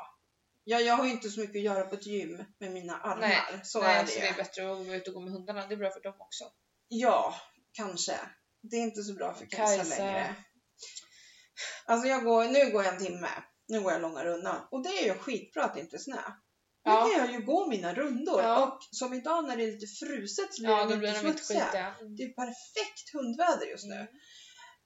ja, 0.64 0.80
jag 0.80 0.94
har 0.96 1.06
ju 1.06 1.12
inte 1.12 1.30
så 1.30 1.40
mycket 1.40 1.56
att 1.56 1.62
göra 1.64 1.84
på 1.88 1.96
ett 1.96 2.06
gym 2.06 2.44
med 2.60 2.72
mina 2.72 2.98
armar. 2.98 3.18
Nej, 3.28 3.42
så 3.64 3.82
Nej, 3.82 3.96
är 3.98 4.02
det 4.04 4.08
så 4.12 4.20
det 4.20 4.28
är 4.28 4.34
bättre 4.34 4.72
att 4.72 4.88
gå 4.88 4.94
ut 4.96 5.08
och 5.08 5.14
gå 5.14 5.20
med 5.20 5.34
hundarna. 5.34 5.68
Det 5.68 5.74
är 5.74 5.78
bra 5.78 5.92
för 5.92 6.02
dem 6.02 6.16
också. 6.20 6.44
Ja, 6.88 7.36
kanske. 7.74 8.14
Det 8.62 8.76
är 8.76 8.82
inte 8.82 9.04
så 9.04 9.14
bra 9.14 9.34
för 9.34 9.46
Kajsa, 9.46 9.76
Kajsa. 9.84 10.04
längre. 10.04 10.36
Alltså 11.86 12.08
jag 12.08 12.24
går, 12.24 12.44
nu 12.46 12.72
går 12.72 12.84
jag 12.84 12.94
en 12.94 13.06
timme. 13.06 13.30
Nu 13.72 13.82
går 13.82 13.92
jag 13.92 14.02
långa 14.02 14.26
rundan. 14.26 14.56
Och 14.72 14.84
det 14.84 14.90
är 14.90 15.06
ju 15.06 15.14
skitbra 15.14 15.64
att 15.64 15.74
det 15.74 15.80
inte 15.80 15.96
är 15.96 16.00
snö. 16.00 16.22
Nu 16.86 16.92
Ja. 16.92 17.10
kan 17.14 17.26
jag 17.26 17.32
ju 17.32 17.46
gå 17.46 17.68
mina 17.68 17.94
rundor. 17.94 18.42
Ja. 18.42 18.66
Och 18.66 18.80
som 18.92 19.14
idag 19.14 19.46
när 19.48 19.58
det 19.58 19.64
är 19.64 19.72
lite 19.72 19.88
fruset 20.06 20.54
så 20.54 20.62
blir 20.62 20.72
Ja, 20.72 20.86
de 20.86 20.94
inte 20.94 21.20
smutsiga. 21.20 21.66
skitiga. 21.66 21.96
Det 22.18 22.24
är 22.24 22.34
perfekt 22.34 23.14
hundväder 23.14 23.66
just 23.66 23.86
nu. 23.86 23.96
Mm. 23.96 24.08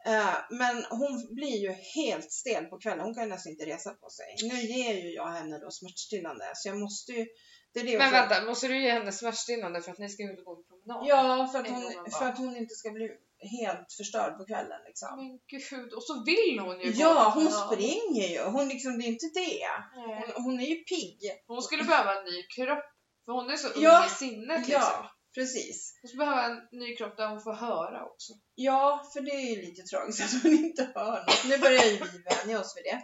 Eh, 0.07 0.35
men 0.49 0.83
hon 0.89 1.35
blir 1.35 1.57
ju 1.57 1.71
helt 1.71 2.31
stel 2.31 2.65
på 2.65 2.77
kvällen. 2.77 3.05
Hon 3.05 3.15
kan 3.15 3.29
nästan 3.29 3.51
inte 3.51 3.65
resa 3.65 3.89
på 3.93 4.09
sig. 4.09 4.49
Nu 4.49 4.61
ger 4.61 4.93
ju 4.93 5.13
jag 5.13 5.27
henne 5.27 5.59
då 5.59 5.71
smärtstillande. 5.71 6.45
Så 6.55 6.69
jag 6.69 6.77
måste 6.77 7.11
ju... 7.11 7.25
Det 7.73 7.83
det 7.83 7.97
Men 7.97 8.11
vänta, 8.11 8.45
måste 8.45 8.67
du 8.67 8.83
ge 8.83 8.91
henne 8.91 9.11
smärtstillande 9.11 9.81
för 9.81 9.91
att 9.91 9.97
ni 9.97 10.09
ska 10.09 10.23
ut 10.23 10.39
och 10.39 10.45
gå 10.45 10.55
en 10.55 10.63
promenad? 10.63 11.07
Ja, 11.07 11.49
för 11.51 11.59
att, 11.59 11.69
hon, 11.69 12.11
för 12.19 12.25
att 12.25 12.37
hon 12.37 12.57
inte 12.57 12.75
ska 12.75 12.89
bli 12.91 13.09
helt 13.39 13.93
förstörd 13.97 14.37
på 14.37 14.45
kvällen. 14.45 14.81
Liksom. 14.85 15.09
Men 15.15 15.39
gud, 15.47 15.93
och 15.93 16.03
så 16.03 16.23
vill 16.23 16.59
hon 16.59 16.79
ju 16.79 16.91
Ja, 16.91 17.31
hon 17.35 17.51
springer 17.51 18.27
ju. 18.27 18.41
Hon 18.43 18.67
liksom, 18.67 18.99
det 18.99 19.05
är 19.05 19.07
inte 19.07 19.31
det. 19.33 19.67
Hon, 19.95 20.43
hon 20.43 20.59
är 20.59 20.65
ju 20.65 20.75
pigg. 20.75 21.19
Hon 21.47 21.61
skulle 21.61 21.83
behöva 21.83 22.19
en 22.19 22.25
ny 22.25 22.43
kropp. 22.43 22.85
För 23.25 23.31
hon 23.31 23.49
är 23.49 23.57
så 23.57 23.67
ung 23.67 23.83
Ja, 23.83 24.05
i 24.05 24.09
sinnet 24.09 24.59
liksom. 24.59 24.81
Ja, 24.81 25.11
precis. 25.35 25.99
Hon 26.01 26.07
skulle 26.09 26.25
behöva 26.25 26.43
en 26.43 26.61
ny 26.71 26.95
kropp 26.95 27.17
där 27.17 27.27
hon 27.27 27.41
får 27.41 27.53
höra 27.53 28.05
också. 28.05 28.33
Ja, 28.55 29.09
för 29.13 29.21
det 29.21 29.31
är 29.31 29.55
ju 29.55 29.61
lite 29.61 29.81
tragiskt 29.81 30.21
att 30.35 30.43
hon 30.43 30.51
inte 30.51 30.91
hör 30.95 31.19
något. 31.19 31.45
Nu 31.49 31.57
börjar 31.57 31.85
ju 31.85 31.91
vi 31.91 32.23
vänja 32.23 32.59
oss 32.59 32.73
vid 32.77 32.83
det. 32.83 33.01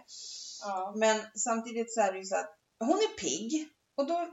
Ja. 0.62 0.94
Men 0.96 1.20
samtidigt 1.34 1.94
så 1.94 2.00
är 2.00 2.12
det 2.12 2.18
ju 2.18 2.24
så 2.24 2.36
att 2.36 2.58
hon 2.78 2.98
är 2.98 3.18
pigg 3.18 3.68
och 3.96 4.06
då 4.06 4.28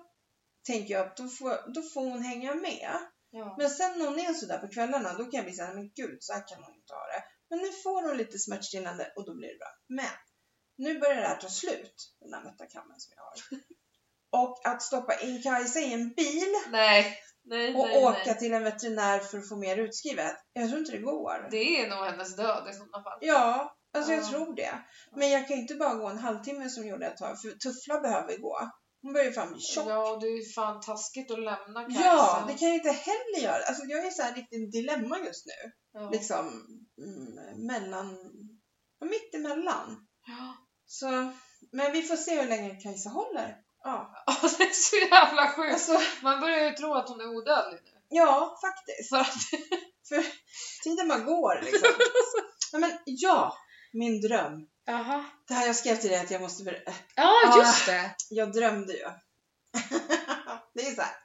tänker 0.68 0.94
jag 0.94 1.08
att 1.08 1.18
då 1.18 1.28
får, 1.28 1.74
då 1.74 1.82
får 1.82 2.02
hon 2.02 2.22
hänga 2.24 2.56
med. 2.56 3.00
Ja. 3.32 3.56
Men 3.58 3.70
sen 3.70 4.00
när 4.00 4.06
hon 4.06 4.20
är 4.20 4.34
sådär 4.34 4.58
på 4.58 4.68
kvällarna 4.68 5.14
då 5.14 5.24
kan 5.24 5.34
jag 5.34 5.46
bli 5.46 5.54
såhär, 5.54 5.74
men 5.74 5.92
gud 5.96 6.18
så 6.20 6.34
här 6.34 6.48
kan 6.48 6.64
hon 6.64 6.76
inte 6.76 6.94
ha 6.94 7.06
det. 7.06 7.24
Men 7.50 7.60
nu 7.60 7.72
får 7.84 8.08
hon 8.08 8.18
lite 8.18 8.40
smärtstillande 8.40 9.14
och 9.16 9.26
då 9.26 9.36
blir 9.36 9.48
det 9.48 9.58
bra. 9.58 9.72
Men 9.88 10.16
nu 10.78 11.00
börjar 11.00 11.22
det 11.22 11.28
här 11.28 11.36
ta 11.36 11.50
slut, 11.50 12.14
den 12.20 12.34
här 12.34 12.44
metakammen 12.44 13.00
som 13.00 13.14
jag 13.16 13.24
har. 13.24 13.36
Och 14.32 14.68
att 14.68 14.82
stoppa 14.82 15.20
in 15.20 15.42
Kajsa 15.42 15.80
i 15.80 15.94
en 15.94 16.10
bil 16.14 16.54
Nej. 16.72 17.18
Nej, 17.44 17.76
och 17.76 17.88
nej, 17.88 18.04
åka 18.04 18.34
till 18.34 18.54
en 18.54 18.64
veterinär 18.64 19.20
för 19.20 19.38
att 19.38 19.50
få 19.50 19.56
mer 19.56 19.78
utskrivet. 19.78 20.36
Jag 20.54 20.68
tror 20.70 20.80
inte 20.80 20.92
det 20.92 20.98
går. 20.98 21.48
Det 21.52 21.82
är 21.82 21.90
nog 21.90 22.06
hennes 22.06 22.36
död 22.36 22.68
i 22.70 22.74
sådana 22.74 23.04
fall. 23.04 23.18
Ja, 23.22 23.76
alltså 23.94 24.12
jag 24.12 24.24
Ja. 24.24 24.28
tror 24.30 24.56
det. 24.56 24.72
Men 25.16 25.30
jag 25.30 25.48
kan 25.48 25.58
inte 25.58 25.76
bara 25.76 25.94
gå 25.94 26.08
en 26.08 26.18
halvtimme 26.18 26.70
som 26.70 26.84
jag 26.84 26.92
gjorde 26.92 27.06
ett 27.08 27.18
tag, 27.18 27.42
för 27.42 27.50
Tuffla 27.52 28.00
behöver 28.02 28.38
gå. 28.38 28.70
Hon 29.02 29.14
börjar 29.14 29.26
ju 29.28 29.34
fan 29.34 29.52
bli 29.54 29.62
tjock. 29.62 29.88
Ja, 29.88 30.18
det 30.22 30.28
är 30.28 30.38
ju 30.38 30.46
fan 30.54 30.82
taskigt 30.82 31.32
att 31.32 31.40
lämna 31.40 31.84
Kajsa. 31.84 32.02
Ja, 32.06 32.46
det 32.48 32.54
kan 32.54 32.68
jag 32.68 32.78
inte 32.78 32.92
heller 32.92 33.40
göra. 33.40 33.64
Alltså 33.64 33.84
jag 33.86 34.06
är 34.06 34.12
så 34.12 34.22
här 34.22 34.34
riktigt 34.34 34.72
dilemma 34.72 35.20
just 35.20 35.46
nu. 35.46 35.72
Ja. 35.94 36.10
Liksom 36.10 36.48
mm, 36.98 37.66
mellan, 37.68 38.18
mitt 39.02 39.36
emellan. 39.36 40.08
Ja. 40.28 40.54
Så, 40.86 41.32
men 41.72 41.92
vi 41.92 42.02
får 42.04 42.16
se 42.16 42.42
hur 42.42 42.50
länge 42.50 42.82
Kajsa 42.82 43.10
håller. 43.10 43.56
Ja, 43.84 44.14
Ja, 44.26 44.50
det 44.58 44.64
är 44.64 44.74
så 44.74 44.96
jävla 44.96 45.48
sjukt. 45.52 45.74
alltså, 45.74 46.00
Man 46.24 46.40
börjar 46.42 46.64
ju 46.70 46.72
tro 46.72 46.94
att 46.94 47.10
hon 47.10 47.22
är 47.22 47.28
odödlig 47.38 47.80
nu. 47.84 47.92
ja 48.10 48.58
faktiskt. 48.62 49.10
För 49.10 49.18
att 49.18 49.34
För 50.10 50.26
tiden 50.84 51.08
bara 51.08 51.20
går 51.20 51.62
liksom. 51.62 51.90
Ja, 52.72 52.80
men 52.80 52.92
ja, 53.06 53.58
min 53.94 54.22
dröm. 54.22 54.68
Jaha. 54.92 55.26
Det 55.48 55.54
här 55.54 55.66
jag 55.68 55.76
skrev 55.76 55.96
till 55.96 56.10
dig 56.10 56.20
att 56.20 56.32
jag 56.32 56.42
måste 56.42 56.64
ber- 56.64 56.84
Ja, 57.16 57.34
Ah. 57.48 57.58
just 57.58 57.86
det. 57.86 58.16
Jag 58.30 58.52
drömde 58.54 58.94
ju. 58.94 59.04
det 60.74 60.88
är 60.88 60.96
så 60.96 61.02
här. 61.02 61.16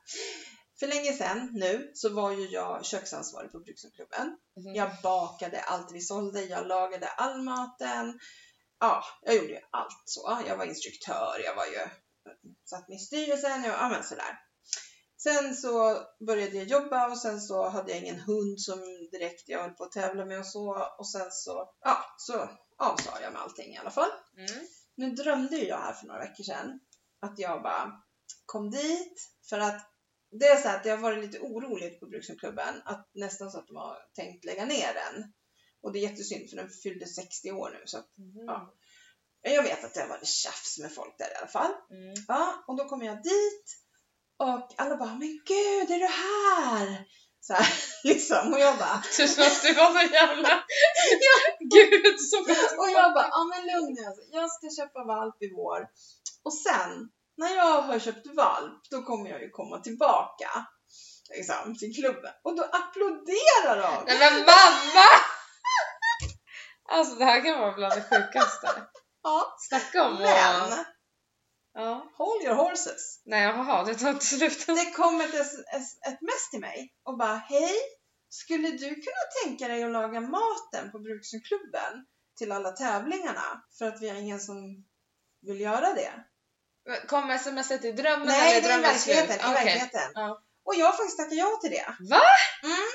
För 0.79 0.87
länge 0.87 1.13
sedan 1.13 1.49
nu 1.53 1.91
så 1.95 2.09
var 2.15 2.33
ju 2.33 2.47
jag 2.49 2.85
köksansvarig 2.85 3.53
på 3.53 3.59
Bruksenklubben. 3.59 4.27
Mhm. 4.57 4.75
Jag 4.75 4.91
bakade 5.03 5.61
allt 5.61 5.93
vi 5.93 6.01
sålde, 6.01 6.43
jag 6.45 6.67
lagade 6.67 7.09
all 7.09 7.43
maten. 7.43 8.19
Ja, 8.81 9.05
jag 9.23 9.35
gjorde 9.35 9.49
ju 9.53 9.61
allt 9.71 10.03
så. 10.05 10.43
Jag 10.47 10.57
var 10.57 10.65
instruktör, 10.65 11.41
jag 11.45 11.55
var 11.55 11.67
ju 11.67 11.79
satt 12.71 12.89
med 12.89 12.97
i 12.97 12.99
styrelsen, 12.99 13.65
jag, 13.65 13.75
ja 13.75 13.89
men 13.89 14.05
sådär. 14.05 14.39
Sen 15.25 15.55
så 15.55 16.03
började 16.27 16.57
jag 16.57 16.67
jobba 16.67 17.11
och 17.11 17.19
sen 17.19 17.41
så 17.41 17.69
hade 17.69 17.91
jag 17.93 18.01
ingen 18.01 18.21
hund 18.21 18.61
som 18.61 18.81
direkt 19.11 19.49
jag 19.49 19.63
höll 19.63 19.71
på 19.71 19.85
att 19.85 19.93
tävla 19.93 20.25
med 20.25 20.39
och 20.39 20.47
så. 20.47 20.89
Och 20.99 21.09
sen 21.09 21.31
så, 21.31 21.75
ja, 21.81 22.05
så 22.19 22.49
avsade 22.79 23.23
jag 23.23 23.33
med 23.33 23.43
allting 23.43 23.75
i 23.75 23.79
alla 23.79 23.91
fall. 23.91 24.11
Mm. 24.37 24.67
Nu 24.95 25.11
drömde 25.11 25.57
jag 25.57 25.79
här 25.79 25.93
för 25.93 26.07
några 26.07 26.21
veckor 26.21 26.45
sedan 26.45 26.81
att 27.21 27.39
jag 27.39 27.63
bara 27.63 28.03
kom 28.47 28.71
dit 28.71 29.31
för 29.49 29.59
att 29.59 29.91
det 30.31 30.47
är 30.47 30.63
så 30.63 30.69
att 30.69 30.85
det 30.85 30.91
har 30.91 30.99
varit 30.99 31.25
lite 31.25 31.41
oroligt 31.41 32.01
på 32.01 32.07
Brukshundklubben 32.07 32.83
att 32.85 33.11
nästan 33.15 33.51
så 33.51 33.59
att 33.59 33.69
de 33.69 33.77
har 33.77 33.97
tänkt 34.15 34.45
lägga 34.45 34.65
ner 34.65 34.95
den. 34.95 35.33
Och 35.83 35.93
det 35.93 35.99
är 35.99 36.11
jättesynd 36.11 36.51
för 36.51 36.57
den 36.57 36.69
fyllde 36.71 37.07
60 37.07 37.53
år 37.53 37.71
nu 37.71 37.83
så 37.85 37.99
att 37.99 38.09
Ja. 38.47 38.75
jag 39.43 39.63
vet 39.63 39.85
att 39.85 39.95
det 39.95 40.01
har 40.01 40.09
varit 40.09 40.27
tjafs 40.27 40.79
med 40.79 40.93
folk 40.95 41.19
där 41.19 41.33
i 41.33 41.35
alla 41.35 41.47
fall. 41.47 41.73
Mm. 41.91 42.15
Ja, 42.29 42.65
och 42.67 42.77
då 42.77 42.85
kommer 42.89 43.07
jag 43.07 43.23
dit 43.23 43.84
och 44.39 44.75
alla 44.77 44.97
bara, 44.97 45.15
men 45.15 45.41
gud, 45.47 45.91
är 45.91 45.99
du 45.99 46.07
här? 46.07 47.05
Så 47.41 47.55
här, 47.55 47.69
liksom. 48.05 48.53
Och 48.53 48.61
jag 48.61 48.79
bara, 48.79 49.03
som 49.03 49.45
att 49.45 49.63
du 49.63 49.75
var 49.75 49.91
någon 49.93 50.13
jävla... 50.13 50.65
Gud 51.75 52.21
så 52.21 52.39
gott. 52.39 52.79
och 52.79 52.91
jag 52.91 53.15
bara, 53.15 53.29
ja 53.31 53.45
men 53.51 53.63
lugn 53.67 53.95
nu 53.95 54.07
alltså. 54.07 54.23
Jag 54.31 54.51
ska 54.51 54.83
köpa 54.83 55.05
valp 55.05 55.43
i 55.43 55.49
vår. 55.57 55.81
Och 56.45 56.55
sen, 56.55 57.09
när 57.37 57.57
jag 57.57 57.83
har 57.83 57.99
köpt 57.99 58.27
valp, 58.27 58.83
då 58.91 59.03
kommer 59.03 59.31
jag 59.31 59.43
ju 59.43 59.51
komma 59.51 59.79
tillbaka. 59.79 60.51
Liksom, 61.37 61.77
till 61.79 61.95
klubben. 61.95 62.33
Och 62.45 62.57
då 62.57 62.63
applåderar 62.63 63.77
de! 63.83 64.05
Nej 64.07 64.19
men 64.19 64.41
mamma! 64.41 65.09
Alltså 66.89 67.15
det 67.15 67.25
här 67.25 67.45
kan 67.45 67.61
vara 67.61 67.73
bland 67.73 67.95
det 67.95 68.03
sjukaste. 68.03 68.69
Ja, 69.23 69.57
Snacka 69.69 70.05
om 70.05 70.15
att... 70.15 70.94
Ja. 71.75 72.13
hold 72.17 72.43
your 72.43 72.55
horses. 72.55 73.21
Nej 73.25 73.43
jaha, 73.43 73.85
det 73.85 73.95
tar 73.95 74.11
inte 74.11 74.25
slut. 74.25 74.67
Det 74.67 74.91
kom 74.91 75.21
ett, 75.21 75.35
ett, 75.35 76.21
mess 76.21 76.51
till 76.51 76.61
mig 76.61 76.95
och 77.03 77.19
bara, 77.19 77.37
hej, 77.37 77.75
skulle 78.29 78.69
du 78.69 78.89
kunna 78.95 79.45
tänka 79.45 79.69
dig 79.69 79.83
att 79.83 79.91
laga 79.91 80.21
maten 80.21 80.91
på 80.93 80.99
Brukshundklubben 80.99 82.07
till 82.39 82.53
alla 82.53 82.71
tävlingarna? 82.73 83.65
För 83.79 83.85
att 83.85 84.03
vi 84.03 84.09
har 84.09 84.17
ingen 84.17 84.41
som 84.41 84.85
vill 85.43 85.61
göra 85.61 85.95
det. 85.95 86.25
Kom 87.09 87.39
smset 87.39 87.85
i 87.85 87.93
drömmen 87.93 88.27
Nej, 88.27 88.59
eller 88.59 88.69
det 88.69 88.75
är 88.75 88.79
i 88.79 88.83
verkligheten. 88.83 89.37
I 89.37 89.39
Okej. 89.39 89.55
verkligheten. 89.55 90.11
Ja. 90.15 90.43
Och 90.65 90.75
jag 90.75 90.87
har 90.87 90.93
faktiskt 90.93 91.19
tackat 91.19 91.35
ja 91.35 91.59
till 91.63 91.71
det. 91.71 91.97
Va? 92.11 92.21
Mm. 92.63 92.89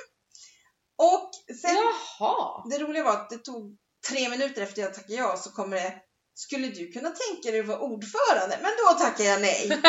Och 0.96 1.32
sen, 1.62 1.76
Jaha! 1.76 2.64
det 2.70 2.80
roliga 2.80 3.04
var 3.04 3.12
att 3.12 3.30
det 3.30 3.38
tog 3.38 3.78
tre 4.10 4.30
minuter 4.30 4.62
efter 4.62 4.82
jag 4.82 4.94
tackade 4.94 5.14
ja 5.14 5.38
så 5.38 5.52
kommer 5.52 5.76
det 5.76 6.02
skulle 6.44 6.68
du 6.68 6.84
kunna 6.96 7.10
tänka 7.24 7.46
dig 7.52 7.60
att 7.60 7.68
vara 7.74 7.80
ordförande? 7.80 8.56
Men 8.66 8.72
då 8.82 8.88
tackar 9.04 9.24
jag 9.24 9.42
nej. 9.42 9.62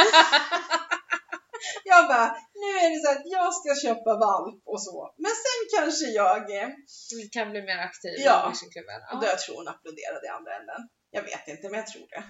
jag 1.85 2.09
bara, 2.09 2.27
nu 2.63 2.69
är 2.83 2.89
det 2.93 3.01
så 3.05 3.11
att 3.17 3.23
jag 3.37 3.49
ska 3.55 3.69
köpa 3.87 4.13
valp 4.27 4.61
och 4.73 4.83
så. 4.83 5.15
Men 5.25 5.35
sen 5.45 5.61
kanske 5.77 6.07
jag, 6.23 6.41
eh, 6.63 6.69
Vi 7.17 7.29
kan 7.29 7.51
bli 7.51 7.63
mer 7.63 7.79
aktiv 7.89 8.15
Ja. 8.19 8.37
i 8.45 8.49
Vuxenklubben. 8.49 9.01
och 9.13 9.21
då 9.21 9.27
jag 9.27 9.39
tror 9.39 9.57
hon 9.57 9.69
applåderade 9.69 10.27
i 10.27 10.29
andra 10.39 10.53
änden. 10.61 10.81
Jag 11.11 11.23
vet 11.23 11.49
inte, 11.49 11.69
men 11.71 11.79
jag 11.83 11.87
tror 11.93 12.07
det. 12.15 12.25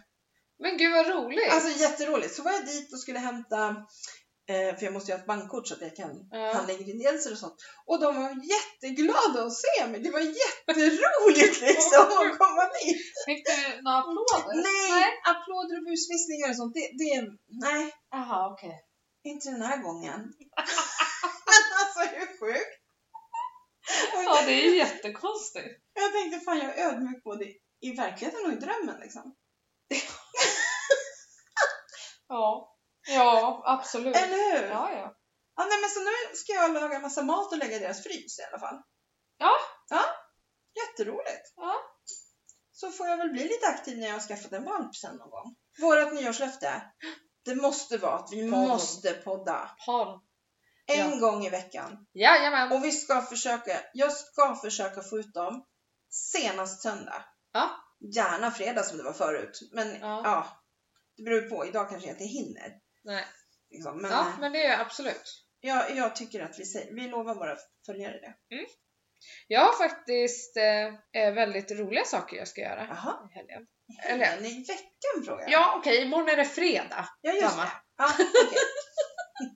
Men 0.62 0.76
gud 0.76 0.92
vad 0.92 1.06
roligt! 1.06 1.52
Alltså 1.52 1.70
jätteroligt. 1.80 2.34
Så 2.34 2.42
var 2.42 2.52
jag 2.52 2.66
dit 2.66 2.92
och 2.92 3.00
skulle 3.00 3.18
hämta, 3.18 3.76
för 4.76 4.82
jag 4.86 4.92
måste 4.92 5.10
ju 5.10 5.14
ha 5.16 5.20
ett 5.20 5.26
bankkort 5.26 5.66
så 5.68 5.74
att 5.74 5.80
jag 5.80 5.96
kan 5.96 6.28
Ja. 6.30 6.52
handla 6.54 6.72
ingredienser 6.72 7.32
och 7.32 7.38
sånt. 7.38 7.54
Och 7.86 8.00
de 8.00 8.16
var 8.22 8.30
jätteglada 8.54 9.38
att 9.46 9.56
se 9.64 9.86
mig. 9.90 10.00
Det 10.00 10.10
var 10.10 10.20
jätteroligt 10.20 11.60
liksom 11.68 12.02
att 12.02 12.38
komma 12.38 12.64
dit. 12.78 13.02
Fick 13.26 13.40
du 13.46 13.82
några 13.82 13.98
applåder? 13.98 14.54
Nej, 14.62 15.04
applåder 15.32 15.74
och 15.78 15.84
busvisslingar 15.90 16.48
och 16.50 16.56
sånt, 16.56 16.74
det, 16.74 16.86
det 17.02 17.28
nej, 17.66 17.94
Jaha, 18.10 18.52
okej. 18.52 18.76
inte 19.24 19.50
den 19.50 19.62
här 19.62 19.78
gången. 19.82 20.20
Men 21.50 21.64
alltså 21.80 22.00
hur 22.16 22.26
sjukt? 22.40 22.76
Ja, 24.24 24.42
det 24.46 24.52
är 24.52 24.70
ju 24.70 24.76
jättekonstigt. 24.76 25.68
Jag 25.94 26.12
tänkte 26.12 26.40
fan 26.40 26.58
jag 26.58 26.78
är 26.78 26.86
ödmjuk 26.88 27.24
både 27.24 27.44
i 27.80 27.92
verkligheten 27.96 28.46
och 28.46 28.52
i 28.52 28.56
drömmen 28.56 29.00
liksom. 29.00 29.34
Ja. 32.28 32.76
Ja, 33.08 33.62
absolut. 33.66 34.16
Eller 34.16 34.36
hur? 34.60 34.68
Ja, 34.68 34.92
ja. 34.92 35.14
Ja, 35.56 35.66
nej, 35.66 35.80
men 35.80 35.90
så 35.90 36.00
nu 36.00 36.36
ska 36.36 36.52
jag 36.52 36.72
laga 36.74 36.98
massa 36.98 37.22
mat 37.22 37.52
och 37.52 37.58
lägga 37.58 37.76
i 37.76 37.78
deras 37.78 38.02
frys 38.02 38.38
i 38.38 38.42
alla 38.50 38.58
fall. 38.58 38.82
Ja. 39.38 39.52
Ja, 39.90 40.02
jätteroligt. 40.82 41.52
Ja. 41.56 41.74
Så 42.72 42.90
får 42.90 43.06
jag 43.06 43.16
väl 43.16 43.30
bli 43.30 43.42
lite 43.42 43.66
aktiv 43.66 43.98
när 43.98 44.06
jag 44.06 44.14
har 44.14 44.20
skaffat 44.20 44.52
en 44.52 44.64
valp 44.64 44.96
sen 44.96 45.16
någon 45.16 45.30
gång. 45.30 45.56
Vårat 45.80 46.12
nyårslöfte, 46.14 46.82
det 47.44 47.54
måste 47.54 47.98
vara 47.98 48.14
att 48.14 48.32
vi 48.32 48.50
Podden. 48.50 48.68
måste 48.68 49.12
podda. 49.12 49.70
Har 49.86 50.20
En 50.86 51.10
Ja. 51.10 51.16
gång 51.16 51.44
i 51.46 51.50
veckan. 51.50 52.06
Jajamän. 52.12 52.72
Och 52.72 52.84
vi 52.84 52.92
ska 52.92 53.22
försöka, 53.22 53.80
jag 53.92 54.12
ska 54.12 54.56
försöka 54.56 55.02
få 55.02 55.18
ut 55.18 55.34
dem 55.34 55.66
senast 56.10 56.82
söndag. 56.82 57.24
Ja. 57.52 57.70
Gärna 58.14 58.50
fredag 58.50 58.82
som 58.82 58.96
det 58.98 59.04
var 59.04 59.12
förut. 59.12 59.58
Men 59.72 60.00
Ja. 60.00 60.20
ja, 60.24 60.46
det 61.16 61.22
beror 61.22 61.40
på. 61.50 61.66
Idag 61.66 61.88
kanske 61.90 62.08
jag 62.08 62.14
inte 62.14 62.24
hinner. 62.24 62.72
Nej. 63.04 63.24
Liksom. 63.70 64.02
Men 64.02 64.10
Ja, 64.10 64.20
eh, 64.20 64.38
men 64.40 64.52
det 64.52 64.66
är 64.66 64.80
absolut. 64.80 65.44
jag, 65.60 65.96
jag 65.96 66.16
tycker 66.16 66.40
att 66.40 66.58
vi, 66.58 66.64
säger, 66.64 66.94
vi 66.94 67.08
lovar 67.08 67.34
våra 67.34 67.56
följare 67.86 68.12
det. 68.12 68.34
Jag 69.46 69.60
har 69.60 69.88
faktiskt 69.88 70.56
eh, 70.56 70.86
eh, 71.22 71.34
väldigt 71.34 71.70
roliga 71.70 72.04
saker 72.04 72.36
jag 72.36 72.48
ska 72.48 72.60
göra 72.60 72.86
Jaha. 72.90 73.28
i 73.30 73.34
helgen. 73.34 73.66
Eller 74.02 74.46
i 74.46 74.64
veckan 74.68 75.24
frågar 75.24 75.42
jag. 75.42 75.50
Ja, 75.50 75.74
okej, 75.78 76.02
imorgon 76.02 76.28
är 76.28 76.36
det 76.36 76.44
fredag. 76.44 77.08
ja 77.20 77.32
just 77.32 77.56
mamma. 77.56 77.64
det. 77.64 77.70
Ja, 77.96 78.10
okej. 78.14 78.58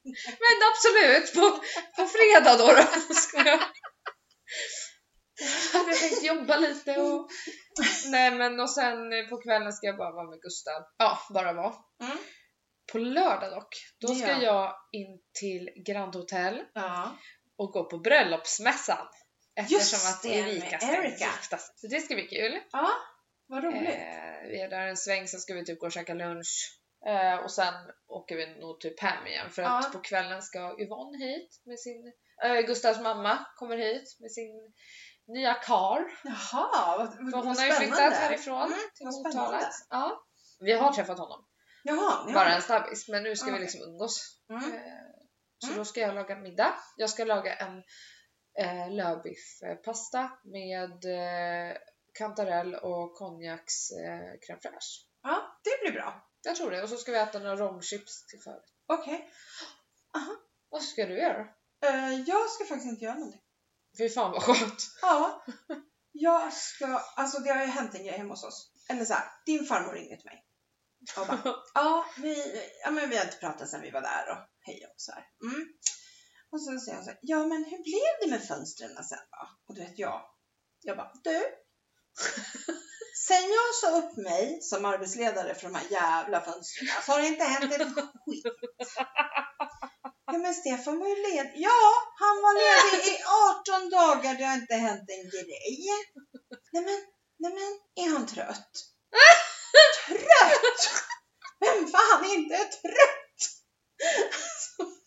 Men 0.44 0.56
absolut, 0.72 1.34
på, 1.34 1.60
på 1.96 2.08
fredag 2.08 2.56
då. 2.56 2.66
då 3.08 3.14
ska 3.14 3.38
jag... 3.48 3.60
Jag 5.72 5.80
hade 5.80 5.94
tänkt 5.94 6.22
jobba 6.22 6.56
lite 6.56 7.00
och... 7.00 7.30
Nej 8.06 8.30
men 8.30 8.60
och 8.60 8.70
sen 8.70 8.96
på 9.30 9.42
kvällen 9.42 9.72
ska 9.72 9.86
jag 9.86 9.96
bara 9.96 10.12
vara 10.12 10.30
med 10.30 10.40
Gustav. 10.40 10.82
Ja, 10.96 11.18
bara 11.34 11.52
vara. 11.52 11.74
Mm. 12.02 12.18
På 12.92 12.98
lördag 12.98 13.50
dock, 13.52 13.68
då 14.00 14.14
ska 14.14 14.28
Ja. 14.28 14.42
jag 14.42 14.76
in 14.92 15.20
till 15.40 15.70
Grand 15.86 16.14
Hotel 16.14 16.62
Ja. 16.74 17.16
och 17.56 17.72
gå 17.72 17.84
på 17.84 17.98
bröllopsmässan. 17.98 19.06
Eftersom 19.56 19.78
Just 19.78 20.08
att 20.14 20.22
det, 20.22 20.28
Erika 20.28 20.78
ska 20.78 20.92
Erika. 20.96 21.24
gifta 21.24 21.58
sig. 21.58 21.74
Så 21.76 21.86
det 21.86 22.00
ska 22.00 22.14
bli 22.14 22.26
kul. 22.26 22.58
ja, 22.72 22.88
vad 23.46 23.64
roligt. 23.64 23.88
Eh, 23.88 24.48
vi 24.48 24.60
är 24.60 24.68
där 24.70 24.86
en 24.86 24.96
sväng, 24.96 25.28
sen 25.28 25.40
ska 25.40 25.54
vi 25.54 25.64
typ 25.64 25.80
gå 25.80 25.86
och 25.86 25.92
käka 25.92 26.14
lunch. 26.14 26.78
Eh, 27.06 27.34
och 27.44 27.50
sen 27.50 27.74
åker 28.08 28.36
vi 28.36 28.46
nog 28.60 28.80
typ 28.80 29.00
hem 29.00 29.26
igen 29.26 29.50
för 29.50 29.62
att 29.62 29.84
Ja. 29.84 29.90
på 29.92 29.98
kvällen 30.00 30.42
ska 30.42 30.76
Yvonne 30.80 31.18
hit 31.24 31.62
med 31.64 31.80
sin... 31.80 32.12
Eh, 32.44 32.60
Gustavs 32.60 33.00
mamma 33.00 33.46
kommer 33.56 33.76
hit 33.76 34.16
med 34.20 34.32
sin 34.32 34.72
nya 35.26 35.54
kar. 35.54 36.04
Jaha, 36.24 36.96
vad, 36.98 37.14
För 37.14 37.32
vad 37.32 37.44
hon 37.44 37.56
har 37.58 37.64
ju 37.66 37.72
flyttat 37.72 38.12
härifrån 38.12 38.62
Mm, 38.62 38.78
till 38.94 39.06
vad 39.06 39.14
Motala. 39.14 39.70
Ja. 39.90 40.24
Vi 40.60 40.72
har 40.72 40.92
träffat 40.92 41.18
honom, 41.18 41.44
Jaha, 41.86 42.24
har 42.24 42.32
bara 42.32 42.54
en 42.54 42.62
snabbis. 42.62 43.08
Men 43.08 43.22
nu 43.22 43.36
ska 43.36 43.46
vi 43.46 43.52
Okej. 43.52 43.62
liksom 43.62 43.82
umgås. 43.82 44.40
Mm. 44.50 44.72
Eh, 44.74 44.80
så 45.58 45.66
Mm. 45.66 45.78
då 45.78 45.84
ska 45.84 46.00
jag 46.00 46.14
laga 46.14 46.36
middag. 46.36 46.74
Jag 46.96 47.10
ska 47.10 47.24
laga 47.24 47.54
en 47.56 47.82
eh, 48.58 48.90
lövbiffpasta 48.90 50.30
med 50.44 51.04
eh, 51.04 51.76
kantarell 52.18 52.74
och 52.74 53.14
konjaks 53.14 53.90
eh, 53.90 54.32
crème 54.48 54.60
fraîche. 54.62 55.06
Ja, 55.22 55.60
det 55.64 55.70
blir 55.82 55.92
bra. 56.00 56.30
Jag 56.42 56.56
tror 56.56 56.70
det. 56.70 56.82
Och 56.82 56.88
så 56.88 56.96
ska 56.96 57.12
vi 57.12 57.18
äta 57.18 57.38
några 57.38 57.56
romchips 57.56 58.26
till 58.26 58.40
förrätt. 58.40 58.64
Okej. 58.86 59.30
Vad 60.68 60.82
ska 60.82 61.06
du 61.06 61.18
göra? 61.18 61.40
Eh, 61.84 62.20
jag 62.26 62.50
ska 62.50 62.64
faktiskt 62.64 62.90
inte 62.90 63.04
göra 63.04 63.14
någonting. 63.14 63.40
Fy 63.98 64.08
fan 64.08 64.32
vad 64.32 64.42
skönt. 64.42 64.82
Ja, 65.02 65.44
jag 66.12 66.52
ska, 66.52 66.86
alltså 67.16 67.40
det 67.40 67.50
har 67.52 67.60
ju 67.60 67.66
hänt 67.70 67.94
en 67.94 68.04
grej 68.04 68.16
hemma 68.18 68.32
hos 68.34 68.44
oss. 68.44 68.72
Eller 68.90 69.04
så 69.04 69.14
här, 69.14 69.24
din 69.46 69.66
farmor 69.66 69.92
ringde 69.92 70.16
till 70.16 70.24
mig. 70.24 70.44
Och 71.16 71.26
bara, 71.26 71.54
ja, 71.74 72.06
vi, 72.16 72.60
ja 72.84 72.90
men 72.90 73.10
vi 73.10 73.16
har 73.16 73.24
inte 73.24 73.36
pratat 73.36 73.68
sedan 73.68 73.82
vi 73.82 73.90
var 73.90 74.00
där 74.00 74.30
och 74.32 74.38
hej 74.60 74.86
och 74.86 74.94
så 74.96 75.12
här. 75.12 75.24
Mm. 75.42 75.66
Och 76.50 76.60
så 76.60 76.80
säger 76.80 76.96
hon 76.96 77.04
så 77.04 77.10
här, 77.10 77.18
ja 77.22 77.46
men 77.46 77.64
hur 77.64 77.82
blev 77.82 78.12
det 78.20 78.30
med 78.30 78.48
fönstren 78.48 79.04
sen 79.04 79.18
då? 79.30 79.48
Och 79.68 79.74
du 79.74 79.80
vet 79.80 79.98
jag, 79.98 80.22
jag 80.80 80.96
bara, 80.96 81.12
du. 81.24 81.40
Sen 83.26 83.42
jag 83.58 83.74
sa 83.80 83.98
upp 83.98 84.16
mig 84.16 84.58
som 84.62 84.84
arbetsledare 84.84 85.54
för 85.54 85.62
de 85.62 85.74
här 85.74 85.86
jävla 85.90 86.40
fönstren 86.40 86.88
så 87.06 87.12
har 87.12 87.20
det 87.20 87.26
inte 87.26 87.44
hänt 87.44 87.72
ett 87.72 87.94
skit. 87.94 88.44
Ja 90.26 90.38
men 90.38 90.54
Stefan 90.54 90.98
var 90.98 91.08
ju 91.08 91.16
ledig. 91.16 91.52
Ja, 91.56 91.80
han 92.18 92.36
var 92.44 92.54
ledig 92.54 93.12
i 93.12 93.16
18 93.78 93.90
dagar. 93.90 94.38
Det 94.38 94.44
har 94.44 94.54
inte 94.54 94.74
hänt 94.74 95.10
en 95.10 95.30
grej. 95.30 95.78
Nej 96.72 96.82
men, 96.84 96.98
nej 97.38 97.52
men, 97.58 98.04
är 98.04 98.10
han 98.12 98.26
trött? 98.26 98.70
Trött? 100.48 101.04
Vem 101.60 101.86
fan 101.88 102.24
är 102.24 102.34
inte 102.34 102.56
trött? 102.56 103.40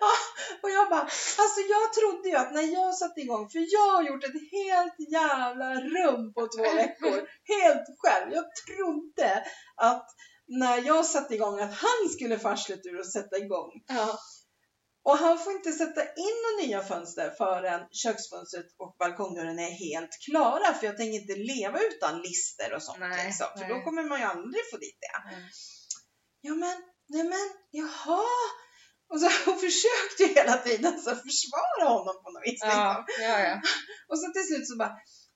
Ah, 0.00 0.20
och 0.62 0.70
jag 0.70 0.90
bara, 0.90 1.00
alltså 1.38 1.60
jag 1.68 1.92
trodde 1.92 2.28
ju 2.28 2.34
att 2.34 2.52
när 2.52 2.72
jag 2.72 2.94
satte 2.94 3.20
igång, 3.20 3.48
för 3.48 3.58
jag 3.58 3.92
har 3.96 4.02
gjort 4.02 4.24
ett 4.24 4.52
helt 4.52 5.12
jävla 5.12 5.74
rum 5.74 6.34
på 6.34 6.46
två 6.46 6.62
veckor, 6.62 7.28
helt 7.44 7.86
själv. 7.98 8.32
Jag 8.32 8.44
trodde 8.66 9.44
att 9.76 10.06
när 10.46 10.86
jag 10.86 11.06
satte 11.06 11.34
igång 11.34 11.60
att 11.60 11.74
han 11.74 12.08
skulle 12.12 12.38
få 12.38 12.48
arslet 12.48 12.86
ur 12.86 12.98
och 12.98 13.06
sätta 13.06 13.38
igång. 13.38 13.70
Ja. 13.86 14.18
Och 15.04 15.18
han 15.18 15.38
får 15.38 15.52
inte 15.52 15.72
sätta 15.72 16.02
in 16.02 16.36
några 16.42 16.66
nya 16.66 16.80
fönster 16.82 17.30
förrän 17.30 17.80
köksfönstret 17.90 18.66
och 18.78 18.96
balkongdörren 18.98 19.58
är 19.58 19.70
helt 19.70 20.10
klara. 20.26 20.74
För 20.74 20.86
jag 20.86 20.96
tänker 20.96 21.20
inte 21.20 21.34
leva 21.34 21.78
utan 21.80 22.22
lister 22.22 22.74
och 22.74 22.82
sånt. 22.82 22.98
Nej, 23.00 23.26
liksom, 23.26 23.46
för 23.58 23.66
nej. 23.66 23.68
då 23.68 23.84
kommer 23.84 24.02
man 24.02 24.18
ju 24.18 24.24
aldrig 24.24 24.62
få 24.70 24.76
dit 24.76 24.98
det. 25.00 25.16
ja 26.40 26.54
men, 26.54 26.76
nej 27.08 27.24
men, 27.24 27.46
jaha. 27.70 28.24
Och 29.10 29.20
så 29.20 29.28
hon 29.50 29.58
försökte 29.58 30.22
ju 30.22 30.28
hela 30.34 30.56
tiden 30.56 31.00
så 31.00 31.10
försvara 31.10 31.84
honom 31.96 32.14
på 32.22 32.30
något 32.30 32.42
vis. 32.44 32.52
liksom. 32.52 32.70
Ja, 32.70 33.04
ja, 33.20 33.40
ja. 33.48 33.60
Och 34.08 34.18
så 34.20 34.32
till 34.32 34.46
slut 34.46 34.68
så 34.68 34.76
bara, 34.76 34.94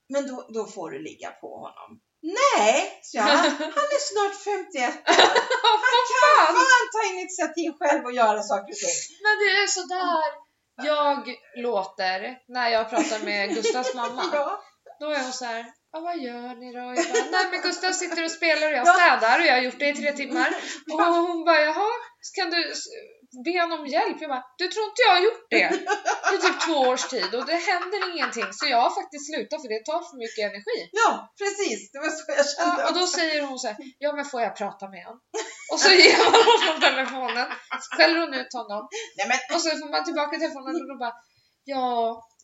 men 0.09 0.27
då, 0.29 0.49
då 0.55 0.67
får 0.67 0.91
du 0.91 0.99
ligga 1.03 1.31
på 1.31 1.51
honom. 1.65 2.01
Nej, 2.23 3.01
så 3.03 3.17
jag, 3.17 3.25
han 3.25 3.89
är 3.97 4.03
snart 4.11 4.37
51 4.45 4.89
år. 4.89 5.15
Han 5.89 6.05
kan 6.13 6.57
fan 6.57 6.87
ta 6.93 7.03
initiativ 7.15 7.73
själv 7.79 8.05
och 8.05 8.13
göra 8.13 8.43
saker 8.43 8.73
och 8.73 8.79
ting. 8.85 8.99
Men 9.25 9.35
det 9.41 9.51
är 9.63 9.67
sådär 9.67 10.23
jag 10.83 11.35
låter 11.57 12.39
när 12.49 12.69
jag 12.69 12.91
pratar 12.91 13.25
med 13.25 13.55
Gustavs 13.55 13.95
mamma. 13.95 14.25
Ja, 14.33 14.63
Då 15.01 15.11
är 15.11 15.23
hon 15.23 15.33
så 15.33 15.45
här, 15.45 15.67
ja, 15.93 16.01
vad 16.01 16.19
gör 16.19 16.55
ni 16.61 16.73
då? 16.73 16.79
Jag 16.79 17.09
bara, 17.13 17.31
Nej 17.31 17.47
men 17.51 17.61
Gustav 17.61 17.93
sitter 17.93 18.25
och 18.25 18.31
spelar 18.31 18.67
och 18.67 18.79
jag 18.79 18.89
städar 18.89 19.41
och 19.41 19.47
jag 19.47 19.55
har 19.55 19.61
gjort 19.61 19.79
det 19.79 19.89
i 19.89 19.95
tre 19.95 20.13
timmar. 20.13 20.49
Och 20.93 21.01
hon 21.05 21.45
bara, 21.45 21.61
jaha, 21.61 21.91
kan 22.37 22.51
du 22.51 22.73
be 23.45 23.61
honom 23.63 23.81
om 23.81 23.87
hjälp? 23.87 24.17
Jag 24.21 24.31
bara, 24.31 24.45
du 24.59 24.67
tror 24.69 24.85
inte 24.91 25.03
jag 25.07 25.15
har 25.17 25.23
gjort 25.29 25.47
det 25.51 25.67
i 26.35 26.39
typ 26.45 26.59
två 26.67 26.79
års 26.93 27.05
tid 27.15 27.31
och 27.35 27.47
det 27.47 27.59
händer 27.71 28.01
ingenting 28.13 28.49
så 28.53 28.67
jag 28.67 28.81
har 28.87 28.93
faktiskt 29.01 29.27
slutat 29.31 29.63
för 29.63 29.69
det 29.69 29.85
tar 29.85 30.03
för 30.09 30.17
mycket 30.25 30.45
energi. 30.51 30.79
ja, 31.03 31.11
precis. 31.41 31.81
Det 31.93 31.99
var 31.99 32.11
så 32.11 32.25
jag 32.41 32.49
kände. 32.51 32.83
Ja, 32.83 32.89
och 32.89 32.95
då 32.99 33.07
säger 33.07 33.43
hon 33.47 33.59
så 33.59 33.67
här, 33.69 33.77
ja 33.99 34.13
men 34.17 34.25
får 34.25 34.41
jag 34.43 34.57
prata 34.57 34.89
med 34.89 35.05
honom? 35.05 35.21
Och 35.73 35.81
så 35.81 35.91
ger 36.03 36.19
man 36.25 36.43
honom 36.51 36.77
telefonen, 36.89 37.47
skäller 37.97 38.21
hon 38.21 38.35
ut 38.35 38.53
honom 38.53 38.89
Nej, 39.17 39.27
men, 39.31 39.39
och 39.55 39.63
så 39.63 39.69
får 39.71 39.91
man 39.91 40.05
tillbaka 40.05 40.39
telefonen 40.39 40.75
och 40.83 40.89
då 40.89 40.97
bara, 40.99 41.15
ja, 41.65 41.87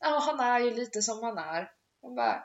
ja 0.01 0.19
han 0.27 0.41
är 0.41 0.61
ju 0.61 0.71
lite 0.75 1.03
som 1.03 1.23
han 1.23 1.39
är. 1.39 1.63
Man 2.03 2.15
bara, 2.15 2.37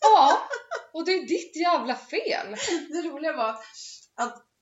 ja, 0.00 0.48
och 0.92 1.04
det 1.04 1.12
är 1.12 1.26
ditt 1.26 1.56
jävla 1.56 1.94
fel. 1.94 2.56
det 2.92 3.08
roliga 3.08 3.32
var 3.32 3.58
att 4.16 4.53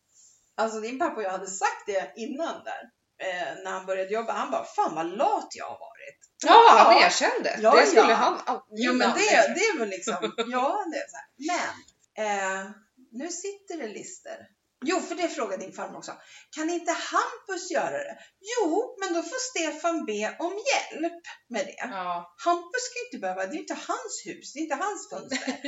alltså 0.56 0.80
din 0.80 0.98
pappa 0.98 1.16
och 1.16 1.22
jag 1.22 1.30
hade 1.30 1.46
sagt 1.50 1.86
det 1.86 2.12
innan 2.16 2.64
där. 2.64 2.82
Eh, 3.22 3.64
när 3.64 3.70
han 3.70 3.86
började 3.86 4.12
jobba. 4.12 4.32
Han 4.32 4.50
bara, 4.50 4.64
fan 4.64 4.94
vad 4.94 5.06
lat 5.06 5.48
jag 5.54 5.64
har 5.64 5.78
varit. 5.78 6.18
Ja, 6.44 6.84
han 6.84 7.02
erkände. 7.02 7.58
Ja, 7.62 7.76
det 7.76 7.86
skulle 7.86 8.10
ja. 8.10 8.14
han 8.14 8.40
aldrig 8.46 8.86
Jo 8.86 8.92
men 8.92 9.10
det, 9.14 9.54
det 9.54 9.64
är 9.64 9.78
väl 9.78 9.88
liksom, 9.88 10.16
ja 10.36 10.84
det 10.92 10.98
är 10.98 11.08
så 11.08 11.16
här. 11.20 11.28
Men, 11.52 11.72
eh, 12.26 12.70
nu 13.12 13.28
sitter 13.28 13.76
det 13.78 13.88
lister. 13.88 14.38
Jo, 14.84 15.00
för 15.00 15.14
det 15.14 15.28
frågade 15.28 15.64
din 15.64 15.72
farmor 15.72 15.98
också. 15.98 16.12
Kan 16.56 16.70
inte 16.70 16.92
Hampus 16.92 17.70
göra 17.70 17.98
det? 17.98 18.16
Jo, 18.40 18.96
men 19.00 19.14
då 19.14 19.22
får 19.22 19.40
Stefan 19.50 20.04
be 20.06 20.36
om 20.38 20.52
hjälp 20.70 21.22
med 21.48 21.66
det. 21.66 21.76
Ja, 21.78 22.34
Hampus 22.44 22.82
ska 22.82 22.96
inte 23.06 23.18
behöva, 23.20 23.46
det 23.46 23.56
är 23.56 23.60
inte 23.60 23.78
hans 23.88 24.14
hus, 24.26 24.52
det 24.52 24.58
är 24.58 24.62
inte 24.62 24.74
hans 24.74 25.10
fönster. 25.10 25.38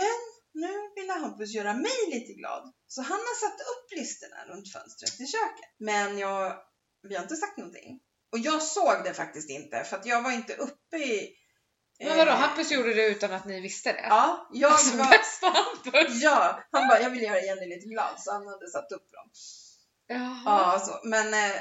Men 0.00 0.18
nu 0.54 0.72
ville 0.96 1.12
Hampus 1.12 1.54
göra 1.54 1.74
mig 1.74 2.10
lite 2.10 2.32
glad. 2.32 2.72
Så 2.88 3.02
han 3.02 3.18
har 3.18 3.48
satt 3.48 3.60
upp 3.60 3.98
listorna 3.98 4.36
runt 4.46 4.72
fönstret 4.72 5.20
i 5.20 5.26
köket. 5.26 5.70
Men 5.78 6.18
jag, 6.18 6.56
vi 7.02 7.14
har 7.14 7.22
inte 7.22 7.36
sagt 7.36 7.56
någonting. 7.58 8.00
Och 8.32 8.38
jag 8.38 8.62
såg 8.62 9.04
det 9.04 9.14
faktiskt 9.14 9.50
inte, 9.50 9.84
för 9.84 9.96
att 9.96 10.06
jag 10.06 10.22
var 10.22 10.30
inte 10.30 10.54
uppe 10.56 10.96
i... 10.96 11.36
men 11.98 12.16
vadå, 12.16 12.30
eh, 12.30 12.36
Hampus 12.36 12.72
gjorde 12.72 12.94
det 12.94 13.06
utan 13.06 13.32
att 13.32 13.44
ni 13.44 13.60
visste 13.60 13.92
det? 13.92 14.06
Ja, 14.08 14.48
jag 14.52 14.72
Alltså 14.72 14.96
var... 14.96 15.10
bästa 15.10 15.46
Hampus! 15.46 16.22
Ja, 16.22 16.64
han 16.72 16.88
bara, 16.88 17.00
jag 17.00 17.10
vill 17.10 17.22
göra 17.22 17.40
Jenny 17.40 17.66
lite 17.66 17.86
glad, 17.86 18.20
så 18.20 18.32
han 18.32 18.46
hade 18.46 18.70
satt 18.70 18.92
upp 18.92 19.12
dem. 19.12 19.30
Jaha. 20.06 20.42
Ja, 20.44 20.80
så. 20.86 21.08
Men, 21.08 21.34
eh, 21.34 21.56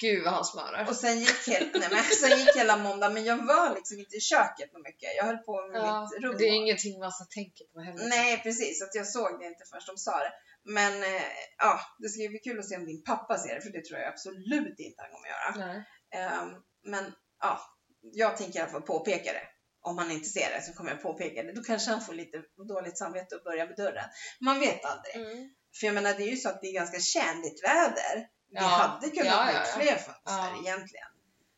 Gud 0.00 0.24
vad 0.24 0.32
han 0.32 0.44
smörar. 0.44 0.86
och 0.88 0.96
sen 0.96 1.18
gick, 1.20 1.48
hela, 1.48 1.66
nej, 1.74 1.88
men, 1.90 2.02
sen 2.04 2.38
gick 2.38 2.56
hela 2.56 2.76
måndag, 2.76 3.10
men 3.10 3.24
jag 3.24 3.46
var 3.46 3.74
liksom 3.74 3.98
inte 3.98 4.16
i 4.16 4.20
köket 4.20 4.70
så 4.72 4.78
mycket. 4.78 5.08
Jag 5.16 5.24
höll 5.24 5.38
på 5.38 5.66
med 5.68 5.80
Ja, 5.80 6.08
mitt 6.12 6.24
rum. 6.24 6.34
det 6.38 6.44
är 6.44 6.52
ingenting 6.52 6.98
man 6.98 7.12
ska 7.12 7.24
tänka 7.24 7.64
på 7.72 7.80
heller. 7.80 8.08
Nej, 8.08 8.42
precis. 8.42 8.82
Att 8.82 8.94
jag 8.94 9.06
såg 9.06 9.40
det 9.40 9.46
inte 9.46 9.64
först 9.74 9.86
de 9.86 9.96
sa 9.96 10.18
det. 10.18 10.32
Men 10.64 11.02
eh, 11.02 11.22
ja, 11.58 11.80
det 11.98 12.08
ska 12.08 12.20
ju 12.22 12.28
bli 12.28 12.38
kul 12.38 12.58
att 12.58 12.68
se 12.68 12.76
om 12.76 12.86
din 12.86 13.04
pappa 13.04 13.38
ser 13.38 13.54
det, 13.54 13.60
för 13.60 13.70
det 13.70 13.84
tror 13.84 13.98
jag 14.00 14.08
absolut 14.08 14.78
inte 14.78 15.02
han 15.02 15.10
kommer 15.10 15.28
göra. 15.28 15.66
Nej. 15.66 15.84
Ehm, 16.14 16.50
men 16.84 17.12
ja, 17.40 17.60
jag 18.00 18.36
tänker 18.36 18.58
i 18.58 18.62
alla 18.62 18.70
fall 18.72 18.82
påpeka 18.82 19.32
det. 19.32 19.46
Om 19.80 19.98
han 19.98 20.10
inte 20.10 20.28
ser 20.28 20.50
det 20.50 20.62
så 20.62 20.72
kommer 20.72 20.90
jag 20.90 21.02
påpeka 21.02 21.42
det. 21.42 21.52
Då 21.52 21.62
kanske 21.62 21.90
han 21.90 22.00
får 22.00 22.14
lite 22.14 22.42
dåligt 22.68 22.98
samvete 22.98 23.36
och 23.36 23.42
börjar 23.44 23.66
med 23.66 23.76
dörren. 23.76 24.08
Man 24.40 24.60
vet 24.60 24.84
aldrig. 24.84 25.16
Mm. 25.16 25.50
För 25.80 25.86
jag 25.86 25.94
menar, 25.94 26.14
det 26.14 26.22
är 26.22 26.30
ju 26.30 26.36
så 26.36 26.48
att 26.48 26.60
det 26.60 26.66
är 26.68 26.72
ganska 26.74 26.98
tjänligt 27.00 27.64
väder. 27.64 28.16
Vi 28.50 28.56
Ja. 28.56 28.62
hade 28.62 29.10
kunnat 29.10 29.26
Ja, 29.26 29.50
ja, 29.52 29.60
ja. 29.66 29.80
fler 29.82 29.96
fönster 29.96 30.14
Ja. 30.24 30.48
egentligen. 30.62 31.06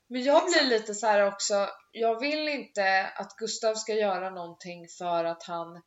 Men 0.09 0.23
jag 0.25 0.43
blir 0.47 0.63
lite 0.65 0.95
så 0.95 1.07
här 1.07 1.27
också, 1.27 1.69
jag 1.93 2.21
vill 2.21 2.49
inte 2.49 3.07
att 3.17 3.37
Gustav 3.37 3.75
ska 3.75 3.93
göra 3.95 4.31
någonting 4.31 4.87
för 4.99 5.25
att 5.25 5.43
han 5.43 5.83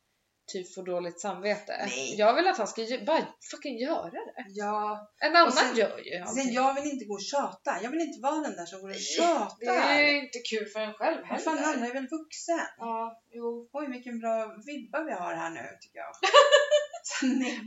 typ 0.51 0.75
får 0.75 0.83
dåligt 0.83 1.21
samvete. 1.21 1.85
Nej. 1.85 2.15
Jag 2.17 2.33
vill 2.33 2.47
att 2.47 2.57
han 2.57 2.67
ska 2.67 2.81
bara 3.05 3.27
fucking 3.51 3.77
göra 3.77 4.09
det. 4.09 4.45
Ja, 4.47 5.09
En 5.19 5.35
annan 5.35 5.51
sen- 5.51 5.75
gör 5.75 5.97
ju 5.97 6.11
sen 6.11 6.23
allting. 6.27 6.53
jag 6.53 6.73
vill 6.73 6.91
inte 6.91 7.05
gå 7.05 7.13
och 7.13 7.21
tjata. 7.21 7.77
Jag 7.83 7.89
vill 7.91 7.99
inte 8.01 8.21
vara 8.21 8.35
den 8.41 8.55
där 8.55 8.65
som 8.65 8.81
går 8.81 8.89
och 8.89 8.95
tjatar. 8.95 9.55
Det 9.59 9.65
är 9.71 10.11
ju 10.11 10.19
inte 10.25 10.39
kul 10.39 10.65
för 10.73 10.79
en 10.79 10.93
själv 10.93 11.17
Vad 11.29 11.41
fan, 11.43 11.57
heller. 11.57 11.73
Anna 11.77 11.87
är 11.87 11.93
väl 11.93 12.07
vuxen? 12.07 12.59
Ja, 12.77 13.21
jo. 13.31 13.69
Oj, 13.73 13.87
vilken 13.91 14.19
bra 14.19 14.55
vibba 14.65 15.03
vi 15.03 15.11
har 15.11 15.33
här 15.33 15.49
nu, 15.49 15.77
tycker 15.81 15.99
jag. 15.99 16.11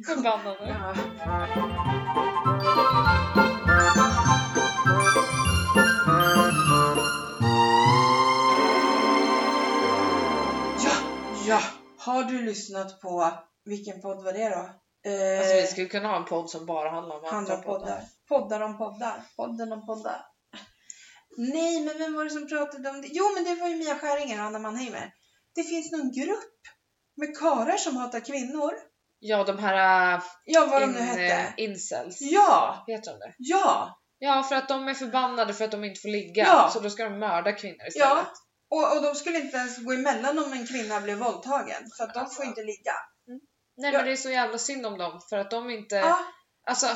Förbannade. 0.07 0.69
Ja. 0.69 0.95
ja, 10.85 10.93
ja. 11.47 11.61
Har 11.99 12.25
du 12.25 12.43
lyssnat 12.43 13.01
på, 13.01 13.31
vilken 13.65 14.01
podd 14.01 14.25
var 14.25 14.33
det 14.33 14.49
då? 14.49 14.71
Eh, 15.11 15.39
Alltså 15.39 15.55
vi 15.55 15.67
skulle 15.67 15.89
kunna 15.89 16.09
ha 16.09 16.17
en 16.17 16.25
podd 16.25 16.51
som 16.51 16.67
bara 16.67 16.91
handlar 16.91 17.17
om 17.19 17.25
handlar 17.25 17.55
andra 17.55 17.67
poddar. 17.67 18.03
Poddar 18.29 18.61
om 18.61 18.79
poddar. 18.79 19.25
Podden 19.37 19.73
om 19.73 19.87
poddar. 19.87 20.27
Nej, 21.37 21.81
men 21.85 21.99
vem 21.99 22.15
var 22.15 22.25
det 22.25 22.31
som 22.31 22.49
pratade 22.49 22.91
om 22.91 23.01
det? 23.03 23.09
Jo, 23.11 23.25
men 23.35 23.45
det 23.45 23.55
var 23.61 23.69
ju 23.69 23.77
Mia 23.77 23.95
Skäringer 23.99 24.39
och 24.39 24.45
Anna 24.45 24.59
Mannheimer. 24.59 25.13
Det 25.55 25.63
finns 25.63 25.93
någon 25.93 26.13
grupp 26.13 26.61
med 27.17 27.39
karlar 27.39 27.77
som 27.77 27.97
hatar 27.97 28.21
kvinnor. 28.21 28.73
Ja, 29.25 29.45
de 29.45 29.59
här 29.59 30.15
äh, 30.15 30.23
Ja, 30.45 30.67
vad 30.67 30.81
de 30.83 30.85
in, 30.85 30.93
nu 30.93 31.01
hette. 31.01 31.55
incels. 31.57 32.19
Ja, 32.21 32.85
Heter 32.87 33.11
de 33.13 33.19
det? 33.19 33.35
ja, 33.39 33.99
Ja, 34.19 34.43
för 34.43 34.55
att 34.57 34.69
de 34.69 34.89
är 34.89 34.95
förbannade 34.95 35.55
för 35.55 35.65
att 35.65 35.71
de 35.71 35.85
inte 35.85 36.01
får 36.01 36.09
ligga. 36.09 36.45
Ja. 36.45 36.71
Så 36.73 36.81
då 36.81 36.91
ska 36.91 37.05
de 37.05 37.19
mörda 37.19 37.53
kvinnor 37.53 37.87
istället. 37.89 38.09
ja. 38.09 38.33
Och, 38.71 38.97
och 38.97 39.03
de 39.03 39.15
skulle 39.15 39.39
inte 39.41 39.57
ens 39.57 39.85
gå 39.85 39.93
emellan 39.93 40.39
om 40.39 40.53
en 40.53 40.67
kvinna 40.67 41.01
blev 41.01 41.19
våldtagen. 41.19 41.83
För 41.97 42.05
att 42.05 42.15
de 42.15 42.21
Alltså. 42.21 42.37
får 42.37 42.45
inte 42.45 42.61
ligga. 42.63 42.93
Nej 43.77 43.93
Ja. 43.93 43.99
men 43.99 44.07
det 44.07 44.13
är 44.13 44.17
så 44.17 44.31
jävla 44.31 44.59
synd 44.59 44.87
om 44.87 44.99
dem 44.99 45.21
för 45.31 45.39
att 45.39 45.51
de 45.51 45.71
inte... 45.71 45.95
Ja, 45.97 46.19
Alltså, 46.67 46.87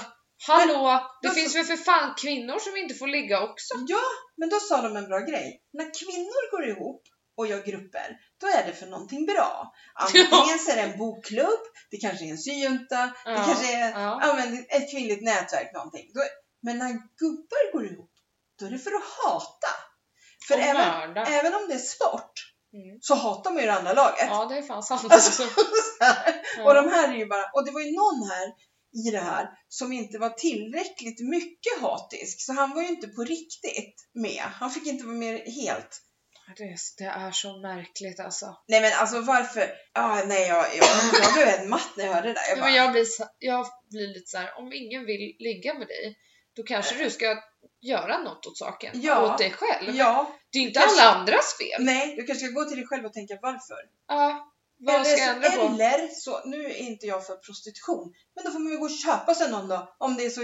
hallå! 0.47 1.01
det 1.23 1.29
då- 1.29 1.35
finns 1.35 1.57
väl 1.57 1.65
för 1.65 1.77
fan 1.77 2.15
kvinnor 2.19 2.59
som 2.59 2.77
inte 2.77 2.95
får 2.95 3.07
ligga 3.07 3.43
också? 3.43 3.75
ja, 3.89 4.01
men 4.37 4.49
då 4.49 4.57
sa 4.57 4.83
de 4.83 4.97
en 4.97 5.09
bra 5.09 5.19
grej. 5.19 5.63
När 5.73 5.85
kvinnor 5.85 6.51
går 6.51 6.65
ihop 6.69 7.03
och 7.37 7.47
gör 7.47 7.63
grupper, 7.63 8.17
då 8.41 8.47
är 8.47 8.67
det 8.67 8.73
för 8.73 8.87
någonting 8.87 9.27
bra. 9.27 9.73
Antingen 9.95 10.59
så 10.59 10.71
är 10.71 10.77
det 10.77 10.83
en 10.83 10.99
bokklubb, 10.99 11.61
det 11.91 11.97
kanske 11.97 12.25
är 12.25 12.31
en 12.31 12.39
syjunta, 12.39 12.97
det 13.25 13.31
Ja, 13.31 13.45
kanske 13.47 13.77
är 13.77 13.91
ja. 13.91 14.19
ja, 14.23 14.35
men 14.37 14.59
ett 14.69 14.91
kvinnligt 14.91 15.23
nätverk 15.23 15.73
någonting. 15.75 16.11
Då, 16.15 16.21
men 16.63 16.79
när 16.79 16.93
gubbar 16.93 17.73
går 17.73 17.87
ihop, 17.87 18.11
då 18.61 18.67
är 18.67 18.71
det 18.71 18.79
för 18.79 18.91
att 18.91 19.05
hata. 19.25 19.69
För 20.49 20.55
Och 20.55 20.61
även, 20.61 20.89
mörda. 21.09 21.25
även 21.27 21.55
om 21.55 21.69
det 21.69 21.75
är 21.75 21.79
sport, 21.79 22.33
Mm. 22.73 22.99
så 23.01 23.15
hatar 23.15 23.51
man 23.51 23.61
ju 23.61 23.67
det 23.67 23.73
andra 23.75 23.93
laget. 23.93 24.27
Ja, 24.29 24.45
det 24.45 24.59
är 24.59 24.63
fan 24.63 24.83
sant. 24.83 25.13
Alltså. 25.13 25.43
Och 26.65 26.75
de 26.75 26.89
här 26.89 27.09
är 27.09 27.17
ju 27.19 27.27
bara, 27.27 27.51
och 27.55 27.65
det 27.65 27.71
var 27.71 27.81
ju 27.81 27.93
någon 27.93 28.31
här 28.31 28.47
i 29.07 29.11
det 29.11 29.19
här 29.19 29.49
som 29.69 29.93
inte 29.93 30.19
var 30.19 30.31
tillräckligt 30.31 31.21
mycket 31.29 31.81
hatisk. 31.81 32.41
Så 32.41 32.53
han 32.53 32.75
var 32.75 32.83
ju 32.83 32.89
inte 32.89 33.09
på 33.09 33.25
riktigt 33.25 33.95
med. 34.15 34.43
Han 34.43 34.71
fick 34.71 34.87
inte 34.87 35.05
vara 35.07 35.17
med 35.17 35.41
helt. 35.41 36.03
Det, 36.57 36.63
är, 36.65 36.77
det 36.99 37.05
är 37.05 37.31
så 37.31 37.57
märkligt 37.59 38.21
alltså. 38.21 38.57
Nej 38.69 38.81
men 38.81 38.93
alltså 39.01 39.21
varför? 39.21 39.71
Ah, 39.93 40.23
nej, 40.25 40.47
jag, 40.49 40.65
jag, 40.77 40.87
jag 41.23 41.33
blev 41.35 41.47
helt 41.47 41.69
matt 41.69 41.89
när 41.97 42.05
jag 42.05 42.13
hörde 42.15 42.29
det 42.29 42.35
där. 42.35 42.43
Jag 42.49 42.59
Ja, 42.59 42.61
bara, 42.61 42.67
men 42.67 42.75
jag, 42.75 42.93
blir, 42.93 43.05
så- 43.05 43.29
jag 43.39 43.67
blir 43.91 44.07
lite 44.09 44.31
så 44.31 44.39
här, 44.39 44.59
om 44.59 44.73
ingen 44.73 45.05
vill 45.07 45.37
ligga 45.39 45.75
med 45.75 45.87
dig, 45.89 46.19
då 46.57 46.63
kanske 46.63 46.95
du 47.05 47.11
ska 47.11 47.37
göra 47.81 48.19
något 48.19 48.47
åt 48.47 48.59
saken. 48.59 48.91
Ja. 48.95 49.33
Åt 49.33 49.39
dig 49.39 49.51
själv. 49.51 49.95
ja, 49.97 50.37
Det 50.53 50.59
är 50.59 50.63
inte 50.63 50.81
Kanske- 50.81 51.03
alla 51.03 51.15
andras 51.19 51.57
fel. 51.59 51.85
nej, 51.85 52.17
du 52.17 52.27
kanske 52.27 52.47
ska 52.47 52.55
gå 52.55 52.65
till 52.65 52.77
dig 52.77 52.87
själv 52.87 53.07
och 53.07 53.13
tänka 53.13 53.39
varför. 53.43 53.77
Ja, 54.09 54.53
vad 54.79 55.07
ska 55.07 55.21
jag 55.21 55.31
ändra 55.35 55.49
eller, 55.49 55.69
på? 55.69 55.75
eller 55.75 56.09
så, 56.09 56.45
nu 56.45 56.65
är 56.65 56.77
inte 56.77 57.07
jag 57.07 57.27
för 57.27 57.37
prostitution, 57.37 58.15
men 58.35 58.45
då 58.45 58.51
får 58.51 58.59
man 58.59 58.73
ju 58.73 58.79
gå 58.79 58.85
och 58.85 58.99
köpa 59.05 59.35
sig 59.35 59.51
någon 59.51 59.69
då, 59.69 59.95
om 59.99 60.17
det 60.17 60.25
är 60.27 60.31
så 60.31 60.43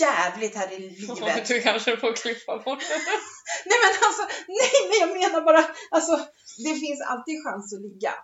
jävligt 0.00 0.54
här 0.56 0.72
i 0.72 0.78
livet. 0.90 1.48
Du 1.48 1.60
kanske 1.62 1.96
får 1.96 2.16
klippa 2.16 2.58
bort 2.58 2.80
det. 2.80 2.94
Nej 3.66 3.78
men 3.82 3.92
alltså, 4.08 4.22
nej 4.48 4.88
men 4.88 5.00
jag 5.00 5.20
menar 5.20 5.40
bara, 5.44 5.74
alltså 5.90 6.16
det 6.64 6.74
finns 6.80 7.00
alltid 7.08 7.44
chans 7.44 7.74
att 7.74 7.80
ligga. 7.82 8.14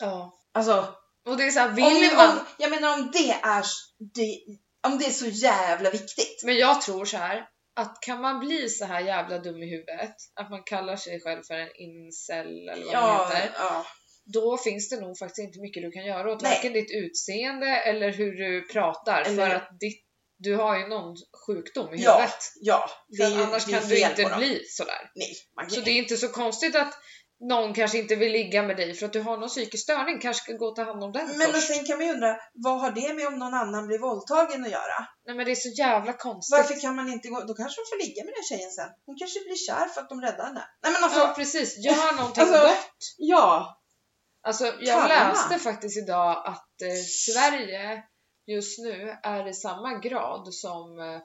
Ja. 0.00 0.38
Alltså, 0.54 0.94
Och 1.26 1.36
det 1.36 1.44
är 1.44 1.50
så 1.50 1.60
här, 1.60 1.68
om, 1.68 1.74
vill 1.74 2.16
man... 2.16 2.30
om, 2.30 2.38
jag 2.58 2.70
menar 2.70 2.94
om 2.94 3.10
det 3.12 3.30
är, 3.42 3.64
det, 4.14 4.40
om 4.88 4.98
det 4.98 5.06
är 5.06 5.10
så 5.10 5.26
jävla 5.26 5.90
viktigt. 5.90 6.42
Men 6.44 6.56
jag 6.56 6.80
tror 6.82 7.04
så 7.04 7.16
här 7.16 7.46
att 7.76 8.00
kan 8.00 8.20
man 8.20 8.38
bli 8.40 8.68
så 8.68 8.84
här 8.84 9.00
jävla 9.00 9.38
dum 9.38 9.62
i 9.62 9.70
huvudet 9.70 10.14
att 10.40 10.50
man 10.50 10.62
kallar 10.62 10.96
sig 10.96 11.20
själv 11.20 11.42
för 11.42 11.54
en 11.54 11.76
incel 11.76 12.46
eller 12.68 12.84
vad 12.84 12.94
man 12.94 13.02
Ja, 13.02 13.30
heter. 13.34 13.50
ja. 13.58 13.86
då 14.24 14.56
finns 14.58 14.88
det 14.88 15.00
nog 15.00 15.18
faktiskt 15.18 15.38
inte 15.46 15.60
mycket 15.60 15.82
du 15.82 15.90
kan 15.90 16.04
göra 16.06 16.32
åt 16.32 16.42
Nej. 16.42 16.54
varken 16.54 16.72
ditt 16.72 16.90
utseende 16.90 17.66
eller 17.66 18.12
hur 18.12 18.32
du 18.32 18.66
pratar 18.72 19.20
Eller- 19.22 19.48
för 19.48 19.56
att 19.56 19.68
ditt, 19.80 20.04
du 20.42 20.56
har 20.56 20.78
ju 20.78 20.88
någon 20.88 21.16
sjukdom 21.46 21.94
i 21.94 22.02
Ja, 22.02 22.12
huvudet. 22.14 22.34
ja. 22.60 22.90
För 23.18 23.26
att 23.26 23.32
annars 23.48 23.64
det 23.64 23.72
är 23.76 23.80
kan 23.80 23.88
du 23.88 23.98
inte 24.00 24.36
bli 24.36 24.64
sådär. 24.68 25.10
Nej, 25.14 25.32
man 25.56 25.70
Så 25.70 25.80
det 25.80 25.90
är 25.90 25.98
inte 25.98 26.16
så 26.16 26.28
konstigt 26.28 26.76
att 26.76 26.94
någon 27.48 27.74
kanske 27.74 27.98
inte 27.98 28.16
vill 28.16 28.32
ligga 28.32 28.62
med 28.62 28.76
dig 28.76 28.94
för 28.94 29.06
att 29.06 29.12
du 29.12 29.20
har 29.20 29.36
någon 29.38 29.48
psykisk 29.48 29.82
störning, 29.82 30.20
kanske 30.20 30.42
ska 30.42 30.52
gå 30.52 30.66
och 30.66 30.76
ta 30.76 30.84
hand 30.84 31.04
om 31.04 31.12
den 31.12 31.26
Men 31.38 31.48
och 31.48 31.54
först. 31.54 31.66
sen 31.74 31.84
kan 31.86 31.96
man 31.98 32.06
ju 32.06 32.12
undra, 32.12 32.36
vad 32.54 32.80
har 32.80 32.90
det 32.90 33.14
med 33.14 33.26
om 33.26 33.38
någon 33.38 33.54
annan 33.54 33.86
blir 33.86 33.98
våldtagen 33.98 34.64
att 34.64 34.70
göra? 34.70 34.98
Nej 35.26 35.36
men 35.36 35.44
det 35.46 35.50
är 35.52 35.56
så 35.56 35.68
jävla 35.68 36.12
konstigt. 36.12 36.58
Varför 36.58 36.80
kan 36.80 36.96
man 36.96 37.08
inte 37.12 37.28
gå, 37.28 37.40
då 37.40 37.54
kanske 37.54 37.80
de 37.80 37.84
får 37.90 37.98
ligga 38.06 38.24
med 38.24 38.34
den 38.36 38.44
tjejen 38.50 38.70
sen. 38.70 38.88
Hon 39.06 39.16
kanske 39.18 39.40
blir 39.40 39.56
kär 39.66 39.86
för 39.94 40.00
att 40.00 40.08
de 40.08 40.20
räddar 40.20 40.44
henne. 40.46 40.64
Nej 40.82 40.92
men 40.92 41.04
alltså, 41.04 41.18
Ja 41.20 41.32
precis, 41.36 41.78
gör 41.86 42.16
någonting 42.16 42.42
Alltså, 42.42 42.62
gott. 42.62 42.96
ja. 43.18 43.76
Alltså 44.42 44.64
jag 44.80 45.08
Karma. 45.08 45.32
läste 45.32 45.58
faktiskt 45.58 45.96
idag 45.98 46.42
att 46.46 46.82
eh, 46.82 47.02
Sverige 47.26 48.02
just 48.54 48.78
nu 48.78 49.16
är 49.22 49.48
i 49.48 49.54
samma 49.54 49.98
grad 49.98 50.54
som 50.54 50.98
eh, 50.98 51.20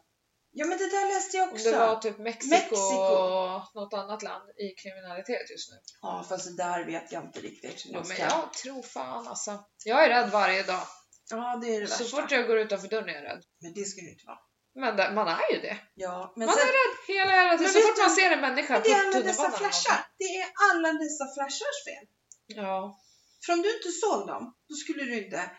Ja 0.58 0.66
men 0.66 0.78
det 0.78 0.90
där 0.90 1.14
läste 1.14 1.38
jag 1.38 1.54
också. 1.54 1.72
det 1.72 1.78
var 1.78 1.96
typ 1.96 2.18
Mexiko, 2.18 2.50
Mexiko. 2.56 3.02
och 3.02 3.62
något 3.76 3.94
annat 3.94 4.24
land 4.24 4.50
i 4.50 4.68
kriminalitet 4.82 5.50
just 5.52 5.72
nu. 5.72 5.78
Ja 6.02 6.26
fast 6.30 6.46
det 6.46 6.64
där 6.64 6.86
vet 6.86 7.12
jag 7.12 7.24
inte 7.24 7.40
riktigt. 7.40 7.84
Jo, 7.86 8.02
men 8.08 8.18
jag 8.18 8.54
tror 8.54 8.82
fan 8.84 9.28
alltså. 9.28 9.64
Jag 9.86 10.04
är 10.06 10.10
rädd 10.10 10.30
varje 10.32 10.64
dag. 10.64 10.84
Ja 11.32 11.60
det 11.62 11.76
är 11.76 11.82
det 11.82 11.88
Så 11.88 12.04
värsta. 12.04 12.22
fort 12.22 12.32
jag 12.32 12.48
går 12.48 12.58
utanför 12.60 12.88
dörren 12.88 13.10
är 13.10 13.14
jag 13.14 13.24
rädd. 13.24 13.44
Men 13.62 13.74
det 13.74 13.86
ska 13.86 14.02
det 14.02 14.10
inte 14.12 14.26
vara. 14.28 14.40
Men 14.76 14.96
det, 14.98 15.12
man 15.14 15.28
är 15.28 15.54
ju 15.54 15.60
det. 15.62 15.78
Ja 15.94 16.34
Man 16.38 16.48
sen, 16.50 16.58
är 16.58 16.72
rädd 16.80 16.96
hela 17.18 17.32
jävla 17.40 17.58
tiden. 17.58 17.74
Så 17.74 17.80
fort 17.80 17.96
du- 17.96 18.02
man 18.02 18.12
ser 18.16 18.32
en 18.32 18.42
människa 18.42 18.74
men 18.74 18.82
på 18.82 18.88
det 18.88 18.94
är 18.94 19.00
alla 19.00 19.12
dessa 19.20 19.22
tunnelbanan. 19.44 19.60
flashar. 19.60 20.00
Det 20.18 20.24
är 20.42 20.48
alla 20.72 20.90
dessa 21.04 21.26
flashars 21.36 21.78
fel. 21.88 22.06
Ja. 22.46 23.00
För 23.46 23.54
om 23.54 23.62
du 23.62 23.70
inte 23.78 23.92
såg 24.04 24.28
dem, 24.28 24.44
då 24.70 24.76
skulle 24.76 25.04
du 25.04 25.24
inte... 25.26 25.52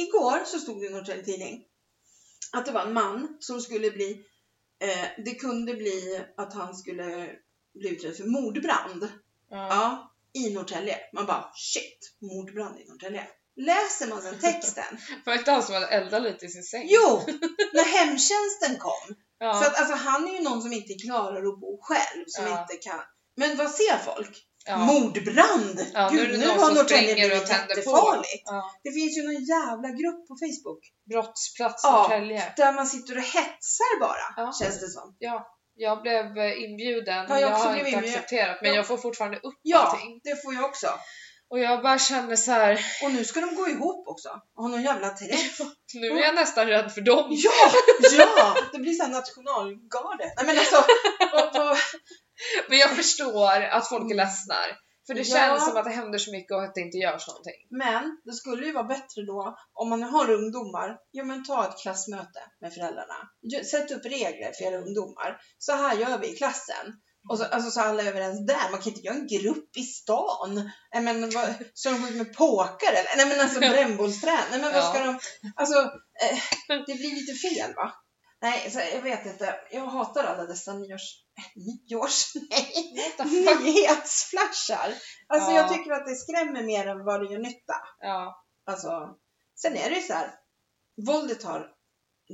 Igår 0.00 0.44
så 0.44 0.58
stod 0.58 0.80
det 0.80 0.86
i 0.86 0.90
Norrtelje 0.90 1.24
Tidning 1.24 1.64
att 2.52 2.66
det 2.66 2.72
var 2.72 2.80
en 2.86 2.92
man 2.92 3.36
som 3.40 3.60
skulle 3.60 3.90
bli... 3.90 4.24
Eh, 4.82 5.06
det 5.24 5.34
kunde 5.34 5.74
bli 5.74 6.24
att 6.36 6.54
han 6.54 6.74
skulle 6.76 7.30
bli 7.74 7.88
utredd 7.88 8.16
för 8.16 8.24
mordbrand. 8.24 9.08
ja. 9.50 9.68
Ja, 9.68 10.06
i 10.32 10.54
Norrtälje. 10.54 10.96
Man 11.12 11.26
bara 11.26 11.52
shit, 11.54 12.12
mordbrand 12.20 12.80
i 12.80 12.84
Norrtälje. 12.88 13.26
Läser 13.56 14.06
man 14.08 14.22
sen 14.22 14.38
texten. 14.40 14.98
Var 15.26 15.32
det 15.32 15.38
inte 15.38 15.50
han 15.50 15.62
som 15.62 15.74
hade 15.74 15.86
eldat 15.86 16.22
lite 16.22 16.46
i 16.46 16.48
sin 16.48 16.62
säng? 16.62 16.86
Jo, 16.90 17.22
när 17.72 17.84
hemtjänsten 17.98 18.78
kom. 18.78 19.16
Ja. 19.38 19.54
För 19.60 19.66
att 19.70 19.78
alltså, 19.80 19.94
han 19.94 20.28
är 20.28 20.32
ju 20.32 20.40
någon 20.42 20.62
som 20.62 20.72
inte 20.72 20.94
klarar 20.94 21.48
att 21.48 21.60
bo 21.60 21.78
själv. 21.82 22.24
Som 22.26 22.44
Ja. 22.44 22.62
inte 22.62 22.76
kan. 22.76 23.00
Men 23.36 23.56
vad 23.56 23.70
ser 23.70 23.98
folk? 23.98 24.46
Ja. 24.66 24.76
Mordbrand! 24.78 25.86
Ja, 25.94 26.10
nu 26.10 26.16
Gud, 26.16 26.38
nu 26.38 26.46
någon 26.46 26.58
har 26.58 26.70
Norrtälje 26.74 27.10
och 27.10 27.16
blivit 27.16 27.48
jättefarligt. 27.50 28.42
ja. 28.44 28.70
Det 28.82 28.92
finns 28.92 29.18
ju 29.18 29.22
någon 29.22 29.44
jävla 29.44 29.88
grupp 29.88 30.28
på 30.28 30.36
Facebook. 30.42 30.80
Brottsplats 31.10 31.84
Ja. 31.84 31.92
Norrtälje. 31.92 32.52
Där 32.56 32.72
man 32.72 32.86
sitter 32.86 33.16
och 33.16 33.22
hetsar 33.22 34.00
bara, 34.00 34.26
Ja. 34.36 34.52
känns 34.62 34.80
det 34.80 34.88
som. 34.88 35.16
Ja. 35.18 35.46
Jag 35.74 36.02
blev 36.02 36.38
eh, 36.38 36.62
inbjuden. 36.64 37.26
Ja, 37.28 37.40
jag 37.40 37.50
jag 37.50 37.56
har 37.56 37.76
inte 37.76 37.90
inbjuden. 37.90 38.10
accepterat 38.10 38.58
men 38.62 38.70
Ja. 38.70 38.76
jag 38.76 38.86
får 38.86 38.96
fortfarande 38.96 39.36
upp 39.38 39.58
Ja, 39.62 39.78
allting. 39.78 40.20
det 40.24 40.42
får 40.42 40.54
jag 40.54 40.64
också. 40.64 40.86
Och 41.50 41.58
jag 41.58 41.82
bara 41.82 41.98
känner 41.98 42.36
så 42.36 42.50
här. 42.50 42.80
Och 43.04 43.12
nu 43.12 43.24
ska 43.24 43.40
de 43.40 43.54
gå 43.54 43.68
ihop 43.68 44.08
också. 44.08 44.28
Och 44.56 44.62
ha 44.62 44.68
någon 44.70 44.82
jävla 44.82 45.08
träff. 45.10 45.58
nu 45.94 46.06
är 46.06 46.22
jag 46.22 46.34
nästan 46.34 46.66
rädd 46.66 46.92
för 46.92 47.00
dem. 47.00 47.26
Ja, 47.30 47.50
ja! 48.12 48.54
Det 48.72 48.78
blir 48.78 48.92
såhär 48.92 49.10
nationalgarde. 49.10 50.24
Nej 50.36 50.46
men 50.46 50.58
alltså, 50.58 50.84
vad, 51.32 51.54
vad, 51.66 51.76
Men 52.68 52.78
jag 52.78 52.90
förstår 52.96 53.60
att 53.62 53.88
folk 53.88 54.14
ledsnar. 54.14 54.66
För 55.06 55.14
det 55.14 55.20
Ja. 55.28 55.34
känns 55.36 55.64
som 55.64 55.76
att 55.76 55.84
det 55.84 55.90
händer 55.90 56.18
så 56.18 56.30
mycket 56.32 56.52
och 56.56 56.62
att 56.64 56.74
det 56.74 56.80
inte 56.80 56.98
görs 56.98 57.28
någonting. 57.28 57.60
Men 57.70 58.20
det 58.24 58.32
skulle 58.32 58.66
ju 58.66 58.72
vara 58.72 58.84
bättre 58.84 59.22
då 59.26 59.56
om 59.72 59.88
man 59.88 60.02
har 60.02 60.30
ungdomar, 60.30 60.96
ja 61.10 61.24
men 61.24 61.44
ta 61.44 61.68
ett 61.68 61.78
klassmöte 61.82 62.40
med 62.60 62.74
föräldrarna. 62.74 63.18
Sätt 63.70 63.90
upp 63.90 64.04
regler 64.04 64.52
för 64.58 64.64
era 64.64 64.78
ungdomar. 64.78 65.40
Så 65.58 65.72
här 65.72 65.96
gör 65.96 66.18
vi 66.18 66.32
i 66.32 66.36
klassen. 66.36 66.86
Och 67.30 67.38
så, 67.38 67.44
alltså, 67.44 67.70
så 67.70 67.80
alla 67.80 68.02
är 68.02 68.06
överens 68.06 68.46
där. 68.46 68.70
Man 68.70 68.80
kan 68.80 68.88
inte 68.92 69.06
göra 69.06 69.16
en 69.16 69.26
grupp 69.26 69.76
i 69.76 69.82
stan. 69.82 70.70
Nej, 70.94 71.02
men 71.02 71.30
vad, 71.30 71.54
så 71.74 71.90
de 71.90 72.00
går 72.00 72.10
ut 72.10 72.16
med 72.16 72.34
påkar 72.36 72.92
eller? 72.92 73.16
Nej 73.16 73.26
men 73.26 73.40
alltså 73.40 73.58
brännbollsträn. 73.74 74.44
Nej 74.50 74.60
men 74.60 74.72
vad 74.72 74.82
Ja. 74.82 74.90
ska 74.94 75.04
de, 75.04 75.18
alltså 75.56 75.78
eh, 76.22 76.38
det 76.86 76.94
blir 76.94 77.14
lite 77.20 77.48
fel 77.48 77.74
va? 77.74 77.92
Nej, 78.42 78.70
så 78.70 78.78
jag 78.78 79.02
vet 79.02 79.26
inte. 79.26 79.60
Jag 79.70 79.86
hatar 79.86 80.24
alla 80.24 80.46
dessa 80.46 80.74
nyårs... 80.74 81.24
Nyårs? 81.90 82.32
Nej! 82.50 83.60
Nyhetsflashar! 83.62 84.94
Alltså 85.26 85.50
Ja. 85.50 85.56
jag 85.56 85.72
tycker 85.72 85.90
att 85.90 86.06
det 86.06 86.14
skrämmer 86.14 86.62
mer 86.62 86.86
än 86.86 87.04
vad 87.04 87.20
det 87.20 87.32
gör 87.32 87.40
nytta. 87.40 87.74
Ja. 88.00 88.44
Alltså, 88.66 89.16
sen 89.62 89.76
är 89.76 89.90
det 89.90 89.96
ju 89.96 90.02
så 90.02 90.12
här. 90.12 90.34
Våldet 91.06 91.42
har, 91.42 91.70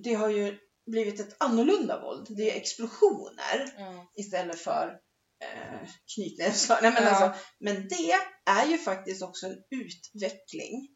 det 0.04 0.14
har 0.14 0.28
ju 0.28 0.58
blivit 0.86 1.20
ett 1.20 1.36
annorlunda 1.42 2.00
våld. 2.00 2.26
Det 2.36 2.50
är 2.50 2.56
explosioner 2.56 3.74
ja. 3.78 4.12
istället 4.16 4.60
för 4.60 4.98
eh, 5.42 5.88
knytnävsslag. 6.14 6.78
Men, 6.82 6.92
Ja. 6.94 7.10
alltså, 7.10 7.44
men 7.60 7.88
det 7.88 8.12
är 8.46 8.66
ju 8.66 8.78
faktiskt 8.78 9.22
också 9.22 9.46
en 9.46 9.56
utveckling 9.70 10.88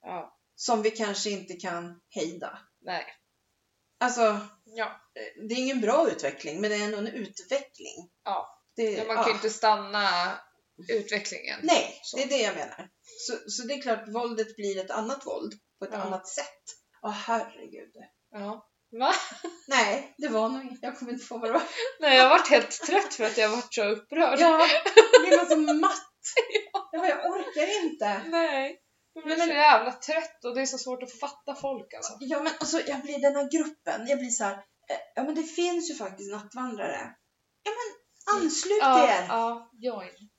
ja. 0.00 0.38
som 0.54 0.82
vi 0.82 0.90
kanske 0.90 1.30
inte 1.30 1.54
kan 1.54 2.00
hejda. 2.08 2.58
Nej. 2.80 3.04
Alltså, 4.00 4.40
Ja. 4.64 4.84
eh, 4.86 5.46
det 5.48 5.54
är 5.54 5.58
ingen 5.58 5.80
bra 5.80 6.08
utveckling, 6.10 6.60
men 6.60 6.70
det 6.70 6.76
är 6.76 6.84
ändå 6.84 6.98
en 6.98 7.06
utveckling. 7.06 8.10
Ja. 8.24 8.60
Det, 8.76 8.96
Men 8.98 9.06
man 9.06 9.16
kan 9.16 9.26
ju 9.26 9.32
inte 9.32 9.50
stanna 9.50 10.38
utvecklingen. 10.92 11.60
Nej, 11.62 12.00
Så. 12.02 12.16
det 12.16 12.22
är 12.22 12.28
det 12.28 12.42
jag 12.42 12.54
menar. 12.54 12.88
Så, 13.02 13.50
så 13.50 13.66
det 13.66 13.74
är 13.74 13.82
klart, 13.82 14.08
våldet 14.08 14.56
blir 14.56 14.84
ett 14.84 14.90
annat 14.90 15.26
våld 15.26 15.52
på 15.78 15.84
ett 15.84 15.90
Ja. 15.92 15.98
annat 15.98 16.28
sätt. 16.28 16.62
Åh 17.02 17.10
herregud. 17.10 17.92
Ja. 18.30 18.68
Va? 18.98 19.14
Nej, 19.68 20.14
det 20.18 20.28
var 20.28 20.48
nog 20.48 20.62
inget. 20.62 20.78
Jag 20.82 20.98
kommer 20.98 21.12
inte 21.12 21.24
få 21.24 21.38
vad 21.38 21.48
det 21.48 21.52
var. 21.52 21.62
Nej, 22.00 22.16
jag 22.16 22.22
har 22.22 22.30
varit 22.30 22.48
helt 22.50 22.70
trött 22.70 23.14
för 23.14 23.24
att 23.24 23.38
jag 23.38 23.48
varit 23.48 23.74
så 23.74 23.84
upprörd. 23.84 24.38
Ja, 24.40 24.68
det 25.30 25.36
man 25.36 25.48
så 25.48 25.56
matt. 25.80 26.00
Bara, 26.92 27.08
jag 27.08 27.26
orkar 27.30 27.84
inte. 27.84 28.22
Nej. 28.26 28.80
Jag 29.14 29.24
blir 29.24 29.36
så 29.36 29.46
jävla 29.46 29.92
trött 29.92 30.44
och 30.44 30.54
det 30.54 30.60
är 30.62 30.66
så 30.66 30.78
svårt 30.78 31.02
att 31.02 31.18
fatta 31.20 31.54
folk 31.54 31.94
alltså. 31.94 32.12
Ja, 32.20 32.42
men 32.42 32.52
alltså, 32.60 32.80
jag 32.80 33.00
blir 33.02 33.18
den 33.18 33.36
här 33.36 33.50
gruppen. 33.50 34.06
Jag 34.06 34.18
blir 34.18 34.30
så 34.30 34.44
här. 34.44 34.52
eh, 34.54 34.96
Ja, 35.14 35.22
men 35.24 35.34
det 35.34 35.42
finns 35.42 35.90
ju 35.90 35.94
faktiskt 35.94 36.30
nattvandrare. 36.30 37.14
Ja, 37.62 37.70
men 37.78 37.88
anslut 38.42 38.78
Ja, 38.80 39.08
er. 39.08 39.26
ja, 39.28 39.70
join. 39.72 40.30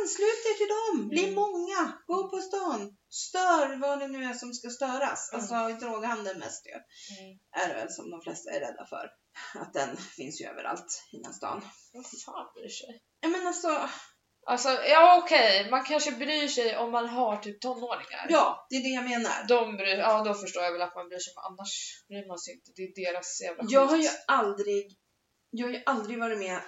Anslut 0.00 0.42
er 0.50 0.54
till 0.58 0.68
dem. 0.76 1.08
Bli 1.08 1.22
Mm. 1.22 1.34
många. 1.34 1.92
Gå 2.06 2.28
på 2.30 2.40
stan. 2.40 2.96
Stör 3.10 3.76
vad 3.76 3.98
det 4.00 4.08
nu 4.08 4.24
är 4.24 4.34
som 4.34 4.52
ska 4.54 4.70
störas. 4.70 5.30
Mm. 5.32 5.40
Alltså 5.40 5.86
droghandeln 5.86 6.38
mest 6.38 6.66
ju. 6.66 6.72
Är 7.62 7.68
det 7.68 7.74
väl 7.74 7.90
som 7.92 8.10
de 8.10 8.20
flesta 8.22 8.50
är 8.50 8.60
rädda 8.60 8.86
för. 8.86 9.10
Att 9.60 9.72
den 9.72 9.96
finns 9.96 10.40
ju 10.40 10.44
överallt 10.46 11.02
i 11.12 11.16
här 11.24 11.32
stan. 11.32 11.60
Vad 11.92 12.04
fan 12.24 12.46
bryr 12.54 12.68
sig? 12.68 13.00
Ja, 13.20 13.28
men 13.28 13.46
alltså. 13.46 13.88
Alltså, 14.48 14.68
ja 14.68 15.22
okej, 15.24 15.70
man 15.70 15.84
kanske 15.84 16.12
bryr 16.12 16.48
sig 16.48 16.76
om 16.76 16.90
man 16.90 17.08
har 17.08 17.36
typ 17.36 17.60
tonåringar. 17.60 18.26
Ja, 18.28 18.66
det 18.70 18.76
är 18.76 18.82
det 18.82 18.88
jag 18.88 19.04
menar. 19.04 19.44
De 19.48 19.76
bryr, 19.76 19.96
ja, 19.98 20.22
då 20.24 20.34
förstår 20.34 20.62
jag 20.62 20.72
väl 20.72 20.82
att 20.82 20.94
man 20.94 21.08
bryr 21.08 21.18
sig, 21.18 21.32
men 21.36 21.44
annars 21.44 22.04
bryr 22.08 22.28
man 22.28 22.38
sig 22.38 22.54
inte. 22.54 22.70
Det 22.76 22.82
är 22.82 23.12
deras 23.12 23.40
jävla 23.40 23.64
Jag 23.68 23.86
har 23.86 23.96
skit. 23.96 24.04
ju 24.04 24.10
aldrig, 24.26 24.96
jag 25.50 25.66
har 25.66 25.74
ju 25.74 25.82
aldrig 25.86 26.18
varit 26.18 26.38
med 26.38 26.60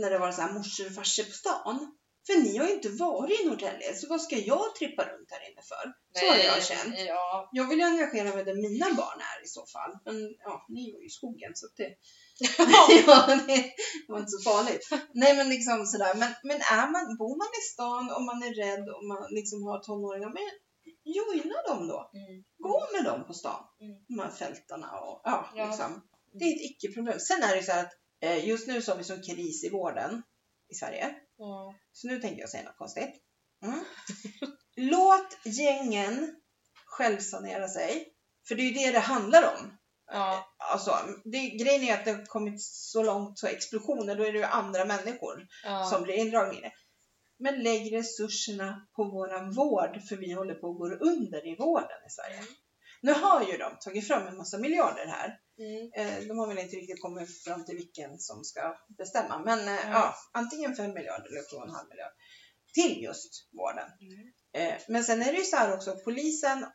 när 0.00 0.10
det 0.10 0.18
var 0.18 0.32
så 0.32 0.42
här 0.42 0.52
morsor 0.52 0.86
och 0.86 0.94
farsor 0.94 1.24
på 1.24 1.30
stan. 1.30 1.97
För 2.28 2.36
ni 2.46 2.56
har 2.58 2.66
ju 2.66 2.74
inte 2.74 2.88
varit 2.88 3.40
i 3.40 3.46
Norrtälje, 3.48 3.94
så 3.94 4.08
vad 4.08 4.20
ska 4.22 4.36
jag 4.36 4.74
trippa 4.78 5.02
runt 5.02 5.30
här 5.30 5.50
inne 5.50 5.62
för? 5.70 5.84
Så 6.20 6.26
har 6.32 6.36
jag 6.38 6.64
känt. 6.64 6.94
Ja, 7.06 7.48
Jag 7.52 7.68
vill 7.68 7.78
ju 7.78 7.84
engagera 7.84 8.34
mig 8.34 8.44
där 8.44 8.54
mina 8.54 8.86
barn 8.86 9.20
är 9.32 9.44
i 9.44 9.48
så 9.56 9.66
fall. 9.74 9.92
Men 10.04 10.16
ja, 10.46 10.66
ni 10.68 10.92
var 10.92 11.00
ju 11.00 11.06
i 11.06 11.10
skogen 11.10 11.52
så 11.54 11.66
det, 11.76 11.90
ja, 12.58 12.86
det 12.88 13.06
var 14.08 14.18
inte 14.18 14.30
så 14.30 14.50
farligt. 14.50 14.88
Nej 15.14 15.36
men 15.36 15.48
liksom 15.48 15.86
sådär. 15.86 16.14
Men, 16.14 16.30
men 16.42 16.56
är 16.56 16.86
man, 16.94 17.16
bor 17.16 17.36
man 17.42 17.52
i 17.60 17.62
stan 17.72 18.04
och 18.16 18.22
man 18.22 18.42
är 18.42 18.54
rädd 18.64 18.84
och 18.96 19.04
man 19.12 19.22
liksom 19.30 19.62
har 19.62 19.78
tonåringar, 19.78 20.28
men 20.38 20.42
joina 21.16 21.62
dem 21.68 21.88
då. 21.88 22.10
mm. 22.14 22.44
Gå 22.58 22.86
med 22.94 23.04
dem 23.04 23.24
på 23.26 23.34
stan. 23.34 23.62
Mm. 23.80 23.96
De 24.08 24.18
här 24.18 24.30
fältarna 24.30 24.90
och 25.00 25.20
ja, 25.24 25.48
Ja. 25.54 25.66
liksom. 25.66 26.02
Det 26.32 26.44
är 26.44 26.54
ett 26.54 26.70
icke-problem. 26.70 27.18
Sen 27.20 27.42
är 27.42 27.56
det 27.56 27.62
så 27.62 27.72
här 27.72 27.82
att 27.84 27.92
eh, 28.20 28.48
just 28.48 28.66
nu 28.68 28.82
så 28.82 28.90
har 28.92 28.98
vi 28.98 29.04
sån 29.04 29.22
kris 29.22 29.64
i 29.64 29.68
vården 29.70 30.22
i 30.70 30.74
Sverige. 30.74 31.14
Så 31.92 32.08
nu 32.08 32.20
tänker 32.20 32.40
jag 32.40 32.50
säga 32.50 32.64
något 32.64 32.76
konstigt. 32.76 33.14
Mm. 33.64 33.84
Låt 34.76 35.38
gängen 35.44 36.36
självsanera 36.84 37.68
sig. 37.68 38.08
För 38.48 38.54
det 38.54 38.62
är 38.62 38.64
ju 38.64 38.74
det 38.74 38.92
det 38.92 38.98
handlar 38.98 39.42
om. 39.42 39.78
ja. 40.12 40.54
Alltså, 40.56 40.96
det, 41.24 41.48
grejen 41.48 41.82
är 41.82 41.94
att 41.94 42.04
det 42.04 42.12
har 42.12 42.26
kommit 42.26 42.62
så 42.62 43.02
långt 43.02 43.38
så 43.38 43.46
explosioner, 43.46 44.16
då 44.16 44.24
är 44.24 44.32
det 44.32 44.38
ju 44.38 44.44
andra 44.44 44.84
människor 44.84 45.46
ja. 45.64 45.84
som 45.84 46.02
blir 46.02 46.14
indragna 46.14 46.58
i 46.58 46.60
det. 46.60 46.72
Men 47.38 47.62
lägg 47.62 47.92
resurserna 47.92 48.86
på 48.96 49.04
våran 49.04 49.52
vård, 49.52 50.00
för 50.08 50.16
vi 50.16 50.32
håller 50.32 50.54
på 50.54 50.70
att 50.70 50.78
gå 50.78 50.86
under 50.86 51.46
i 51.46 51.56
vården 51.56 52.06
i 52.06 52.10
Sverige. 52.10 52.42
Nu 53.02 53.12
har 53.12 53.42
ju 53.44 53.56
de 53.56 53.76
tagit 53.80 54.06
fram 54.08 54.26
en 54.26 54.36
massa 54.36 54.58
miljarder 54.58 55.06
här. 55.06 55.38
Mm. 55.58 55.90
Eh, 55.96 56.22
De 56.28 56.38
har 56.38 56.46
väl 56.48 56.58
inte 56.58 56.76
riktigt 56.76 57.02
kommit 57.02 57.42
fram 57.44 57.64
till 57.64 57.76
vilken 57.76 58.18
som 58.18 58.44
ska 58.44 58.76
bestämma. 58.98 59.38
Men 59.38 59.58
Mm. 59.60 59.90
ja, 59.92 60.14
antingen 60.32 60.76
5 60.76 60.92
miljarder 60.94 61.26
eller 61.30 61.42
7,5 61.42 61.88
miljarder. 61.88 62.14
till 62.74 63.02
just 63.02 63.48
vården. 63.52 63.88
Eh, 64.52 64.74
Men 64.88 65.04
sen 65.04 65.22
är 65.22 65.32
det 65.32 65.38
ju 65.38 65.44
så 65.44 65.56
här 65.56 65.74
också, 65.74 65.96
polisen, 66.04 66.66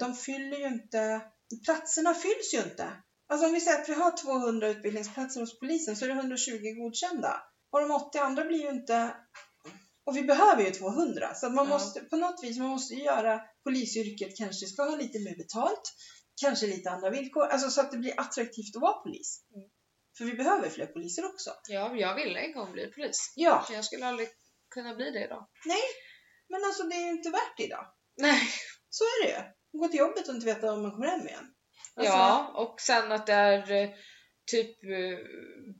de 0.00 0.14
fyller 0.14 0.56
ju 0.58 0.66
inte, 0.66 1.20
platserna 1.64 2.14
fylls 2.14 2.54
ju 2.54 2.58
inte. 2.58 2.92
Alltså 3.28 3.46
om 3.46 3.52
vi 3.52 3.60
säger 3.60 3.80
att 3.82 3.88
vi 3.88 3.94
har 3.94 4.16
200 4.16 4.68
utbildningsplatser 4.68 5.40
hos 5.40 5.58
polisen 5.58 5.96
så 5.96 6.04
är 6.04 6.08
det 6.08 6.14
120 6.14 6.74
godkända. 6.82 7.42
Och 7.70 7.80
de 7.80 7.90
80 7.90 8.18
andra 8.18 8.44
blir 8.44 8.58
ju 8.62 8.68
inte, 8.70 9.14
och 10.06 10.16
vi 10.16 10.22
behöver 10.22 10.64
ju 10.64 10.70
200. 10.70 11.34
Så 11.34 11.46
att 11.46 11.54
man 11.54 11.64
Ja. 11.66 11.70
måste, 11.74 12.00
på 12.00 12.16
något 12.16 12.44
vis, 12.44 12.58
man 12.58 12.68
måste 12.68 12.94
göra 12.94 13.40
polisyrket 13.64 14.36
kanske 14.38 14.66
ska 14.66 14.82
ha 14.82 14.96
lite 14.96 15.18
mer 15.18 15.36
betalt, 15.36 15.82
kanske 16.42 16.66
lite 16.66 16.90
andra 16.90 17.10
villkor, 17.10 17.46
alltså 17.46 17.70
så 17.70 17.80
att 17.80 17.90
det 17.92 17.98
blir 17.98 18.20
attraktivt 18.20 18.76
att 18.76 18.82
vara 18.82 18.92
polis. 19.02 19.44
Mm. 19.56 19.68
För 20.18 20.24
vi 20.24 20.32
behöver 20.32 20.68
fler 20.70 20.86
poliser 20.86 21.24
också. 21.26 21.50
Ja, 21.68 21.94
jag 21.94 22.14
ville 22.14 22.40
en 22.40 22.52
gång 22.52 22.72
bli 22.72 22.86
polis. 22.92 23.32
Ja, 23.36 23.66
Jag 23.72 23.84
skulle 23.84 24.06
aldrig 24.06 24.28
kunna 24.74 24.94
bli 24.94 25.10
det 25.10 25.24
idag. 25.24 25.46
men 26.48 26.64
alltså 26.64 26.82
det 26.82 26.94
är 26.94 27.04
ju 27.04 27.10
inte 27.10 27.30
värt 27.30 27.56
det 27.56 27.62
idag. 27.64 27.86
Nej. 28.16 28.40
Så 28.88 29.04
är 29.04 29.24
det 29.26 29.30
ju. 29.30 29.78
Gå 29.78 29.88
till 29.88 29.98
jobbet 30.00 30.28
och 30.28 30.34
inte 30.34 30.46
veta 30.46 30.72
om 30.72 30.82
man 30.82 30.90
kommer 30.90 31.06
hem 31.06 31.26
igen. 31.28 31.54
Alltså, 31.96 32.12
Ja, 32.12 32.52
och 32.56 32.80
sen 32.80 33.12
att 33.12 33.26
det 33.26 33.32
är 33.32 33.72
eh, 33.72 33.90
typ 34.50 34.84
eh, 34.84 35.18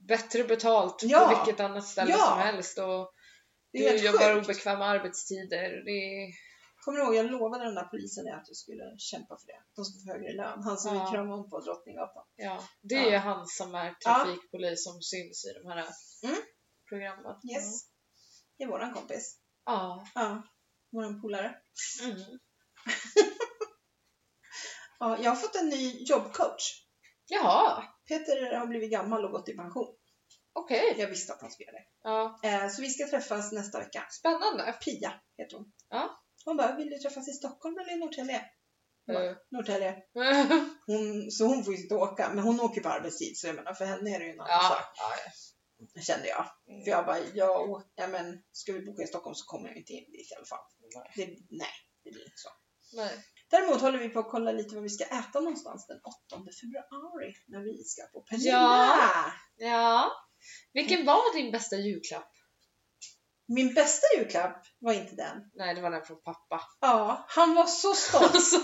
bättre 0.07 0.43
betalt 0.43 0.99
Ja. 1.03 1.19
på 1.19 1.35
vilket 1.45 1.59
annat 1.59 1.87
ställe 1.87 2.11
Ja. 2.11 2.17
som 2.25 2.39
helst 2.39 2.77
och 2.77 3.11
Det 3.71 3.77
är 3.87 3.91
helt 3.91 4.03
jobbar 4.05 4.33
sjukt. 4.35 4.45
obekväma 4.49 4.85
arbetstider. 4.85 5.69
Det 5.85 5.91
är... 5.91 6.31
Kommer 6.85 6.97
du 6.99 7.03
ihåg, 7.05 7.15
jag 7.15 7.25
lovade 7.31 7.65
den 7.65 7.75
där 7.75 7.83
polisen 7.83 8.27
att 8.27 8.47
jag 8.47 8.57
skulle 8.57 8.83
kämpa 8.97 9.37
för 9.39 9.47
det. 9.47 9.61
De 9.75 9.85
skulle 9.85 10.03
få 10.05 10.11
högre 10.11 10.33
lön. 10.33 10.63
Han 10.63 10.77
som 10.77 10.95
Ja. 10.95 11.05
vi 11.05 11.11
kramade 11.11 11.41
om 11.41 11.49
på 11.49 11.59
Drottninggatan. 11.59 12.25
Ja, 12.35 12.63
det 12.81 12.95
Ja. 12.95 13.11
är 13.11 13.17
han 13.17 13.47
som 13.47 13.75
är 13.75 13.93
trafikpolis 13.93 14.83
som 14.83 15.01
syns 15.01 15.45
i 15.45 15.53
de 15.63 15.69
här 15.69 15.85
Mm. 16.23 16.41
programmen. 16.89 17.35
Yes. 17.53 17.83
Det 18.57 18.63
är 18.63 18.67
våran 18.67 18.93
kompis. 18.93 19.37
Ja. 19.65 20.05
Ja. 20.15 20.43
Våran 20.91 21.21
polare. 21.21 21.55
Mm. 22.03 22.17
Ja, 24.99 25.17
jag 25.21 25.31
har 25.31 25.35
fått 25.35 25.55
en 25.55 25.69
ny 25.69 26.03
jobbcoach. 26.03 26.85
Jaha, 27.27 27.83
Peter 28.07 28.55
har 28.55 28.67
blivit 28.67 28.91
gammal 28.91 29.25
och 29.25 29.31
gått 29.31 29.49
i 29.49 29.55
pension. 29.55 29.95
Okej. 30.53 30.95
Jag 30.97 31.07
visste 31.07 31.33
att 31.33 31.41
han 31.41 31.51
skulle 31.51 31.67
göra 31.67 31.77
det. 31.77 31.85
Ja. 32.03 32.39
Eh, 32.43 32.69
så 32.69 32.81
vi 32.81 32.89
ska 32.89 33.07
träffas 33.07 33.51
nästa 33.51 33.79
vecka. 33.79 34.07
Spännande. 34.09 34.75
Pia 34.85 35.13
heter 35.37 35.57
hon. 35.57 35.71
Ja. 35.89 36.21
Hon 36.45 36.57
bara, 36.57 36.75
vill 36.75 36.89
du 36.89 36.97
träffas 36.97 37.29
i 37.29 37.31
Stockholm 37.31 37.77
eller 37.77 37.93
i 37.93 37.99
Norrtälje? 37.99 38.41
Jag 39.05 39.27
Eh. 39.27 39.35
Norrtälje. 39.51 39.95
Hon, 40.85 41.31
så 41.31 41.45
hon 41.45 41.63
får 41.63 41.73
ju 41.73 41.81
inte 41.81 41.95
åka, 41.95 42.29
men 42.33 42.43
hon 42.43 42.59
åker 42.59 42.81
på 42.81 42.89
arbetstid 42.89 43.37
så 43.37 43.47
jag 43.47 43.55
menar 43.55 43.73
för 43.73 43.85
henne 43.85 44.15
är 44.15 44.19
det 44.19 44.25
ju 44.25 44.31
en 44.31 44.39
annan 44.39 44.59
ja. 44.61 44.69
sak. 44.69 44.95
ja. 44.97 46.01
Kände 46.01 46.27
jag. 46.27 46.45
För 46.83 46.91
jag 46.91 47.05
bara, 47.05 47.19
ja, 47.33 47.83
ja 47.95 48.07
men 48.07 48.43
ska 48.51 48.73
vi 48.73 48.85
boka 48.85 49.03
i 49.03 49.07
Stockholm 49.07 49.35
så 49.35 49.45
kommer 49.45 49.67
jag 49.67 49.77
inte 49.77 49.93
in 49.93 50.11
dit 50.11 50.31
i 50.31 50.35
alla 50.35 50.45
fall. 50.45 50.65
Nej. 50.95 51.11
Det, 51.15 51.25
nej, 51.49 51.75
det 52.03 52.11
blir 52.11 52.23
inte 52.23 52.41
så. 52.45 52.49
Nej. 52.93 53.13
Däremot 53.49 53.81
håller 53.81 53.99
vi 53.99 54.09
på 54.09 54.19
att 54.19 54.31
kolla 54.31 54.51
lite 54.51 54.75
vad 54.75 54.83
vi 54.83 54.89
ska 54.89 55.03
äta 55.03 55.39
någonstans 55.39 55.87
den 55.87 55.97
8 55.97 56.43
februari 56.61 57.33
när 57.47 57.59
vi 57.59 57.83
ska 57.83 58.03
på 58.13 58.21
Pernilla. 58.21 58.51
Ja. 58.51 59.31
Ja. 59.55 60.11
Vilken 60.73 61.05
var 61.05 61.35
din 61.35 61.51
bästa 61.51 61.75
julklapp? 61.75 62.31
Min 63.47 63.73
bästa 63.73 64.07
julklapp 64.17 64.63
var 64.79 64.93
inte 64.93 65.15
den. 65.15 65.37
Nej, 65.53 65.75
det 65.75 65.81
var 65.81 65.91
den 65.91 66.05
från 66.05 66.21
pappa. 66.23 66.61
Ja, 66.81 67.25
han 67.27 67.55
var 67.55 67.65
så 67.65 67.93
stolt. 67.93 68.31
Alltså, 68.33 68.57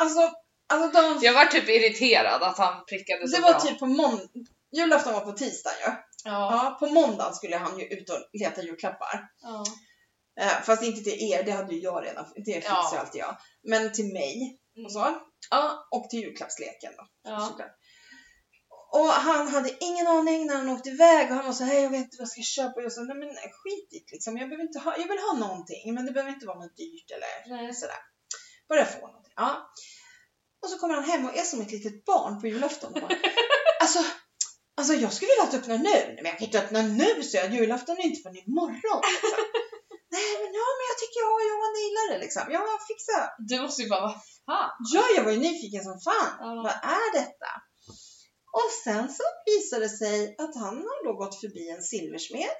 Alltså, 0.00 0.30
alltså 0.68 1.02
de, 1.02 1.18
jag 1.26 1.32
var 1.32 1.44
typ 1.46 1.68
irriterad 1.68 2.42
att 2.42 2.58
han 2.58 2.84
prickade 2.84 3.28
så 3.28 3.36
det 3.36 3.42
var 3.42 3.50
bra. 3.52 3.60
typ 3.60 3.78
på 3.78 3.86
måndag. 3.86 4.28
Julafton 4.76 5.12
var 5.12 5.20
på 5.20 5.32
tisdag 5.32 5.70
ju. 5.86 5.86
Ja. 5.86 5.96
Ja. 6.24 6.76
på 6.80 6.86
måndagen 6.86 7.34
skulle 7.34 7.56
han 7.56 7.78
ju 7.78 7.84
ut 7.86 8.10
och 8.10 8.18
leta 8.32 8.62
julklappar. 8.62 9.28
Ja. 9.42 9.64
Eh, 10.40 10.62
fast 10.62 10.82
inte 10.82 11.02
till 11.02 11.30
er, 11.32 11.42
det 11.42 11.52
hade 11.52 11.74
ju 11.74 11.80
jag 11.80 12.04
redan. 12.04 12.24
Det 12.44 12.52
fixar 12.54 12.70
Ja. 12.92 12.98
alltid 12.98 13.20
jag. 13.20 13.36
Men 13.62 13.92
till 13.92 14.12
mig 14.12 14.58
Mm. 14.76 14.86
och 14.86 14.92
så. 14.92 15.20
Ja, 15.50 15.88
och 15.90 16.10
till 16.10 16.20
julklappsleken 16.20 16.92
då. 16.96 17.06
Ja. 17.22 17.58
Och 18.98 19.08
han 19.28 19.48
hade 19.48 19.84
ingen 19.84 20.06
aning 20.06 20.46
när 20.46 20.56
han 20.56 20.68
åkte 20.68 20.90
iväg 20.90 21.30
och 21.30 21.36
han 21.36 21.46
var 21.46 21.52
så 21.52 21.64
här, 21.64 21.80
jag 21.80 21.90
vet 21.90 22.04
inte 22.04 22.16
vad 22.18 22.26
jag 22.28 22.34
ska 22.36 22.42
köpa. 22.42 22.74
Och 22.76 22.82
jag 22.82 22.92
sa, 22.92 23.00
nej 23.00 23.16
men 23.16 23.28
skit 23.60 23.88
i 23.92 24.00
liksom. 24.12 24.36
Jag, 24.38 24.48
behöver 24.48 24.64
inte 24.68 24.78
ha, 24.78 24.90
jag 24.96 25.08
vill 25.08 25.26
ha 25.28 25.34
någonting, 25.46 25.94
men 25.94 26.06
det 26.06 26.12
behöver 26.12 26.32
inte 26.32 26.46
vara 26.46 26.58
något 26.58 26.76
dyrt 26.76 27.08
eller 27.16 27.72
sådär. 27.72 28.02
Bara 28.68 28.78
jag 28.78 28.92
får 28.92 29.08
någonting. 29.12 29.32
Ja. 29.36 29.50
Och 30.62 30.68
så 30.70 30.78
kommer 30.78 30.94
han 30.94 31.04
hem 31.04 31.24
och 31.26 31.36
är 31.36 31.42
som 31.42 31.60
ett 31.60 31.72
litet 31.72 32.04
barn 32.04 32.40
på 32.40 32.46
julafton. 32.46 32.92
Bara, 32.92 33.16
alltså, 33.82 34.00
alltså 34.78 34.94
jag 35.04 35.12
skulle 35.12 35.30
vilja 35.32 35.44
att 35.44 35.54
du 35.54 35.58
öppnar 35.58 35.78
nu. 35.90 35.98
Nej, 36.14 36.20
men 36.22 36.30
jag 36.32 36.38
kan 36.38 36.46
inte 36.48 36.62
öppna 36.64 36.82
nu, 36.82 37.22
så 37.22 37.36
jag. 37.36 37.54
Julafton 37.54 37.98
är 37.98 38.06
inte 38.10 38.22
förrän 38.22 38.44
imorgon. 38.48 39.00
Liksom. 39.12 39.40
nej, 40.16 40.30
men, 40.42 40.50
ja, 40.60 40.68
men 40.78 40.84
jag 40.90 40.98
tycker 41.00 41.18
jag 41.24 41.32
och 41.38 41.44
Johan 41.50 41.74
gillar 41.84 42.06
det 42.12 42.18
liksom. 42.24 42.44
Ja, 42.54 42.60
jag 42.72 42.80
fixar. 42.90 43.22
Du 43.48 43.54
måste 43.64 43.82
ju 43.82 43.88
bara, 43.92 44.04
vad 44.08 44.18
fan? 44.46 44.70
Ja, 44.94 45.04
jag 45.16 45.24
var 45.24 45.32
ju 45.36 45.40
nyfiken 45.48 45.82
som 45.88 45.96
fan. 46.08 46.32
Ja. 46.44 46.48
Vad 46.66 46.76
är 46.98 47.08
detta? 47.20 47.50
Och 48.52 48.70
sen 48.84 49.08
så 49.12 49.22
visade 49.46 49.84
det 49.84 49.88
sig 49.88 50.34
att 50.38 50.54
han 50.56 50.76
har 50.76 51.04
då 51.04 51.12
gått 51.12 51.40
förbi 51.40 51.70
en 51.70 51.82
silversmed 51.82 52.50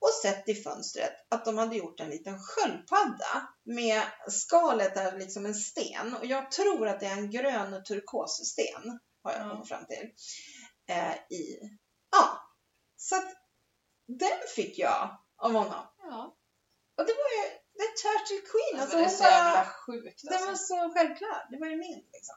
och 0.00 0.10
sett 0.22 0.48
i 0.48 0.54
fönstret 0.54 1.12
att 1.30 1.44
de 1.44 1.58
hade 1.58 1.76
gjort 1.76 2.00
en 2.00 2.10
liten 2.10 2.38
sköldpadda 2.42 3.48
med 3.64 4.02
skalet 4.30 4.96
är 4.96 5.18
liksom 5.18 5.46
en 5.46 5.54
sten 5.54 6.14
och 6.14 6.26
jag 6.26 6.50
tror 6.50 6.88
att 6.88 7.00
det 7.00 7.06
är 7.06 7.12
en 7.16 7.30
grön 7.30 7.84
turkossten 7.84 9.00
har 9.22 9.32
jag 9.32 9.40
Ja. 9.46 9.50
kommit 9.50 9.68
fram 9.68 9.86
till. 9.86 10.10
Eh, 10.88 11.14
i, 11.14 11.60
ja, 12.10 12.40
så 12.96 13.16
att 13.16 13.32
den 14.06 14.38
fick 14.56 14.78
jag 14.78 15.18
av 15.36 15.52
honom. 15.52 15.84
Ja. 15.98 16.36
Och 16.98 17.06
det 17.06 17.12
var 17.12 17.30
ju 17.36 17.50
The 17.78 17.88
Turtle 18.02 18.40
Queen. 18.50 18.80
Alltså, 18.82 18.96
men 18.96 19.04
det 19.06 19.10
är 19.12 19.16
så 19.16 19.22
bara- 19.22 19.30
jävla 19.30 19.64
sjukt 19.86 20.20
den 20.22 20.40
var 20.40 20.48
alltså. 20.48 20.64
så 20.66 20.90
självklar. 20.94 21.46
Det 21.50 21.58
var 21.60 21.66
ju 21.66 21.76
min 21.76 21.98
liksom. 22.12 22.36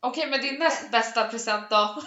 Okej, 0.00 0.30
men 0.30 0.40
din 0.40 0.58
näst 0.58 0.90
bästa 0.90 1.28
present 1.28 1.70
då? 1.70 1.76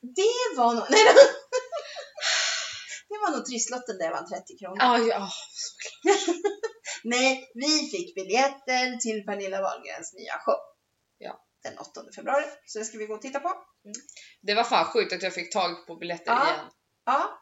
det 0.00 0.56
var 0.56 0.74
nog... 0.74 0.84
Nej, 0.90 1.04
det 3.08 3.18
var 3.18 3.30
nog 3.36 3.46
trisslotten 3.46 3.98
där 3.98 4.04
jag 4.04 4.12
vann 4.12 4.28
30 4.28 4.58
kronor. 4.58 4.76
Ja, 4.78 4.98
ja. 4.98 5.28
Nej, 7.04 7.50
vi 7.54 7.88
fick 7.90 8.14
biljetter 8.14 8.96
till 8.96 9.24
Pernilla 9.24 9.60
Wahlgrens 9.60 10.12
nya 10.12 10.38
show. 10.44 10.58
Ja. 11.18 11.40
Den 11.62 11.78
8 11.78 11.90
februari. 12.16 12.44
Så 12.66 12.78
det 12.78 12.84
ska 12.84 12.98
vi 12.98 13.06
gå 13.06 13.14
och 13.14 13.22
titta 13.22 13.40
på. 13.40 13.52
Det 14.42 14.54
var 14.54 14.64
fan 14.64 14.84
sjukt 14.84 15.12
att 15.12 15.22
jag 15.22 15.34
fick 15.34 15.52
tag 15.52 15.86
på 15.86 15.96
biljetter 15.96 16.32
Ja. 16.32 16.44
igen. 16.44 16.70
Ja, 17.04 17.38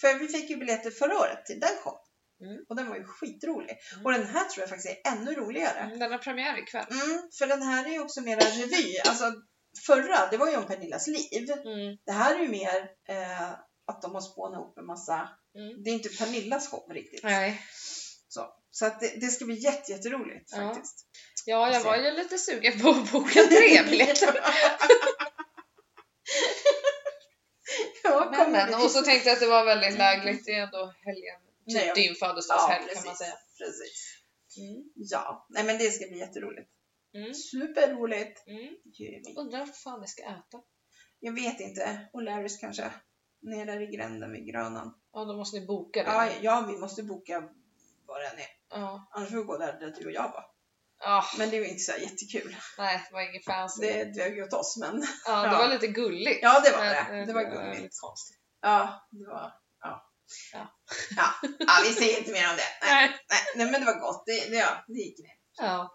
för 0.00 0.14
vi 0.18 0.28
fick 0.28 0.50
ju 0.50 0.56
biljetter 0.56 0.90
förra 0.90 1.18
året 1.18 1.46
till 1.46 1.60
den 1.60 1.76
showen. 1.82 2.00
Mm. 2.44 2.64
Och 2.68 2.76
den 2.76 2.88
var 2.88 2.96
ju 2.96 3.04
skitrolig. 3.04 3.78
Mm. 3.92 4.06
Och 4.06 4.12
den 4.12 4.26
här 4.26 4.44
tror 4.44 4.62
jag 4.62 4.68
faktiskt 4.68 4.98
är 5.04 5.12
ännu 5.12 5.34
roligare. 5.34 5.78
Mm, 5.78 5.98
Den 5.98 6.12
har 6.12 6.18
premiär 6.18 6.58
ikväll. 6.58 6.86
Mm, 6.90 7.22
för 7.38 7.46
den 7.46 7.62
här 7.62 7.84
är 7.86 7.90
ju 7.90 8.00
också 8.00 8.20
mera 8.20 8.40
revy. 8.40 8.98
Alltså 9.08 9.32
förra, 9.86 10.28
det 10.30 10.36
var 10.36 10.50
ju 10.50 10.56
om 10.56 10.66
Pernillas 10.66 11.06
liv. 11.06 11.50
Mm. 11.50 11.96
Det 12.06 12.12
här 12.12 12.34
är 12.34 12.42
ju 12.42 12.48
mer 12.48 12.88
eh, 13.08 13.50
att 13.86 14.02
de 14.02 14.14
har 14.14 14.20
spånat 14.20 14.56
ihop 14.58 14.78
en 14.78 14.86
massa... 14.86 15.28
Mm. 15.58 15.82
Det 15.84 15.90
är 15.90 15.94
inte 15.94 16.08
Pernillas 16.08 16.68
show 16.68 16.92
riktigt. 16.92 17.22
Nej. 17.22 17.62
Så, 18.28 18.46
så 18.70 18.86
att 18.86 19.00
det, 19.00 19.20
det 19.20 19.26
ska 19.26 19.44
bli 19.44 19.58
jätte, 19.58 19.92
jätteroligt 19.92 20.50
Ja. 20.52 20.56
faktiskt. 20.56 21.06
Ja, 21.46 21.72
jag 21.72 21.80
var 21.80 21.96
ju 21.96 22.10
lite 22.10 22.38
sugen 22.38 22.80
på 22.80 22.88
att 22.88 23.12
boka 23.12 23.40
tre 23.42 23.82
biljetter. 23.82 24.40
ja, 28.02 28.28
Men, 28.30 28.52
men, 28.52 28.74
och 28.74 28.90
så 28.90 29.02
tänkte 29.02 29.28
jag 29.28 29.34
att 29.34 29.40
det 29.40 29.46
var 29.46 29.64
väldigt 29.64 29.98
lägligt. 29.98 30.46
Det 30.46 30.52
är 30.52 30.62
ändå 30.62 30.94
helgen. 31.04 31.40
Typ 31.66 31.74
Nej, 31.76 31.92
din 31.94 32.14
födelsedagshelg 32.14 32.84
ja, 32.88 32.94
kan 32.94 33.06
man 33.06 33.16
säga. 33.16 33.34
Precis. 33.58 34.20
Mm. 34.58 34.82
Ja, 34.94 35.46
nej 35.50 35.64
men 35.64 35.78
det 35.78 35.90
ska 35.90 36.06
bli 36.08 36.18
jätteroligt. 36.18 36.70
Mm. 37.14 37.34
Superroligt. 37.34 38.46
Mm. 38.46 38.74
Undrar 39.36 39.58
vad 39.58 39.76
fan 39.76 40.00
vi 40.00 40.06
ska 40.06 40.22
äta. 40.22 40.58
Jag 41.20 41.32
vet 41.32 41.60
inte. 41.60 42.08
Och 42.12 42.22
Larrys 42.22 42.58
kanske. 42.58 42.90
Nere 43.42 43.64
där 43.64 43.80
i 43.92 43.96
gränden 43.96 44.32
vid 44.32 44.46
Grönan. 44.46 44.94
Ja, 45.12 45.24
då 45.24 45.36
måste 45.36 45.60
ni 45.60 45.66
boka 45.66 46.02
det. 46.02 46.10
Ja, 46.10 46.28
ja, 46.42 46.64
vi 46.68 46.78
måste 46.78 47.02
boka 47.02 47.40
var 48.06 48.20
den 48.20 48.38
är. 48.38 48.46
Ja. 48.70 49.08
Annars 49.12 49.28
får 49.30 49.36
vi 49.36 49.42
gå 49.42 49.58
där, 49.58 49.72
där 49.80 49.94
du 49.98 50.06
och 50.06 50.12
jag 50.12 50.22
var. 50.22 50.44
Ja, 51.00 51.24
Men 51.38 51.50
det 51.50 51.56
är 51.56 51.60
ju 51.60 51.68
inte 51.68 51.82
så 51.82 51.92
jättekul. 52.00 52.56
nej, 52.78 53.04
det 53.08 53.14
var 53.14 53.22
inget 53.30 53.44
fancy. 53.44 53.86
Det 53.86 54.04
dög 54.04 54.36
ju 54.36 54.42
åt 54.44 54.52
oss, 54.52 54.76
men 54.80 55.02
ja, 55.26 55.42
det 55.42 55.56
var 55.56 55.68
lite 55.68 55.86
gulligt. 55.86 56.38
ja, 56.42 56.60
det 56.64 56.70
var 56.76 56.84
det. 56.84 57.18
eh, 57.20 57.26
Det 57.26 57.32
var 57.32 57.44
lite 57.44 57.56
gulligt. 57.76 58.00
konstigt. 58.00 58.40
Ja, 58.60 59.08
det 59.10 59.26
var... 59.26 59.52
Ja. 60.52 60.74
Ja. 61.16 61.34
Ja. 61.58 61.82
vi 61.88 61.94
säger 61.94 62.18
inte 62.18 62.32
mer 62.32 62.50
om 62.50 62.56
det. 62.56 62.86
Nej, 62.86 63.08
Nej. 63.08 63.18
nej, 63.30 63.40
nej 63.56 63.70
men 63.70 63.80
det 63.80 63.86
var 63.86 64.00
gott. 64.00 64.22
Det, 64.26 64.50
det, 64.50 64.56
ja, 64.56 64.84
det 64.88 64.92
gick 64.98 65.18
ner. 65.18 65.36
Ja. 65.56 65.94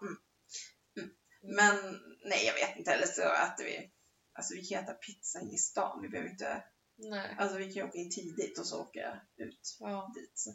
Men 1.42 1.76
nej, 2.24 2.46
jag 2.46 2.54
vet 2.54 2.76
inte. 2.76 2.92
Eller 2.92 3.06
så 3.06 3.22
äter 3.22 3.64
vi... 3.64 3.92
Alltså 4.32 4.54
vi 4.54 4.66
kan 4.66 4.84
äta 4.84 4.92
pizza 4.94 5.40
i 5.40 5.58
stan. 5.58 6.02
Vi 6.02 6.08
behöver 6.08 6.30
inte... 6.30 6.64
Nej. 6.96 7.36
Alltså 7.38 7.58
vi 7.58 7.72
kan 7.74 7.88
åka 7.88 7.98
in 7.98 8.10
tidigt 8.10 8.58
och 8.58 8.66
så 8.66 8.80
åka 8.80 9.20
ut 9.36 9.76
Ja, 9.80 10.12
dit. 10.14 10.32
Så. 10.34 10.54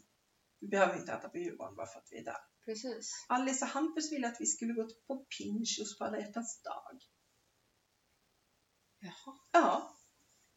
Vi 0.60 0.68
behöver 0.68 0.98
inte 0.98 1.12
äta 1.12 1.30
på 1.30 1.38
Djurgården 1.38 1.76
bara 1.76 1.88
för 1.88 2.00
att 2.00 2.08
vi 2.12 2.18
är 2.18 2.24
där. 2.24 2.38
precis. 2.66 3.26
Alice 3.28 3.66
och 3.66 3.72
Hampus 3.72 4.12
ville 4.12 4.28
att 4.28 4.42
vi 4.42 4.46
skulle 4.46 4.74
gå 4.74 4.90
på 5.08 5.26
Pinchos 5.38 5.98
på 5.98 6.06
alla 6.06 6.20
hjärtans 6.20 6.62
dag. 6.62 7.00
Jaha. 9.00 9.36
Ja. 9.52 9.96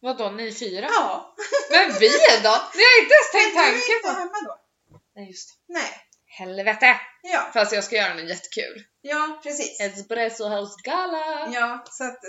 Vadå, 0.01 0.31
ni 0.31 0.53
fyra? 0.53 0.87
Ja. 0.91 1.35
Men 1.71 1.99
vi 2.01 2.09
då? 2.43 2.55
Ni 2.77 2.83
har 2.89 3.03
inte 3.03 3.15
ens 3.19 3.31
tänkt 3.33 3.55
Men 3.55 3.65
du 3.65 3.69
är 3.69 3.73
tanken 3.73 3.97
inte 3.97 4.09
på... 4.09 4.09
hemma 4.09 4.39
då? 4.49 4.55
Nej 5.15 5.27
just 5.31 5.49
det. 5.49 5.73
Nej. 5.73 5.91
Helvete! 6.39 7.01
Ja, 7.23 7.51
Fast 7.55 7.73
jag 7.73 7.85
ska 7.85 7.97
göra 7.97 8.15
något 8.15 8.29
jättekul. 8.29 8.85
ja 9.01 9.41
precis. 9.43 9.81
Espresso 9.81 10.45
House 10.49 10.75
Gala! 10.85 11.51
Ja, 11.55 11.85
så 11.91 12.05
att 12.05 12.21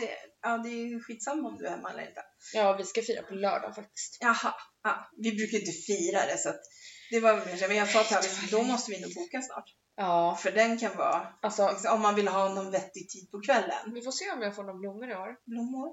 det, 0.00 0.10
ja, 0.42 0.58
det 0.58 0.68
är 0.68 0.86
ju 0.86 1.00
skitsamma 1.00 1.48
om 1.48 1.56
du 1.58 1.66
är 1.66 1.70
hemma 1.70 1.90
eller 1.90 2.08
inte. 2.08 2.22
Ja, 2.54 2.72
vi 2.72 2.84
ska 2.84 3.02
fira 3.02 3.22
på 3.22 3.34
lördag 3.34 3.74
faktiskt. 3.74 4.18
Jaha, 4.20 4.54
ja, 4.82 5.10
vi 5.16 5.32
brukar 5.32 5.58
inte 5.58 5.72
fira 5.72 6.26
det 6.26 6.38
så 6.38 6.48
att 6.48 6.60
det 7.10 7.20
var 7.20 7.34
väl 7.36 7.46
mer. 7.46 7.68
Men 7.68 7.76
jag 7.76 7.88
sa 7.88 8.04
till 8.04 8.16
Alice, 8.16 8.46
då 8.50 8.62
måste 8.62 8.90
vi 8.90 9.00
nog 9.00 9.14
boka 9.14 9.42
snart. 9.42 9.64
Ja, 9.96 10.38
För 10.42 10.52
den 10.52 10.78
kan 10.78 10.96
vara, 10.96 11.28
alltså 11.42 11.70
liksom, 11.70 11.94
om 11.94 12.00
man 12.00 12.14
vill 12.14 12.28
ha 12.28 12.48
någon 12.54 12.70
vettig 12.70 13.10
tid 13.10 13.30
på 13.30 13.40
kvällen. 13.40 13.94
vi 13.94 14.02
får 14.02 14.12
se 14.12 14.30
om 14.30 14.42
jag 14.42 14.54
får 14.56 14.62
några 14.62 14.78
blommor 14.78 15.10
i 15.10 15.14
år. 15.14 15.36
Blommor? 15.46 15.88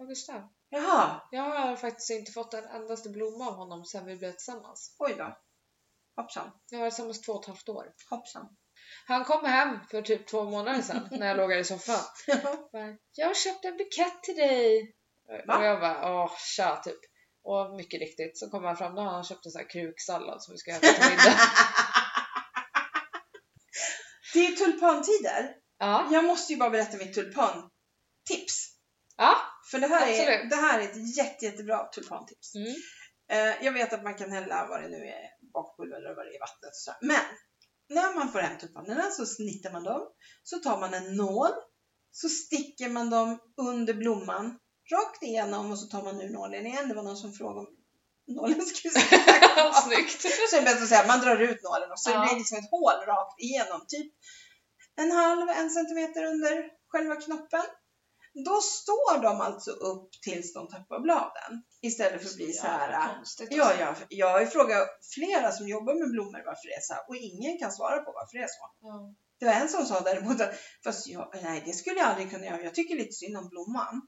Av 0.00 0.06
Gustav. 0.06 0.42
Jaha, 0.74 1.20
Jag 1.30 1.42
har 1.42 1.76
faktiskt 1.76 2.10
inte 2.10 2.32
fått 2.32 2.54
en 2.54 2.64
endaste 2.64 3.08
blomma 3.08 3.48
av 3.48 3.54
honom 3.54 3.84
sedan 3.84 4.06
vi 4.06 4.16
blev 4.16 4.30
tillsammans. 4.32 4.96
oj 4.98 5.14
då. 5.18 5.38
Hoppsan, 6.16 6.50
Vi 6.70 6.76
har 6.76 6.82
varit 6.82 6.92
tillsammans 6.92 7.20
två 7.20 7.32
och 7.32 7.42
ett 7.42 7.48
halvt 7.48 7.68
år. 7.68 7.86
hoppsan. 8.10 8.48
Han 9.06 9.24
kom 9.24 9.44
hem 9.44 9.78
för 9.90 10.02
typ 10.02 10.26
två 10.26 10.44
månader 10.44 10.82
sedan 10.82 11.08
när 11.10 11.26
jag 11.26 11.36
låg 11.36 11.50
här 11.52 11.58
i 11.58 11.64
soffan. 11.64 12.04
Bara, 12.72 12.96
jag 13.12 13.26
har 13.26 13.34
köpt 13.34 13.64
en 13.64 13.76
bukett 13.76 14.22
till 14.22 14.36
dig. 14.36 14.94
Va? 15.46 15.58
Och 15.58 15.64
jag 15.64 15.80
bara, 15.80 16.14
åh 16.24 16.32
tja 16.56 16.76
typ. 16.84 16.98
Och 17.44 17.74
mycket 17.76 18.00
riktigt 18.00 18.38
så 18.38 18.50
kom 18.50 18.64
han 18.64 18.76
fram, 18.76 18.94
då 18.94 19.02
har 19.02 19.10
han 19.12 19.24
köpt 19.24 19.46
en 19.46 19.52
sån 19.52 19.60
här 19.60 19.70
kruksallad 19.70 20.42
som 20.42 20.52
vi 20.52 20.58
ska 20.58 20.70
äta 20.70 20.86
till 20.86 21.10
middag. 21.10 21.38
det 24.34 24.46
är 24.46 24.52
tulpantider. 24.56 25.54
ja. 25.78 26.08
Jag 26.12 26.24
måste 26.24 26.52
ju 26.52 26.58
bara 26.58 26.70
berätta 26.70 26.96
mitt 26.96 27.14
tulpantips. 27.14 28.71
För 29.72 29.78
det 29.78 29.86
här, 29.86 30.06
är, 30.08 30.44
det 30.50 30.56
här 30.56 30.78
är 30.80 30.84
ett 30.84 31.16
jätte, 31.16 31.44
jättebra 31.44 31.84
tulpantips. 31.84 32.54
Mm. 32.54 32.74
Eh, 33.30 33.64
jag 33.64 33.72
vet 33.72 33.92
att 33.92 34.02
man 34.02 34.14
kan 34.14 34.32
hälla 34.32 34.66
vad 34.68 34.82
det 34.82 34.88
nu 34.88 35.06
är, 35.06 35.24
bakpulver 35.54 35.96
eller 35.96 36.14
vad 36.16 36.26
det 36.26 36.30
är 36.30 36.36
i 36.36 36.38
vattnet. 36.38 36.74
Så. 36.74 36.92
Men 37.00 37.24
när 37.88 38.14
man 38.14 38.32
får 38.32 38.38
hem 38.38 38.58
tulpanerna 38.58 39.10
så 39.10 39.26
snittar 39.26 39.72
man 39.72 39.84
dem. 39.84 40.02
Så 40.42 40.58
tar 40.58 40.78
man 40.80 40.94
en 40.94 41.16
nål. 41.16 41.50
Så 42.10 42.28
sticker 42.28 42.88
man 42.88 43.10
dem 43.10 43.38
under 43.56 43.94
blomman. 43.94 44.58
Rakt 44.92 45.22
igenom 45.22 45.70
och 45.70 45.78
så 45.78 45.86
tar 45.86 46.02
man 46.02 46.20
ur 46.20 46.28
nålen 46.28 46.66
igen. 46.66 46.88
Det 46.88 46.94
var 46.94 47.02
någon 47.02 47.16
som 47.16 47.32
frågade 47.32 47.60
om 47.60 47.66
nålen 48.26 48.60
skulle 48.60 48.94
sitta 49.00 49.72
Snyggt. 49.72 50.20
Så 50.50 50.56
är 50.56 50.62
det 50.62 50.70
att 50.70 50.88
säga 50.88 51.06
man 51.06 51.20
drar 51.20 51.36
ut 51.36 51.62
nålen 51.62 51.90
och 51.92 52.00
så 52.00 52.10
Ja. 52.10 52.20
det 52.20 52.26
blir 52.26 52.38
liksom 52.38 52.58
ett 52.58 52.70
hål 52.70 53.06
rakt 53.06 53.40
igenom. 53.40 53.80
Typ 53.88 54.12
en 54.96 55.12
halv, 55.12 55.48
en 55.48 55.70
centimeter 55.70 56.24
under 56.24 56.70
själva 56.88 57.16
knoppen. 57.16 57.64
Då 58.34 58.60
står 58.60 59.22
de 59.22 59.40
alltså 59.40 59.70
upp 59.70 60.10
tills 60.22 60.54
de 60.54 60.68
tappar 60.68 61.00
bladen. 61.00 61.62
Istället 61.82 62.22
för 62.22 62.28
att 62.28 62.36
bli 62.36 62.52
så 62.52 62.66
här. 62.66 63.14
Konstigt. 63.14 63.48
Ja, 63.50 63.72
ja, 63.80 63.94
jag 64.08 64.30
har 64.30 64.40
ju 64.40 64.46
frågat 64.46 64.88
flera 65.14 65.52
som 65.52 65.68
jobbar 65.68 65.94
med 65.94 66.10
blommor 66.10 66.42
varför 66.46 66.68
det 66.68 66.74
är 66.74 66.80
så 66.80 66.94
här 66.94 67.08
och 67.08 67.16
ingen 67.16 67.58
kan 67.58 67.72
svara 67.72 67.98
på 67.98 68.12
varför 68.12 68.38
det 68.38 68.44
är 68.44 68.48
så. 68.48 68.70
Ja. 68.80 69.14
Det 69.40 69.46
var 69.46 69.52
en 69.52 69.68
som 69.68 69.84
sa 69.84 70.00
däremot 70.00 70.40
att 70.40 70.54
fast 70.84 71.06
jag, 71.06 71.30
nej, 71.42 71.62
det 71.66 71.72
skulle 71.72 71.96
jag 71.98 72.08
aldrig 72.08 72.30
kunna 72.30 72.46
göra. 72.46 72.62
Jag 72.62 72.74
tycker 72.74 72.94
lite 72.96 73.12
synd 73.12 73.36
om 73.36 73.48
blomman 73.48 74.02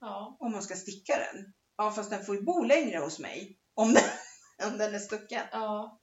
Ja. 0.00 0.36
om 0.40 0.52
man 0.52 0.62
ska 0.62 0.74
sticka 0.74 1.16
den. 1.18 1.54
Ja, 1.76 1.90
fast 1.90 2.10
den 2.10 2.24
får 2.24 2.34
ju 2.36 2.42
bo 2.42 2.62
längre 2.64 2.98
hos 2.98 3.18
mig 3.18 3.58
om 3.74 3.94
den, 3.94 4.02
om 4.72 4.78
den 4.78 4.94
är 4.94 4.98
stucken. 4.98 5.42
ja. 5.52 6.00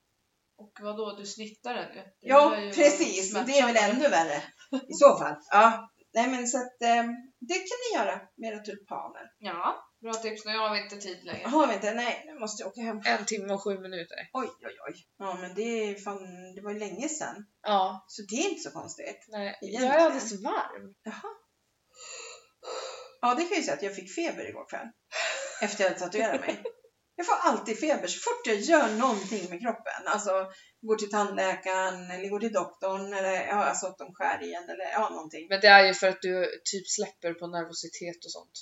Och 0.58 0.72
vad 0.82 0.98
då 0.98 1.16
du 1.16 1.26
snittar 1.26 1.74
den 1.74 1.94
ju. 1.96 2.02
Ja, 2.20 2.56
precis. 2.76 3.34
Det 3.34 3.60
är 3.60 3.66
väl 3.74 3.92
ännu 3.92 4.10
värre 4.10 4.44
i 4.90 4.94
så 4.94 5.18
fall. 5.18 5.36
Ja, 5.52 5.90
nej 6.14 6.28
men 6.30 6.48
så 6.48 6.58
att 6.58 6.82
eh, 6.82 7.04
det 7.48 7.54
kan 7.54 7.78
ni 7.84 7.98
göra 7.98 8.22
med 8.38 8.54
era 8.54 8.60
tulpaner. 8.60 9.26
Ja, 9.38 9.86
bra 10.02 10.14
tips. 10.14 10.46
Nu 10.46 10.58
har 10.58 10.74
vi 10.74 10.84
inte 10.84 10.98
tid 10.98 11.24
längre. 11.24 11.48
Har 11.48 11.68
vi 11.68 11.74
inte? 11.74 11.94
Nej, 11.94 12.24
nu 12.26 12.40
måste 12.40 12.64
jag 12.64 12.70
åka 12.70 12.82
hem. 12.82 13.02
En 13.06 13.26
timme 13.26 13.54
och 13.54 13.64
sju 13.64 13.80
minuter. 13.80 14.18
Oj, 14.34 14.48
oj, 14.68 14.76
oj. 14.88 14.94
Ja, 15.18 15.38
men 15.42 15.56
det 15.56 15.62
är 15.62 15.96
fan, 15.96 16.54
det 16.56 16.62
var 16.62 16.72
ju 16.72 16.80
länge 16.80 17.10
sedan. 17.10 17.46
Ja. 17.62 18.06
Så 18.08 18.22
det 18.22 18.36
är 18.36 18.50
inte 18.50 18.62
så 18.62 18.72
konstigt. 18.72 19.26
Nej, 19.28 19.58
jag 19.62 19.70
Egentligen. 19.70 19.96
är 19.96 20.06
alldeles 20.06 20.44
varm. 20.44 20.94
Jaha. 21.04 21.32
Ja, 23.22 23.36
det 23.36 23.42
kan 23.42 23.50
jag 23.50 23.58
ju 23.58 23.64
säga 23.64 23.78
att 23.78 23.84
jag 23.84 23.96
fick 23.96 24.16
feber 24.16 24.50
igår 24.50 24.70
kväll. 24.70 24.88
Efter 25.62 25.84
jag 25.84 25.90
hade 25.90 26.00
tatuerat 26.00 26.42
mig. 26.42 26.64
Jag 27.16 27.26
får 27.26 27.36
alltid 27.36 27.80
feber 27.80 28.08
så 28.08 28.20
fort 28.20 28.48
jag 28.48 28.56
gör 28.56 28.88
någonting 28.90 29.50
med 29.50 29.62
kroppen. 29.62 30.02
Alltså 30.06 30.32
går 30.82 30.96
till 30.96 31.10
tandläkaren 31.12 32.12
eller 32.12 32.30
går 32.30 32.40
till 32.40 32.54
doktorn 32.54 33.14
eller 33.14 33.48
ja, 33.48 33.64
alltså 33.64 33.88
att 33.88 33.98
de 33.98 34.14
skär 34.14 34.44
igen 34.44 34.64
eller 34.70 34.86
ja, 34.92 35.10
någonting. 35.10 35.48
Men 35.50 35.62
det 35.62 35.68
är 35.68 35.86
ju 35.86 35.94
för 35.94 36.08
att 36.08 36.22
du 36.22 36.62
typ 36.72 36.88
släpper 36.88 37.34
på 37.34 37.48
nervositet 37.48 38.26
och 38.26 38.32
sånt. 38.32 38.56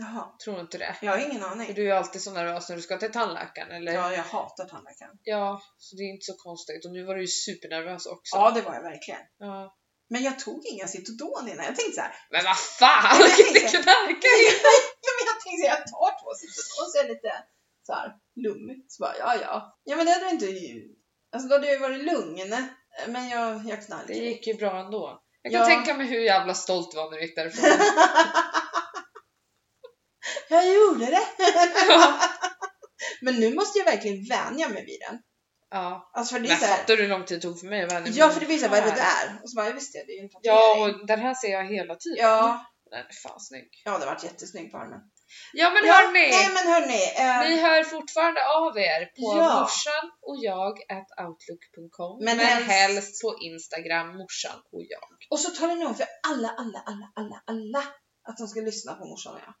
Jaha. 0.00 0.24
Tror 0.44 0.54
du 0.54 0.60
inte 0.60 0.78
det? 0.78 0.96
Jag 1.02 1.12
har 1.12 1.18
ingen 1.18 1.42
För 1.42 1.48
aning. 1.48 1.74
du 1.74 1.82
är 1.82 1.86
ju 1.86 1.92
alltid 1.92 2.22
så 2.22 2.30
nervös 2.30 2.68
när 2.68 2.76
du 2.76 2.82
ska 2.82 2.98
till 2.98 3.12
tandläkaren 3.12 3.70
eller? 3.70 3.92
Ja, 3.92 4.12
jag 4.12 4.22
hatar 4.22 4.64
tandläkaren. 4.68 5.14
Ja, 5.22 5.62
så 5.78 5.96
det 5.96 6.02
är 6.02 6.10
inte 6.14 6.24
så 6.32 6.36
konstigt. 6.36 6.84
Och 6.84 6.92
nu 6.92 7.04
var 7.04 7.14
du 7.14 7.20
ju 7.20 7.26
supernervös 7.26 8.06
också. 8.06 8.36
Ja, 8.36 8.50
det 8.50 8.62
var 8.62 8.74
jag 8.74 8.82
verkligen. 8.82 9.20
Ja. 9.38 9.76
Men 10.10 10.22
jag 10.22 10.38
tog 10.38 10.60
inga 10.72 10.86
Citodon 10.86 11.48
innan. 11.48 11.64
Jag 11.64 11.76
tänkte 11.76 11.94
så 11.94 12.00
här. 12.00 12.14
Men 12.30 12.44
vad 12.44 12.58
fan! 12.58 13.18
Ja, 15.06 15.10
men 15.16 15.24
jag 15.30 15.38
tänkte 15.42 15.60
så 15.62 15.68
här, 15.68 15.76
jag 15.78 15.86
tar 15.92 16.10
två 16.20 16.30
Citodon 16.40 16.86
så 16.90 16.98
är 16.98 17.02
jag 17.02 17.10
lite 17.14 17.32
så 17.88 17.94
här 17.94 18.12
lummigt. 18.36 18.92
Så 18.92 19.02
bara, 19.02 19.16
ja, 19.18 19.34
ja. 19.42 19.78
Ja, 19.84 19.96
men 19.96 20.06
det 20.06 20.12
hade 20.12 20.30
inte... 20.30 20.46
Alltså 21.32 21.48
då 21.48 21.54
hade 21.54 21.66
jag 21.66 21.74
ju 21.74 21.80
varit 21.80 22.04
lugn. 22.04 22.68
Men 23.08 23.28
jag, 23.28 23.54
jag 23.54 23.64
Det 23.78 23.86
knarkade. 23.86 24.14
gick 24.14 24.46
ju 24.46 24.54
bra 24.54 24.78
ändå. 24.84 25.22
Jag 25.42 25.52
kan 25.52 25.60
Ja. 25.60 25.66
tänka 25.66 25.94
mig 25.94 26.06
hur 26.06 26.20
jävla 26.20 26.54
stolt 26.54 26.90
du 26.90 26.96
var 26.96 27.10
när 27.10 27.16
du 27.16 27.22
gick 27.24 27.36
därifrån. 27.36 27.70
jag 30.48 30.74
gjorde 30.74 31.06
det! 31.06 31.26
men 33.22 33.34
nu 33.34 33.54
måste 33.54 33.78
jag 33.78 33.84
verkligen 33.86 34.24
vänja 34.28 34.68
mig 34.68 34.84
vid 34.84 35.00
den. 35.08 35.18
ja. 35.70 36.10
Alltså 36.14 36.34
för 36.34 36.40
det 36.40 36.46
är 36.48 36.50
Men 36.50 36.58
så 36.58 36.64
här, 36.66 36.76
fattar 36.76 36.96
du 36.96 37.02
hur 37.02 37.08
lång 37.08 37.24
tid 37.24 37.38
det 37.38 37.42
tog 37.42 37.60
för 37.60 37.66
mig 37.66 37.82
att 37.82 37.92
vänja 37.92 38.00
mig 38.00 38.18
Ja, 38.18 38.28
för 38.30 38.40
det 38.40 38.46
blir 38.46 38.60
här, 38.62 38.68
vad 38.68 38.78
är 38.78 38.82
det 38.84 38.90
där? 38.96 39.40
Och 39.42 39.50
så 39.50 39.56
bara, 39.56 39.66
jag 39.66 39.74
visste 39.74 39.98
det, 39.98 40.04
det 40.04 40.12
är 40.12 40.16
ju 40.16 40.22
en 40.22 40.30
Ja, 40.42 40.54
tatuering. 40.74 40.94
och 41.00 41.06
den 41.06 41.20
här 41.20 41.34
ser 41.34 41.48
jag 41.48 41.64
hela 41.64 41.94
tiden. 41.96 42.18
Ja, 42.20 42.64
Den 42.90 42.98
är 43.00 43.06
fan 43.22 43.40
snygg. 43.40 43.68
ja, 43.84 43.92
det 43.98 44.04
har 44.04 44.12
varit 44.12 44.24
jättesnygg 44.24 44.72
på 44.72 44.78
armen. 44.78 45.00
Ja 45.52 45.70
men 45.70 45.84
ja, 45.86 45.92
hörni! 45.94 46.30
Nej 46.30 46.48
men 46.54 46.72
hörni. 46.72 47.02
eh, 47.16 47.48
Ni 47.50 47.62
hör 47.62 47.84
fortfarande 47.84 48.40
av 48.46 48.78
er 48.78 49.04
på 49.04 49.38
Ja. 49.38 49.60
morsan 49.60 50.10
och 50.22 50.36
jag 50.40 50.72
at 50.96 51.08
outlook.com 51.26 52.24
Men 52.24 52.36
men, 52.36 52.46
helst- 52.46 52.68
helst... 52.70 53.22
på 53.22 53.36
Instagram 53.40 54.06
morsan 54.16 54.58
och 54.72 54.82
jag. 54.88 55.08
Och 55.30 55.40
så 55.40 55.50
talar 55.50 55.74
ni 55.76 55.84
om 55.86 55.94
för 55.94 56.06
alla, 56.28 56.48
alla, 56.48 56.82
alla, 56.86 57.06
alla, 57.16 57.42
alla 57.46 57.84
att 58.28 58.36
de 58.38 58.46
ska 58.48 58.60
lyssna 58.60 58.94
på 58.94 59.04
morsan 59.06 59.34
och 59.34 59.40
jag. 59.46 59.54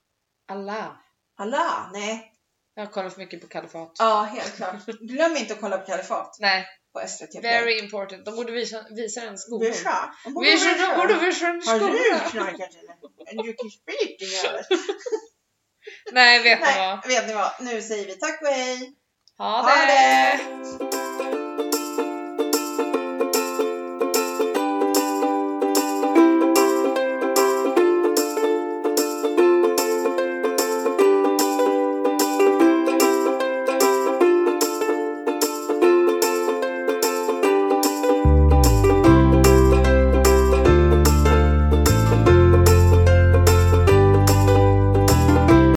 Alla. 0.56 0.96
Alla? 1.40 1.90
Nej. 1.92 2.32
Jag 2.74 2.84
har 2.86 2.92
kollat 2.92 3.12
för 3.12 3.20
mycket 3.20 3.40
på 3.40 3.46
kalifat. 3.48 3.92
Ja, 3.98 4.22
helt 4.22 4.56
klart. 4.56 4.86
Glöm 4.86 5.36
inte 5.36 5.52
att 5.54 5.60
kolla 5.60 5.78
på 5.78 5.86
Kalifat 5.86 6.36
Nej, 6.38 6.66
på 6.92 7.08
SVT 7.08 7.42
very 7.42 7.78
important. 7.78 8.24
De 8.24 8.36
borde 8.36 8.52
visa, 8.52 8.84
visa 8.90 9.20
den 9.20 9.38
skolan. 9.38 9.70
Visa. 9.70 10.14
De 10.24 10.34
borde 10.34 10.50
Visa, 10.50 10.68
visa. 10.74 10.86
de 10.90 10.96
borde 11.00 11.14
visa 11.26 11.46
den 11.46 11.62
i 11.62 11.66
Har 11.66 11.78
du 11.78 11.86
skolan. 11.86 12.30
knarkat 12.30 12.74
eller? 12.74 13.42
Du 13.42 13.52
kan 13.52 13.70
sprit 13.70 14.18
din 14.18 14.28
jävel. 14.28 14.64
Nej, 16.12 16.42
vet 16.42 16.60
ni 16.60 16.66
vad? 16.78 17.08
vet 17.08 17.26
ni 17.26 17.34
vad? 17.34 17.52
Nu 17.60 17.82
säger 17.82 18.06
vi 18.06 18.12
tack 18.12 18.42
och 18.42 18.48
hej. 18.48 18.92
Ha 19.38 19.62
Ha 19.62 19.86
det! 19.86 20.40
det! 20.90 21.07